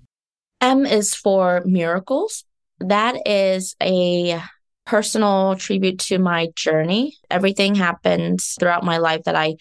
M 0.61 0.85
is 0.85 1.15
for 1.15 1.63
miracles. 1.65 2.45
That 2.81 3.17
is 3.27 3.75
a 3.83 4.43
personal 4.85 5.57
tribute 5.57 5.99
to 6.01 6.19
my 6.19 6.49
journey. 6.57 7.17
Everything 7.31 7.75
happens 7.75 8.57
throughout 8.59 8.85
my 8.85 8.99
life 8.99 9.25
that 9.25 9.37
I 9.37 9.57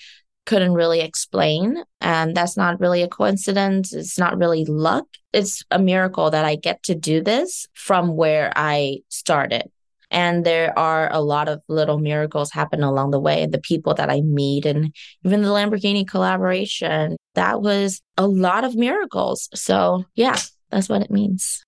couldn't 0.49 0.73
really 0.73 0.99
explain. 0.99 1.83
And 2.01 2.35
that's 2.35 2.57
not 2.57 2.79
really 2.79 3.03
a 3.03 3.07
coincidence. 3.07 3.93
It's 3.93 4.17
not 4.17 4.39
really 4.39 4.65
luck. 4.65 5.05
It's 5.31 5.63
a 5.69 5.77
miracle 5.77 6.31
that 6.31 6.43
I 6.43 6.55
get 6.55 6.81
to 6.83 6.95
do 6.95 7.21
this 7.21 7.67
from 7.75 8.15
where 8.15 8.51
I 8.55 9.01
started. 9.09 9.69
And 10.09 10.43
there 10.43 10.77
are 10.77 11.07
a 11.13 11.21
lot 11.21 11.49
of 11.49 11.62
little 11.67 11.99
miracles 11.99 12.51
happen 12.51 12.81
along 12.81 13.12
the 13.12 13.19
way. 13.19 13.45
The 13.45 13.59
people 13.59 13.93
that 13.93 14.09
I 14.09 14.21
meet 14.21 14.65
and 14.65 14.91
even 15.23 15.43
the 15.43 15.49
Lamborghini 15.49 16.07
collaboration, 16.07 17.15
that 17.35 17.62
was 17.62 18.01
a 18.17 18.25
lot 18.25 18.63
of 18.63 18.73
miracles. 18.73 19.49
So, 19.53 20.03
yeah, 20.15 20.38
that's 20.71 20.89
what 20.89 21.03
it 21.03 21.12
means. 21.12 21.63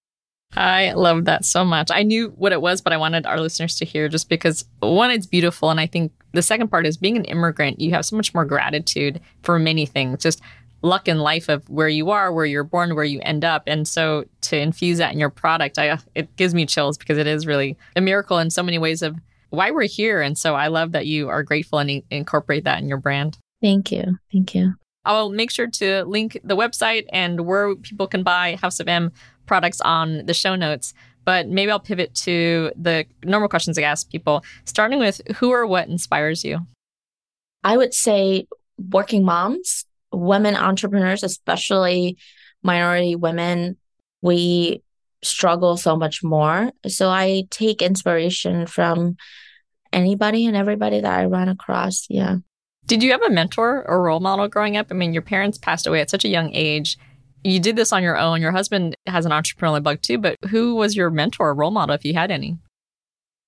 I 0.53 0.93
love 0.93 1.25
that 1.25 1.45
so 1.45 1.63
much. 1.63 1.91
I 1.91 2.01
knew 2.01 2.29
what 2.29 2.51
it 2.51 2.63
was, 2.63 2.81
but 2.81 2.93
I 2.93 2.97
wanted 2.97 3.27
our 3.27 3.39
listeners 3.39 3.75
to 3.77 3.85
hear 3.85 4.09
just 4.09 4.27
because 4.27 4.65
one, 4.79 5.11
it's 5.11 5.27
beautiful. 5.27 5.69
And 5.69 5.79
I 5.79 5.85
think 5.85 6.11
the 6.33 6.41
second 6.41 6.69
part 6.69 6.85
is 6.85 6.97
being 6.97 7.17
an 7.17 7.25
immigrant, 7.25 7.79
you 7.79 7.91
have 7.91 8.05
so 8.05 8.15
much 8.15 8.33
more 8.33 8.45
gratitude 8.45 9.19
for 9.43 9.59
many 9.59 9.85
things, 9.85 10.21
just 10.21 10.41
luck 10.81 11.07
in 11.07 11.19
life 11.19 11.49
of 11.49 11.67
where 11.69 11.87
you 11.87 12.09
are, 12.09 12.31
where 12.31 12.45
you're 12.45 12.63
born, 12.63 12.95
where 12.95 13.03
you 13.03 13.19
end 13.21 13.45
up. 13.45 13.63
And 13.67 13.87
so 13.87 14.25
to 14.41 14.57
infuse 14.57 14.97
that 14.97 15.13
in 15.13 15.19
your 15.19 15.29
product, 15.29 15.77
I, 15.77 15.99
it 16.15 16.35
gives 16.35 16.53
me 16.53 16.65
chills 16.65 16.97
because 16.97 17.17
it 17.17 17.27
is 17.27 17.45
really 17.45 17.77
a 17.95 18.01
miracle 18.01 18.39
in 18.39 18.49
so 18.49 18.63
many 18.63 18.79
ways 18.79 19.01
of 19.01 19.15
why 19.49 19.71
we're 19.71 19.83
here. 19.83 20.21
And 20.21 20.37
so 20.37 20.55
I 20.55 20.67
love 20.67 20.93
that 20.93 21.05
you 21.05 21.29
are 21.29 21.43
grateful 21.43 21.79
and 21.79 22.01
incorporate 22.09 22.63
that 22.63 22.79
in 22.79 22.87
your 22.87 22.97
brand. 22.97 23.37
Thank 23.61 23.91
you. 23.91 24.17
Thank 24.31 24.55
you. 24.55 24.73
I'll 25.05 25.29
make 25.29 25.51
sure 25.51 25.67
to 25.67 26.03
link 26.05 26.39
the 26.43 26.55
website 26.55 27.05
and 27.11 27.41
where 27.41 27.75
people 27.75 28.07
can 28.07 28.23
buy 28.23 28.55
House 28.55 28.79
of 28.79 28.87
M 28.87 29.11
products 29.45 29.81
on 29.81 30.25
the 30.25 30.33
show 30.33 30.55
notes. 30.55 30.93
But 31.23 31.47
maybe 31.47 31.71
I'll 31.71 31.79
pivot 31.79 32.15
to 32.15 32.71
the 32.75 33.05
normal 33.23 33.49
questions 33.49 33.77
I 33.77 33.83
ask 33.83 34.09
people, 34.09 34.43
starting 34.65 34.99
with 34.99 35.21
who 35.37 35.51
or 35.51 35.67
what 35.67 35.87
inspires 35.87 36.43
you? 36.43 36.59
I 37.63 37.77
would 37.77 37.93
say 37.93 38.47
working 38.77 39.23
moms, 39.23 39.85
women 40.11 40.55
entrepreneurs, 40.55 41.23
especially 41.23 42.17
minority 42.63 43.15
women. 43.15 43.77
We 44.21 44.81
struggle 45.23 45.77
so 45.77 45.95
much 45.95 46.23
more. 46.23 46.71
So 46.87 47.09
I 47.09 47.43
take 47.51 47.81
inspiration 47.81 48.65
from 48.65 49.17
anybody 49.93 50.45
and 50.45 50.55
everybody 50.55 51.01
that 51.01 51.19
I 51.19 51.25
run 51.25 51.49
across. 51.49 52.05
Yeah. 52.09 52.37
Did 52.85 53.03
you 53.03 53.11
have 53.11 53.21
a 53.21 53.29
mentor 53.29 53.85
or 53.87 54.01
role 54.01 54.19
model 54.19 54.47
growing 54.47 54.77
up? 54.77 54.87
I 54.89 54.95
mean, 54.95 55.13
your 55.13 55.21
parents 55.21 55.57
passed 55.57 55.85
away 55.85 56.01
at 56.01 56.09
such 56.09 56.25
a 56.25 56.29
young 56.29 56.53
age 56.53 56.97
you 57.43 57.59
did 57.59 57.75
this 57.75 57.91
on 57.93 58.03
your 58.03 58.17
own. 58.17 58.41
Your 58.41 58.51
husband 58.51 58.95
has 59.07 59.25
an 59.25 59.31
entrepreneurial 59.31 59.83
bug 59.83 60.01
too, 60.01 60.17
but 60.17 60.37
who 60.49 60.75
was 60.75 60.95
your 60.95 61.09
mentor 61.09 61.49
or 61.49 61.53
role 61.53 61.71
model 61.71 61.95
if 61.95 62.05
you 62.05 62.13
had 62.13 62.31
any? 62.31 62.57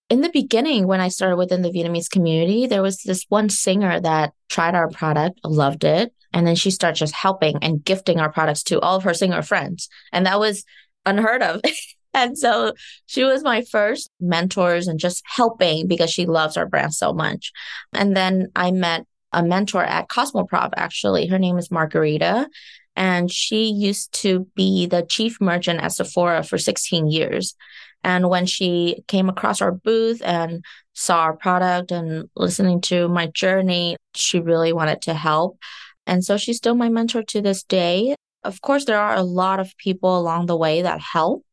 In 0.10 0.22
the 0.22 0.30
beginning, 0.30 0.86
when 0.86 1.00
I 1.00 1.08
started 1.08 1.38
within 1.38 1.62
the 1.62 1.72
Vietnamese 1.72 2.10
community, 2.10 2.68
there 2.68 2.82
was 2.82 3.02
this 3.04 3.26
one 3.30 3.50
singer 3.50 4.00
that 4.00 4.34
tried 4.50 4.76
our 4.76 4.90
product, 4.90 5.40
loved 5.44 5.84
it, 5.84 6.14
and 6.34 6.46
then 6.46 6.56
she 6.56 6.72
started 6.72 6.98
just 6.98 7.14
helping 7.14 7.58
and 7.62 7.84
gifting 7.84 8.20
our 8.20 8.32
products 8.32 8.64
to 8.64 8.80
all 8.80 8.98
of 8.98 9.04
her 9.04 9.14
singer 9.14 9.42
friends. 9.42 9.88
And 10.12 10.26
that 10.26 10.40
was 10.40 10.66
unheard 11.06 11.42
of. 11.42 11.62
and 12.14 12.38
so 12.38 12.74
she 13.06 13.24
was 13.24 13.44
my 13.44 13.64
first 13.64 14.10
mentors 14.20 14.88
and 14.88 15.00
just 15.00 15.24
helping 15.26 15.88
because 15.88 16.12
she 16.12 16.26
loves 16.26 16.58
our 16.58 16.68
brand 16.68 16.94
so 16.94 17.14
much. 17.14 17.52
And 17.94 18.16
then 18.16 18.50
I 18.56 18.72
met 18.72 19.06
a 19.32 19.44
mentor 19.44 19.84
at 19.84 20.10
Cosmoprof, 20.10 20.72
actually. 20.76 21.28
Her 21.28 21.40
name 21.40 21.58
is 21.58 21.72
Margarita 21.72 22.48
And 22.96 23.32
she 23.32 23.66
used 23.66 24.14
to 24.22 24.48
be 24.56 24.86
the 24.86 25.04
chief 25.04 25.42
merchant 25.42 25.82
at 25.82 25.94
Sephora 25.94 26.44
for 26.44 26.58
16 26.58 27.08
years. 27.08 27.56
And 28.04 28.30
when 28.30 28.46
she 28.46 29.04
came 29.08 29.30
across 29.30 29.62
our 29.62 29.72
booth 29.72 30.22
and 30.24 30.64
saw 30.94 31.22
our 31.22 31.36
product 31.36 31.92
and 31.92 32.30
listening 32.36 32.82
to 32.82 33.08
my 33.08 33.28
journey, 33.28 33.96
she 34.14 34.40
really 34.40 34.74
wanted 34.74 35.02
to 35.04 35.14
help. 35.14 35.58
And 36.06 36.24
so 36.24 36.38
she's 36.38 36.58
still 36.58 36.76
my 36.76 36.90
mentor 36.90 37.24
to 37.24 37.42
this 37.42 37.64
day. 37.64 38.16
Of 38.44 38.62
course, 38.62 38.86
there 38.86 39.00
are 39.00 39.16
a 39.16 39.24
lot 39.24 39.60
of 39.60 39.76
people 39.78 40.18
along 40.18 40.48
the 40.48 40.58
way 40.58 40.82
that 40.82 41.00
help, 41.00 41.46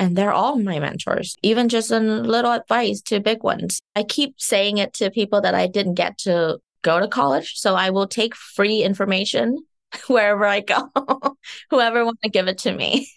and 0.00 0.16
they're 0.16 0.32
all 0.32 0.58
my 0.58 0.80
mentors, 0.80 1.36
even 1.42 1.68
just 1.68 1.92
a 1.92 2.00
little 2.00 2.50
advice 2.50 3.00
to 3.02 3.20
big 3.20 3.44
ones. 3.44 3.80
I 3.94 4.02
keep 4.02 4.34
saying 4.38 4.78
it 4.78 4.92
to 4.94 5.12
people 5.12 5.40
that 5.42 5.54
I 5.54 5.68
didn't 5.68 5.94
get 5.94 6.18
to 6.18 6.58
go 6.82 6.98
to 6.98 7.06
college. 7.06 7.52
So 7.54 7.76
I 7.76 7.90
will 7.90 8.08
take 8.08 8.34
free 8.34 8.82
information 8.82 9.64
wherever 10.08 10.44
I 10.44 10.60
go, 10.60 10.90
whoever 11.70 12.04
want 12.04 12.20
to 12.22 12.30
give 12.30 12.48
it 12.48 12.58
to 12.58 12.72
me. 12.72 13.08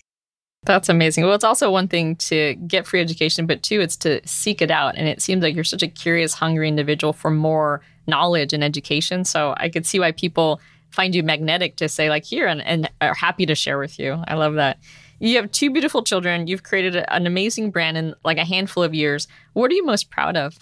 That's 0.64 0.90
amazing. 0.90 1.24
Well, 1.24 1.34
it's 1.34 1.44
also 1.44 1.72
one 1.72 1.88
thing 1.88 2.16
to 2.18 2.56
get 2.56 2.86
free 2.86 3.00
education, 3.00 3.46
but 3.46 3.64
two, 3.64 3.80
it's 3.80 3.96
to 3.98 4.20
seek 4.28 4.62
it 4.62 4.70
out. 4.70 4.96
And 4.96 5.08
it 5.08 5.22
seems 5.22 5.42
like 5.42 5.56
you're 5.56 5.64
such 5.64 5.84
a 5.84 5.88
curious, 5.88 6.34
hungry 6.34 6.68
individual 6.68 7.14
for 7.14 7.30
more 7.30 7.82
knowledge 8.06 8.52
and 8.52 8.64
education. 8.64 9.24
So 9.24 9.54
I 9.58 9.70
could 9.70 9.86
see 9.86 10.00
why 10.00 10.12
people 10.12 10.60
find 10.90 11.16
you 11.16 11.24
magnetic 11.24 11.78
to 11.78 11.88
say, 11.88 12.10
like, 12.10 12.26
here, 12.26 12.48
and, 12.48 12.62
and 12.62 12.90
are 13.02 13.14
happy 13.14 13.46
to 13.46 13.56
share 13.56 13.78
with 13.78 13.98
you. 13.98 14.22
I 14.28 14.34
love 14.34 14.56
that. 14.56 14.80
You 15.20 15.38
have 15.38 15.52
two 15.52 15.72
beautiful 15.72 16.04
children. 16.04 16.48
You've 16.48 16.64
created 16.64 16.96
an 17.08 17.26
amazing 17.26 17.72
brand 17.72 17.98
in 17.98 18.14
like 18.26 18.38
a 18.38 18.46
handful 18.46 18.84
of 18.84 18.94
years. 18.94 19.28
What 19.54 19.72
are 19.72 19.74
you 19.74 19.86
most 19.86 20.10
proud 20.10 20.36
of? 20.36 20.58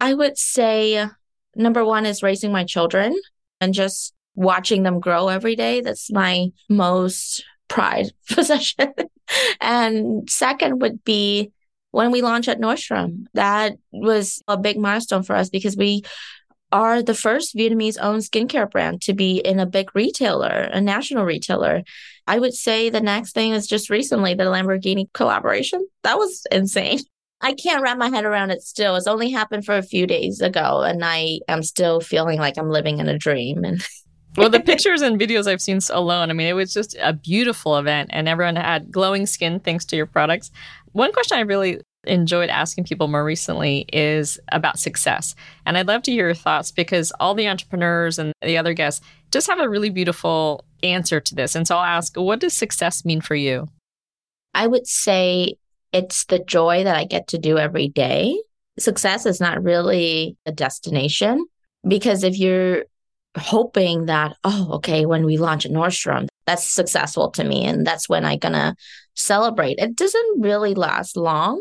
I 0.00 0.14
would 0.14 0.38
say 0.38 1.06
number 1.54 1.84
one 1.84 2.06
is 2.06 2.22
raising 2.22 2.52
my 2.52 2.64
children 2.64 3.18
and 3.60 3.74
just 3.74 4.14
watching 4.34 4.82
them 4.82 5.00
grow 5.00 5.28
every 5.28 5.56
day. 5.56 5.80
That's 5.80 6.12
my 6.12 6.48
most 6.68 7.44
pride 7.68 8.12
possession. 8.30 8.92
and 9.60 10.28
second 10.28 10.80
would 10.80 11.04
be 11.04 11.52
when 11.92 12.10
we 12.10 12.22
launched 12.22 12.48
at 12.48 12.60
Nordstrom. 12.60 13.26
That 13.34 13.74
was 13.92 14.42
a 14.48 14.56
big 14.56 14.78
milestone 14.78 15.22
for 15.22 15.34
us 15.36 15.48
because 15.48 15.76
we 15.76 16.02
are 16.72 17.02
the 17.02 17.14
first 17.14 17.56
Vietnamese 17.56 17.96
owned 18.00 18.22
skincare 18.22 18.70
brand 18.70 19.02
to 19.02 19.12
be 19.12 19.38
in 19.38 19.58
a 19.58 19.66
big 19.66 19.94
retailer, 19.94 20.68
a 20.72 20.80
national 20.80 21.24
retailer. 21.24 21.82
I 22.26 22.38
would 22.38 22.54
say 22.54 22.90
the 22.90 23.00
next 23.00 23.32
thing 23.32 23.52
is 23.52 23.66
just 23.66 23.90
recently 23.90 24.34
the 24.34 24.44
Lamborghini 24.44 25.12
collaboration. 25.12 25.84
That 26.04 26.18
was 26.18 26.46
insane. 26.52 27.00
I 27.40 27.54
can't 27.54 27.82
wrap 27.82 27.98
my 27.98 28.08
head 28.08 28.24
around 28.24 28.50
it 28.50 28.62
still. 28.62 28.96
It's 28.96 29.06
only 29.06 29.30
happened 29.30 29.64
for 29.64 29.76
a 29.76 29.82
few 29.82 30.06
days 30.06 30.40
ago, 30.40 30.82
and 30.82 31.02
I 31.04 31.40
am 31.48 31.62
still 31.62 32.00
feeling 32.00 32.38
like 32.38 32.58
I'm 32.58 32.70
living 32.70 32.98
in 32.98 33.08
a 33.08 33.18
dream. 33.18 33.64
And 33.64 33.84
well, 34.36 34.50
the 34.50 34.60
pictures 34.60 35.02
and 35.02 35.20
videos 35.20 35.46
I've 35.46 35.60
seen 35.60 35.80
alone, 35.90 36.30
I 36.30 36.32
mean, 36.32 36.46
it 36.46 36.54
was 36.54 36.72
just 36.72 36.96
a 37.00 37.12
beautiful 37.12 37.76
event, 37.76 38.10
and 38.12 38.28
everyone 38.28 38.56
had 38.56 38.90
glowing 38.90 39.26
skin 39.26 39.60
thanks 39.60 39.84
to 39.86 39.96
your 39.96 40.06
products. 40.06 40.50
One 40.92 41.12
question 41.12 41.38
I 41.38 41.42
really 41.42 41.80
enjoyed 42.04 42.48
asking 42.48 42.84
people 42.84 43.08
more 43.08 43.24
recently 43.24 43.84
is 43.92 44.38
about 44.52 44.78
success. 44.78 45.34
And 45.66 45.76
I'd 45.76 45.88
love 45.88 46.02
to 46.04 46.12
hear 46.12 46.26
your 46.26 46.34
thoughts 46.34 46.72
because 46.72 47.12
all 47.20 47.34
the 47.34 47.48
entrepreneurs 47.48 48.18
and 48.18 48.32
the 48.40 48.56
other 48.56 48.72
guests 48.72 49.04
just 49.30 49.48
have 49.48 49.60
a 49.60 49.68
really 49.68 49.90
beautiful 49.90 50.64
answer 50.82 51.20
to 51.20 51.34
this. 51.34 51.54
And 51.54 51.66
so 51.66 51.76
I'll 51.76 51.84
ask, 51.84 52.16
what 52.16 52.40
does 52.40 52.56
success 52.56 53.04
mean 53.04 53.20
for 53.20 53.34
you? 53.34 53.68
I 54.54 54.66
would 54.66 54.86
say 54.86 55.56
it's 55.92 56.24
the 56.24 56.38
joy 56.38 56.84
that 56.84 56.96
I 56.96 57.04
get 57.04 57.28
to 57.28 57.38
do 57.38 57.58
every 57.58 57.88
day. 57.88 58.40
Success 58.78 59.26
is 59.26 59.40
not 59.40 59.62
really 59.62 60.36
a 60.46 60.52
destination 60.52 61.44
because 61.86 62.24
if 62.24 62.38
you're 62.38 62.84
hoping 63.36 64.06
that, 64.06 64.36
oh, 64.44 64.68
okay, 64.74 65.06
when 65.06 65.24
we 65.24 65.36
launch 65.36 65.64
at 65.64 65.72
Nordstrom, 65.72 66.28
that's 66.46 66.66
successful 66.66 67.30
to 67.32 67.44
me. 67.44 67.64
And 67.64 67.86
that's 67.86 68.08
when 68.08 68.24
I'm 68.24 68.38
going 68.38 68.54
to 68.54 68.74
celebrate. 69.14 69.78
It 69.78 69.96
doesn't 69.96 70.40
really 70.40 70.74
last 70.74 71.16
long. 71.16 71.60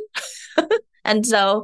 and 1.06 1.26
so 1.26 1.64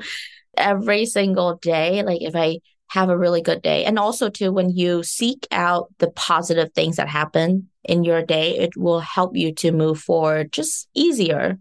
every 0.58 1.06
single 1.06 1.56
day, 1.56 2.03
like 2.03 2.22
if 2.22 2.36
I 2.36 2.60
have 2.89 3.10
a 3.10 3.18
really 3.18 3.41
good 3.41 3.62
day, 3.62 3.86
and 3.86 3.97
also 3.97 4.30
too, 4.30 4.51
when 4.51 4.70
you 4.70 5.03
seek 5.03 5.47
out 5.51 5.91
the 5.97 6.12
positive 6.12 6.72
things 6.74 6.97
that 6.97 7.10
happen 7.10 7.70
in 7.84 8.03
your 8.03 8.22
day, 8.22 8.58
it 8.58 8.78
will 8.78 8.99
help 8.99 9.36
you 9.36 9.53
to 9.56 9.72
move 9.72 9.99
forward 9.99 10.51
just 10.51 10.88
easier. 10.93 11.58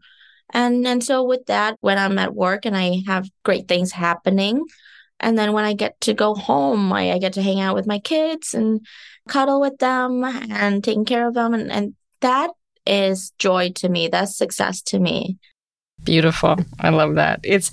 And 0.50 0.86
and 0.86 1.02
so 1.02 1.24
with 1.24 1.46
that, 1.46 1.76
when 1.80 1.98
I'm 1.98 2.18
at 2.18 2.34
work 2.34 2.66
and 2.66 2.76
I 2.76 3.02
have 3.06 3.28
great 3.42 3.66
things 3.66 3.90
happening, 3.90 4.64
and 5.20 5.38
then 5.38 5.52
when 5.52 5.64
I 5.64 5.74
get 5.74 6.00
to 6.02 6.14
go 6.14 6.34
home, 6.34 6.92
I, 6.92 7.12
I 7.12 7.18
get 7.18 7.34
to 7.34 7.42
hang 7.42 7.60
out 7.60 7.74
with 7.74 7.86
my 7.86 7.98
kids 7.98 8.54
and 8.54 8.84
cuddle 9.28 9.60
with 9.60 9.78
them 9.78 10.24
and 10.24 10.82
taking 10.82 11.04
care 11.04 11.26
of 11.28 11.34
them. 11.34 11.54
And, 11.54 11.70
and 11.70 11.94
that 12.20 12.50
is 12.86 13.32
joy 13.38 13.70
to 13.76 13.88
me. 13.88 14.08
That's 14.08 14.36
success 14.36 14.82
to 14.82 14.98
me. 14.98 15.38
Beautiful. 16.02 16.56
I 16.80 16.90
love 16.90 17.14
that. 17.14 17.40
It's 17.42 17.70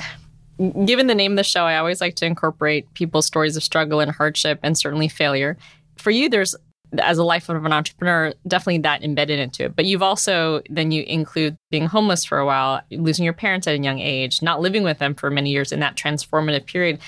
given 0.86 1.08
the 1.08 1.16
name 1.16 1.34
of 1.34 1.38
the 1.38 1.44
show, 1.44 1.64
I 1.64 1.78
always 1.78 2.02
like 2.02 2.16
to 2.18 2.26
incorporate 2.26 2.94
people's 2.94 3.26
stories 3.26 3.58
of 3.58 3.64
struggle 3.64 4.00
and 4.00 4.12
hardship 4.12 4.60
and 4.64 4.78
certainly 4.78 5.08
failure. 5.08 5.58
For 5.98 6.12
you, 6.12 6.30
there's 6.30 6.56
as 7.00 7.18
a 7.18 7.24
life 7.24 7.48
of 7.48 7.64
an 7.64 7.72
entrepreneur, 7.72 8.34
definitely 8.46 8.80
that 8.80 9.04
embedded 9.04 9.40
into 9.40 9.66
it. 9.66 9.76
But 9.76 9.86
you've 9.86 10.02
also 10.02 10.62
then 10.70 10.92
you 10.92 11.04
include 11.04 11.56
being 11.70 11.86
homeless 11.86 12.26
for 12.26 12.38
a 12.38 12.46
while, 12.46 12.82
losing 12.92 13.24
your 13.24 13.34
parents 13.34 13.68
at 13.68 13.76
a 13.76 13.82
young 13.82 14.00
age, 14.00 14.42
not 14.42 14.62
living 14.62 14.84
with 14.84 15.00
them 15.00 15.16
for 15.16 15.30
many 15.30 15.52
years 15.52 15.72
in 15.72 15.80
that 15.80 15.96
transformative 15.96 16.66
period. 16.66 17.00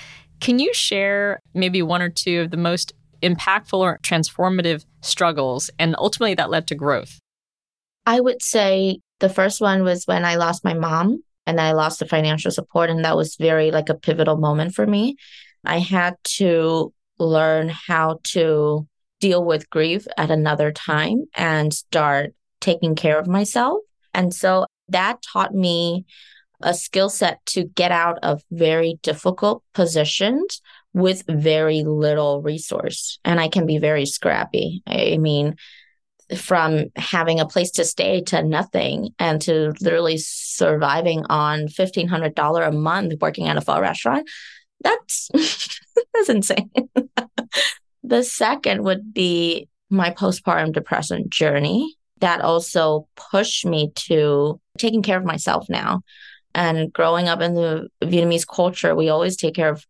Can 0.44 0.58
you 0.58 0.74
share 0.74 1.40
maybe 1.54 1.80
one 1.80 2.02
or 2.02 2.10
two 2.10 2.42
of 2.42 2.50
the 2.50 2.58
most 2.58 2.92
impactful 3.22 3.78
or 3.78 3.98
transformative 4.02 4.84
struggles 5.00 5.70
and 5.78 5.96
ultimately 5.96 6.34
that 6.34 6.50
led 6.50 6.66
to 6.66 6.74
growth? 6.74 7.18
I 8.04 8.20
would 8.20 8.42
say 8.42 8.98
the 9.20 9.30
first 9.30 9.62
one 9.62 9.84
was 9.84 10.04
when 10.04 10.22
I 10.26 10.34
lost 10.34 10.62
my 10.62 10.74
mom 10.74 11.24
and 11.46 11.58
I 11.58 11.72
lost 11.72 11.98
the 11.98 12.06
financial 12.06 12.50
support. 12.50 12.90
And 12.90 13.06
that 13.06 13.16
was 13.16 13.36
very 13.36 13.70
like 13.70 13.88
a 13.88 13.94
pivotal 13.94 14.36
moment 14.36 14.74
for 14.74 14.86
me. 14.86 15.16
I 15.64 15.78
had 15.78 16.16
to 16.36 16.92
learn 17.18 17.70
how 17.70 18.20
to 18.24 18.86
deal 19.20 19.42
with 19.42 19.70
grief 19.70 20.06
at 20.18 20.30
another 20.30 20.72
time 20.72 21.24
and 21.34 21.72
start 21.72 22.34
taking 22.60 22.94
care 22.94 23.18
of 23.18 23.26
myself. 23.26 23.78
And 24.12 24.34
so 24.34 24.66
that 24.90 25.22
taught 25.22 25.54
me 25.54 26.04
a 26.64 26.74
skill 26.74 27.08
set 27.08 27.44
to 27.46 27.64
get 27.64 27.92
out 27.92 28.18
of 28.22 28.42
very 28.50 28.98
difficult 29.02 29.62
positions 29.74 30.60
with 30.92 31.24
very 31.28 31.82
little 31.84 32.42
resource. 32.42 33.18
And 33.24 33.40
I 33.40 33.48
can 33.48 33.66
be 33.66 33.78
very 33.78 34.06
scrappy. 34.06 34.82
I 34.86 35.18
mean, 35.18 35.56
from 36.36 36.86
having 36.96 37.40
a 37.40 37.46
place 37.46 37.70
to 37.72 37.84
stay 37.84 38.22
to 38.22 38.42
nothing 38.42 39.10
and 39.18 39.40
to 39.42 39.72
literally 39.80 40.16
surviving 40.18 41.24
on 41.28 41.66
$1,500 41.66 42.68
a 42.68 42.72
month 42.72 43.14
working 43.20 43.48
at 43.48 43.56
a 43.56 43.60
pho 43.60 43.80
restaurant, 43.80 44.28
that's, 44.80 45.28
that's 46.14 46.28
insane. 46.28 46.70
the 48.02 48.22
second 48.22 48.84
would 48.84 49.12
be 49.12 49.68
my 49.90 50.10
postpartum 50.10 50.72
depression 50.72 51.26
journey 51.28 51.96
that 52.20 52.40
also 52.40 53.06
pushed 53.16 53.66
me 53.66 53.90
to 53.94 54.60
taking 54.78 55.02
care 55.02 55.18
of 55.18 55.24
myself 55.24 55.66
now. 55.68 56.00
And 56.54 56.92
growing 56.92 57.28
up 57.28 57.40
in 57.40 57.54
the 57.54 57.88
Vietnamese 58.02 58.46
culture, 58.46 58.94
we 58.94 59.08
always 59.08 59.36
take 59.36 59.54
care 59.54 59.70
of 59.70 59.84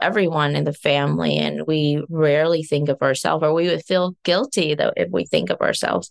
everyone 0.00 0.56
in 0.56 0.64
the 0.64 0.72
family 0.72 1.36
and 1.36 1.66
we 1.66 2.02
rarely 2.08 2.62
think 2.62 2.88
of 2.88 3.02
ourselves 3.02 3.44
or 3.44 3.52
we 3.52 3.68
would 3.68 3.84
feel 3.84 4.16
guilty 4.24 4.74
though 4.74 4.92
if 4.96 5.10
we 5.10 5.26
think 5.26 5.50
of 5.50 5.60
ourselves. 5.60 6.10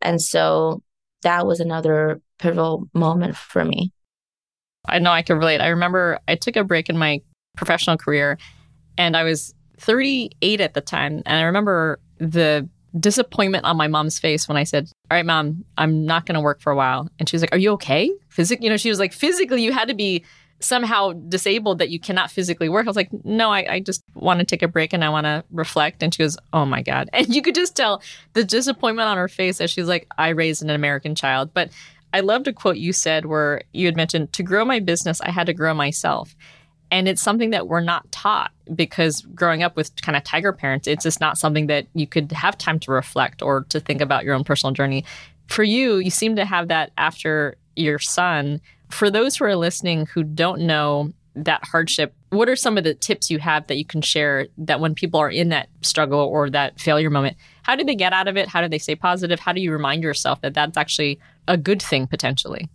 And 0.00 0.20
so 0.20 0.82
that 1.22 1.46
was 1.46 1.60
another 1.60 2.20
pivotal 2.38 2.88
moment 2.94 3.36
for 3.36 3.64
me. 3.64 3.92
I 4.88 4.98
know 4.98 5.10
I 5.10 5.22
can 5.22 5.38
relate. 5.38 5.60
I 5.60 5.68
remember 5.68 6.18
I 6.26 6.34
took 6.34 6.56
a 6.56 6.64
break 6.64 6.88
in 6.88 6.96
my 6.96 7.20
professional 7.56 7.96
career 7.96 8.38
and 8.96 9.16
I 9.16 9.24
was 9.24 9.54
38 9.78 10.60
at 10.60 10.74
the 10.74 10.80
time. 10.80 11.22
And 11.26 11.38
I 11.38 11.42
remember 11.42 12.00
the 12.18 12.68
disappointment 12.98 13.64
on 13.64 13.76
my 13.76 13.88
mom's 13.88 14.18
face 14.18 14.48
when 14.48 14.56
I 14.56 14.64
said, 14.64 14.90
All 15.10 15.16
right, 15.16 15.26
mom, 15.26 15.64
I'm 15.76 16.04
not 16.04 16.26
going 16.26 16.34
to 16.34 16.40
work 16.40 16.60
for 16.60 16.72
a 16.72 16.76
while. 16.76 17.08
And 17.18 17.28
she 17.28 17.34
was 17.34 17.42
like, 17.42 17.54
Are 17.54 17.58
you 17.58 17.72
okay? 17.72 18.10
Physically, 18.28 18.64
you 18.64 18.70
know, 18.70 18.76
she 18.76 18.88
was 18.88 18.98
like, 18.98 19.12
Physically, 19.12 19.62
you 19.62 19.72
had 19.72 19.88
to 19.88 19.94
be 19.94 20.24
somehow 20.60 21.12
disabled 21.12 21.78
that 21.78 21.88
you 21.88 22.00
cannot 22.00 22.30
physically 22.30 22.68
work. 22.68 22.86
I 22.86 22.90
was 22.90 22.96
like, 22.96 23.10
No, 23.24 23.50
I, 23.50 23.74
I 23.74 23.80
just 23.80 24.02
want 24.14 24.40
to 24.40 24.46
take 24.46 24.62
a 24.62 24.68
break 24.68 24.92
and 24.92 25.04
I 25.04 25.08
want 25.08 25.24
to 25.24 25.44
reflect. 25.50 26.02
And 26.02 26.12
she 26.14 26.22
goes, 26.22 26.36
Oh 26.52 26.64
my 26.64 26.82
God. 26.82 27.10
And 27.18 27.34
you 27.34 27.42
could 27.42 27.54
just 27.54 27.76
tell 27.76 28.02
the 28.32 28.44
disappointment 28.44 29.08
on 29.08 29.16
her 29.16 29.28
face 29.28 29.60
as 29.60 29.70
she's 29.70 29.88
like, 29.88 30.06
I 30.16 30.30
raised 30.30 30.62
an 30.62 30.70
American 30.70 31.14
child. 31.14 31.52
But 31.52 31.70
I 32.12 32.20
loved 32.20 32.48
a 32.48 32.52
quote 32.52 32.78
you 32.78 32.92
said 32.92 33.26
where 33.26 33.62
you 33.72 33.86
had 33.86 33.96
mentioned, 33.96 34.32
To 34.32 34.42
grow 34.42 34.64
my 34.64 34.80
business, 34.80 35.20
I 35.20 35.30
had 35.30 35.46
to 35.46 35.52
grow 35.52 35.74
myself. 35.74 36.34
And 36.90 37.08
it's 37.08 37.22
something 37.22 37.50
that 37.50 37.68
we're 37.68 37.80
not 37.80 38.10
taught 38.12 38.50
because 38.74 39.22
growing 39.34 39.62
up 39.62 39.76
with 39.76 40.00
kind 40.02 40.16
of 40.16 40.24
tiger 40.24 40.52
parents, 40.52 40.86
it's 40.86 41.04
just 41.04 41.20
not 41.20 41.38
something 41.38 41.66
that 41.66 41.86
you 41.94 42.06
could 42.06 42.32
have 42.32 42.56
time 42.56 42.78
to 42.80 42.90
reflect 42.90 43.42
or 43.42 43.64
to 43.68 43.80
think 43.80 44.00
about 44.00 44.24
your 44.24 44.34
own 44.34 44.44
personal 44.44 44.72
journey. 44.72 45.04
For 45.48 45.62
you, 45.62 45.96
you 45.96 46.10
seem 46.10 46.36
to 46.36 46.44
have 46.44 46.68
that 46.68 46.92
after 46.96 47.56
your 47.76 47.98
son. 47.98 48.60
For 48.90 49.10
those 49.10 49.36
who 49.36 49.44
are 49.44 49.56
listening 49.56 50.06
who 50.06 50.22
don't 50.22 50.62
know 50.62 51.12
that 51.34 51.64
hardship, 51.64 52.14
what 52.30 52.48
are 52.48 52.56
some 52.56 52.76
of 52.76 52.84
the 52.84 52.94
tips 52.94 53.30
you 53.30 53.38
have 53.38 53.66
that 53.68 53.76
you 53.76 53.84
can 53.84 54.02
share 54.02 54.48
that 54.58 54.80
when 54.80 54.94
people 54.94 55.20
are 55.20 55.30
in 55.30 55.50
that 55.50 55.68
struggle 55.82 56.20
or 56.20 56.50
that 56.50 56.80
failure 56.80 57.10
moment, 57.10 57.36
how 57.62 57.76
do 57.76 57.84
they 57.84 57.94
get 57.94 58.12
out 58.12 58.28
of 58.28 58.36
it? 58.36 58.48
How 58.48 58.60
do 58.60 58.68
they 58.68 58.78
stay 58.78 58.94
positive? 58.94 59.38
How 59.40 59.52
do 59.52 59.60
you 59.60 59.72
remind 59.72 60.02
yourself 60.02 60.40
that 60.40 60.54
that's 60.54 60.76
actually 60.76 61.18
a 61.46 61.56
good 61.56 61.80
thing 61.80 62.06
potentially? 62.06 62.68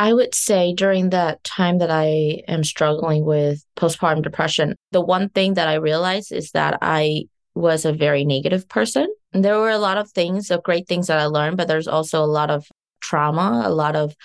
I 0.00 0.14
would 0.14 0.34
say 0.34 0.72
during 0.72 1.10
that 1.10 1.44
time 1.44 1.76
that 1.76 1.90
I 1.90 2.42
am 2.48 2.64
struggling 2.64 3.22
with 3.22 3.62
postpartum 3.76 4.22
depression, 4.22 4.74
the 4.92 5.02
one 5.02 5.28
thing 5.28 5.54
that 5.54 5.68
I 5.68 5.74
realized 5.74 6.32
is 6.32 6.52
that 6.52 6.78
I 6.80 7.24
was 7.54 7.84
a 7.84 7.92
very 7.92 8.24
negative 8.24 8.66
person. 8.66 9.08
There 9.34 9.58
were 9.58 9.68
a 9.68 9.76
lot 9.76 9.98
of 9.98 10.10
things, 10.10 10.50
of 10.50 10.62
great 10.62 10.88
things 10.88 11.08
that 11.08 11.18
I 11.18 11.26
learned, 11.26 11.58
but 11.58 11.68
there's 11.68 11.86
also 11.86 12.24
a 12.24 12.32
lot 12.38 12.48
of 12.48 12.66
trauma, 13.02 13.62
a 13.66 13.68
lot 13.68 13.94
of 13.94 14.16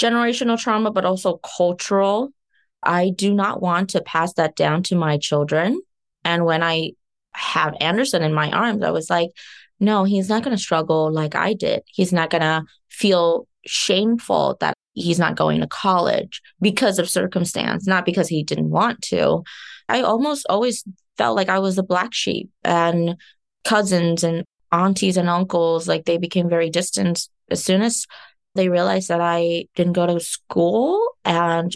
generational 0.00 0.60
trauma, 0.60 0.92
but 0.92 1.04
also 1.04 1.40
cultural. 1.56 2.30
I 2.80 3.10
do 3.10 3.34
not 3.34 3.60
want 3.60 3.90
to 3.90 4.02
pass 4.02 4.32
that 4.34 4.54
down 4.54 4.84
to 4.84 4.94
my 4.94 5.18
children. 5.18 5.80
And 6.24 6.44
when 6.44 6.62
I 6.62 6.92
have 7.32 7.74
Anderson 7.80 8.22
in 8.22 8.32
my 8.32 8.52
arms, 8.52 8.84
I 8.84 8.92
was 8.92 9.10
like, 9.10 9.30
no, 9.80 10.04
he's 10.04 10.28
not 10.28 10.42
going 10.42 10.56
to 10.56 10.62
struggle 10.62 11.12
like 11.12 11.34
I 11.34 11.52
did. 11.52 11.82
He's 11.86 12.12
not 12.12 12.30
going 12.30 12.42
to 12.42 12.64
feel 12.88 13.46
shameful 13.66 14.56
that 14.60 14.74
he's 14.94 15.18
not 15.18 15.36
going 15.36 15.60
to 15.60 15.66
college 15.66 16.40
because 16.60 16.98
of 16.98 17.10
circumstance, 17.10 17.86
not 17.86 18.06
because 18.06 18.28
he 18.28 18.42
didn't 18.42 18.70
want 18.70 19.02
to. 19.02 19.42
I 19.88 20.00
almost 20.00 20.46
always 20.48 20.84
felt 21.18 21.36
like 21.36 21.48
I 21.48 21.58
was 21.58 21.76
the 21.76 21.82
black 21.82 22.14
sheep 22.14 22.50
and 22.64 23.16
cousins 23.64 24.24
and 24.24 24.44
aunties 24.72 25.16
and 25.16 25.28
uncles, 25.28 25.86
like 25.86 26.04
they 26.04 26.18
became 26.18 26.48
very 26.48 26.70
distant 26.70 27.28
as 27.50 27.62
soon 27.62 27.82
as 27.82 28.06
they 28.54 28.68
realized 28.68 29.08
that 29.08 29.20
I 29.20 29.66
didn't 29.74 29.92
go 29.92 30.06
to 30.06 30.18
school 30.18 31.02
and 31.24 31.74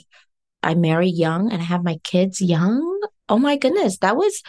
I 0.62 0.74
married 0.74 1.16
young 1.16 1.52
and 1.52 1.62
have 1.62 1.84
my 1.84 1.98
kids 2.02 2.40
young. 2.40 3.00
Oh 3.28 3.38
my 3.38 3.56
goodness, 3.56 3.98
that 3.98 4.16
was 4.16 4.42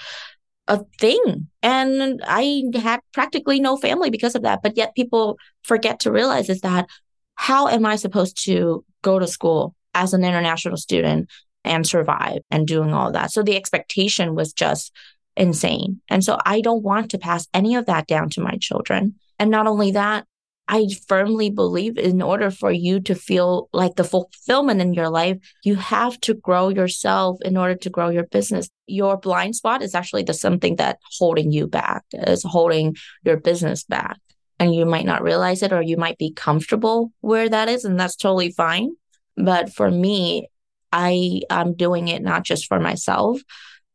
a 0.72 0.86
thing. 0.99 1.49
And 1.61 2.22
I 2.26 2.63
had 2.76 3.01
practically 3.11 3.59
no 3.59 3.76
family 3.76 4.09
because 4.09 4.36
of 4.36 4.43
that. 4.43 4.63
But 4.63 4.78
yet 4.78 4.95
people 4.95 5.38
forget 5.63 5.99
to 6.01 6.11
realize 6.11 6.49
is 6.49 6.61
that 6.61 6.88
how 7.36 7.67
am 7.67 7.86
I 7.86 7.97
supposed 7.97 8.41
to 8.45 8.86
go 9.01 9.19
to 9.19 9.28
school 9.28 9.76
as 9.93 10.13
an 10.13 10.24
international 10.24 10.78
student 10.78 11.30
and 11.65 11.86
survive 11.86 12.39
and 12.49 12.65
doing 12.65 12.93
all 12.93 13.11
that? 13.11 13.32
So 13.32 13.43
the 13.43 13.57
expectation 13.57 14.34
was 14.34 14.53
just 14.53 14.93
insane. 15.36 15.99
And 16.09 16.24
so 16.24 16.38
I 16.45 16.61
don't 16.61 16.84
want 16.84 17.11
to 17.11 17.17
pass 17.17 17.47
any 17.53 17.76
of 17.76 17.88
that 17.88 18.07
down 18.07 18.30
to 18.32 18.41
my 18.41 18.57
children. 18.61 19.15
And 19.39 19.51
not 19.51 19.67
only 19.67 19.91
that, 19.91 20.26
I 20.74 20.88
firmly 21.09 21.49
believe 21.49 21.97
in 21.97 22.22
order 22.22 22.49
for 22.49 22.72
you 22.72 23.01
to 23.01 23.13
feel 23.13 23.67
like 23.74 23.95
the 23.95 24.05
fulfillment 24.05 24.80
in 24.80 24.93
your 24.93 25.09
life, 25.09 25.38
you 25.65 25.76
have 25.76 26.17
to 26.22 26.34
grow 26.34 26.69
yourself 26.69 27.39
in 27.41 27.57
order 27.57 27.76
to 27.76 27.89
grow 27.89 28.07
your 28.07 28.24
business. 28.24 28.69
Your 28.88 29.17
blind 29.17 29.57
spot 29.57 29.82
is 29.82 29.93
actually 29.93 30.24
the 30.24 30.34
something 30.34 30.78
that 30.78 30.99
holding 31.19 31.51
you 31.51 31.67
back, 31.67 32.05
is 32.13 32.43
holding 32.43 32.95
your 33.26 33.36
business 33.36 33.84
back. 33.84 34.17
And 34.59 34.74
you 34.74 34.86
might 34.86 35.05
not 35.05 35.24
realize 35.24 35.61
it 35.61 35.74
or 35.74 35.82
you 35.82 35.97
might 35.97 36.17
be 36.17 36.32
comfortable 36.32 37.11
where 37.19 37.49
that 37.49 37.67
is, 37.67 37.84
and 37.84 37.99
that's 37.99 38.15
totally 38.15 38.51
fine. 38.51 38.91
But 39.36 39.74
for 39.74 39.91
me, 39.91 40.47
I 40.93 41.41
am 41.49 41.74
doing 41.74 42.07
it 42.07 42.22
not 42.22 42.43
just 42.43 42.67
for 42.67 42.80
myself, 42.80 43.41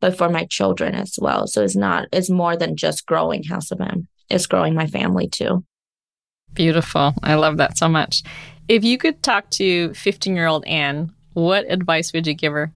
but 0.00 0.18
for 0.18 0.28
my 0.28 0.44
children 0.44 0.94
as 0.94 1.18
well. 1.18 1.46
So 1.46 1.64
it's 1.64 1.76
not, 1.76 2.08
it's 2.12 2.28
more 2.28 2.54
than 2.54 2.76
just 2.76 3.06
growing 3.06 3.44
House 3.44 3.70
of 3.70 3.80
M. 3.80 4.08
It's 4.28 4.46
growing 4.46 4.74
my 4.74 4.86
family 4.86 5.26
too. 5.26 5.64
Beautiful. 6.54 7.14
I 7.22 7.34
love 7.34 7.58
that 7.58 7.76
so 7.76 7.88
much. 7.88 8.22
If 8.68 8.82
you 8.84 8.98
could 8.98 9.22
talk 9.22 9.50
to 9.50 9.92
15 9.94 10.34
year 10.34 10.46
old 10.46 10.64
Anne, 10.66 11.12
what 11.34 11.70
advice 11.70 12.12
would 12.12 12.26
you 12.26 12.34
give 12.34 12.52
her? 12.52 12.72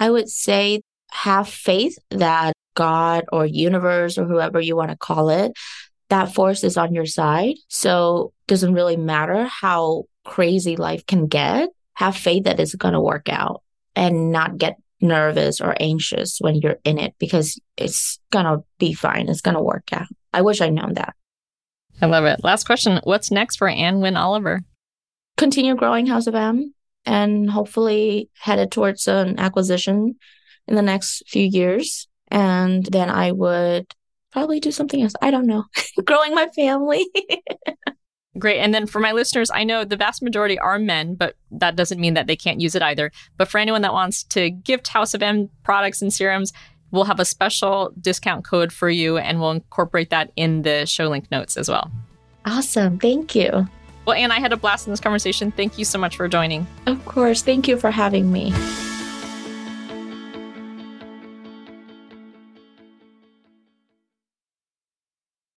I 0.00 0.10
would 0.10 0.28
say 0.28 0.80
have 1.12 1.48
faith 1.48 1.98
that 2.10 2.54
God 2.74 3.24
or 3.32 3.46
universe 3.46 4.18
or 4.18 4.24
whoever 4.24 4.60
you 4.60 4.76
want 4.76 4.90
to 4.90 4.96
call 4.96 5.30
it, 5.30 5.52
that 6.08 6.34
force 6.34 6.64
is 6.64 6.76
on 6.76 6.94
your 6.94 7.06
side. 7.06 7.54
So 7.68 8.32
doesn't 8.46 8.74
really 8.74 8.96
matter 8.96 9.44
how 9.44 10.04
crazy 10.24 10.76
life 10.76 11.06
can 11.06 11.26
get. 11.26 11.70
Have 11.94 12.16
faith 12.16 12.44
that 12.44 12.58
it's 12.58 12.74
going 12.74 12.94
to 12.94 13.00
work 13.00 13.28
out 13.28 13.62
and 13.94 14.32
not 14.32 14.58
get 14.58 14.76
nervous 15.00 15.60
or 15.60 15.74
anxious 15.78 16.38
when 16.40 16.56
you're 16.56 16.78
in 16.84 16.98
it 16.98 17.14
because 17.18 17.60
it's 17.76 18.18
going 18.30 18.44
to 18.46 18.64
be 18.78 18.92
fine. 18.92 19.28
It's 19.28 19.40
going 19.40 19.56
to 19.56 19.62
work 19.62 19.92
out. 19.92 20.06
I 20.32 20.42
wish 20.42 20.60
I'd 20.60 20.72
known 20.72 20.94
that. 20.94 21.14
I 22.00 22.06
love 22.06 22.24
it. 22.24 22.42
Last 22.42 22.64
question. 22.64 23.00
What's 23.04 23.30
next 23.30 23.56
for 23.56 23.68
Anne 23.68 24.00
Nguyen 24.00 24.18
Oliver? 24.18 24.62
Continue 25.36 25.74
growing 25.74 26.06
House 26.06 26.26
of 26.26 26.34
M 26.34 26.74
and 27.06 27.50
hopefully 27.50 28.30
headed 28.38 28.70
towards 28.70 29.08
an 29.08 29.38
acquisition 29.38 30.16
in 30.66 30.74
the 30.74 30.82
next 30.82 31.22
few 31.28 31.44
years. 31.44 32.08
And 32.28 32.84
then 32.86 33.10
I 33.10 33.32
would 33.32 33.92
probably 34.32 34.60
do 34.60 34.72
something 34.72 35.02
else. 35.02 35.12
I 35.22 35.30
don't 35.30 35.46
know. 35.46 35.64
growing 36.04 36.34
my 36.34 36.48
family. 36.48 37.06
Great. 38.38 38.58
And 38.58 38.74
then 38.74 38.86
for 38.86 38.98
my 38.98 39.12
listeners, 39.12 39.48
I 39.54 39.62
know 39.62 39.84
the 39.84 39.96
vast 39.96 40.20
majority 40.20 40.58
are 40.58 40.78
men, 40.78 41.14
but 41.14 41.36
that 41.52 41.76
doesn't 41.76 42.00
mean 42.00 42.14
that 42.14 42.26
they 42.26 42.34
can't 42.34 42.60
use 42.60 42.74
it 42.74 42.82
either. 42.82 43.12
But 43.36 43.48
for 43.48 43.58
anyone 43.58 43.82
that 43.82 43.92
wants 43.92 44.24
to 44.24 44.50
gift 44.50 44.88
House 44.88 45.14
of 45.14 45.22
M 45.22 45.50
products 45.62 46.02
and 46.02 46.12
serums, 46.12 46.52
We'll 46.94 47.04
have 47.04 47.18
a 47.18 47.24
special 47.24 47.92
discount 48.00 48.44
code 48.44 48.72
for 48.72 48.88
you 48.88 49.18
and 49.18 49.40
we'll 49.40 49.50
incorporate 49.50 50.10
that 50.10 50.30
in 50.36 50.62
the 50.62 50.86
show 50.86 51.08
link 51.08 51.28
notes 51.30 51.56
as 51.56 51.68
well. 51.68 51.90
Awesome. 52.46 53.00
Thank 53.00 53.34
you. 53.34 53.66
Well, 54.06 54.16
Anne, 54.16 54.30
I 54.30 54.38
had 54.38 54.52
a 54.52 54.56
blast 54.56 54.86
in 54.86 54.92
this 54.92 55.00
conversation. 55.00 55.50
Thank 55.50 55.76
you 55.76 55.84
so 55.84 55.98
much 55.98 56.16
for 56.16 56.28
joining. 56.28 56.68
Of 56.86 57.04
course. 57.04 57.42
Thank 57.42 57.66
you 57.66 57.76
for 57.76 57.90
having 57.90 58.30
me. 58.30 58.52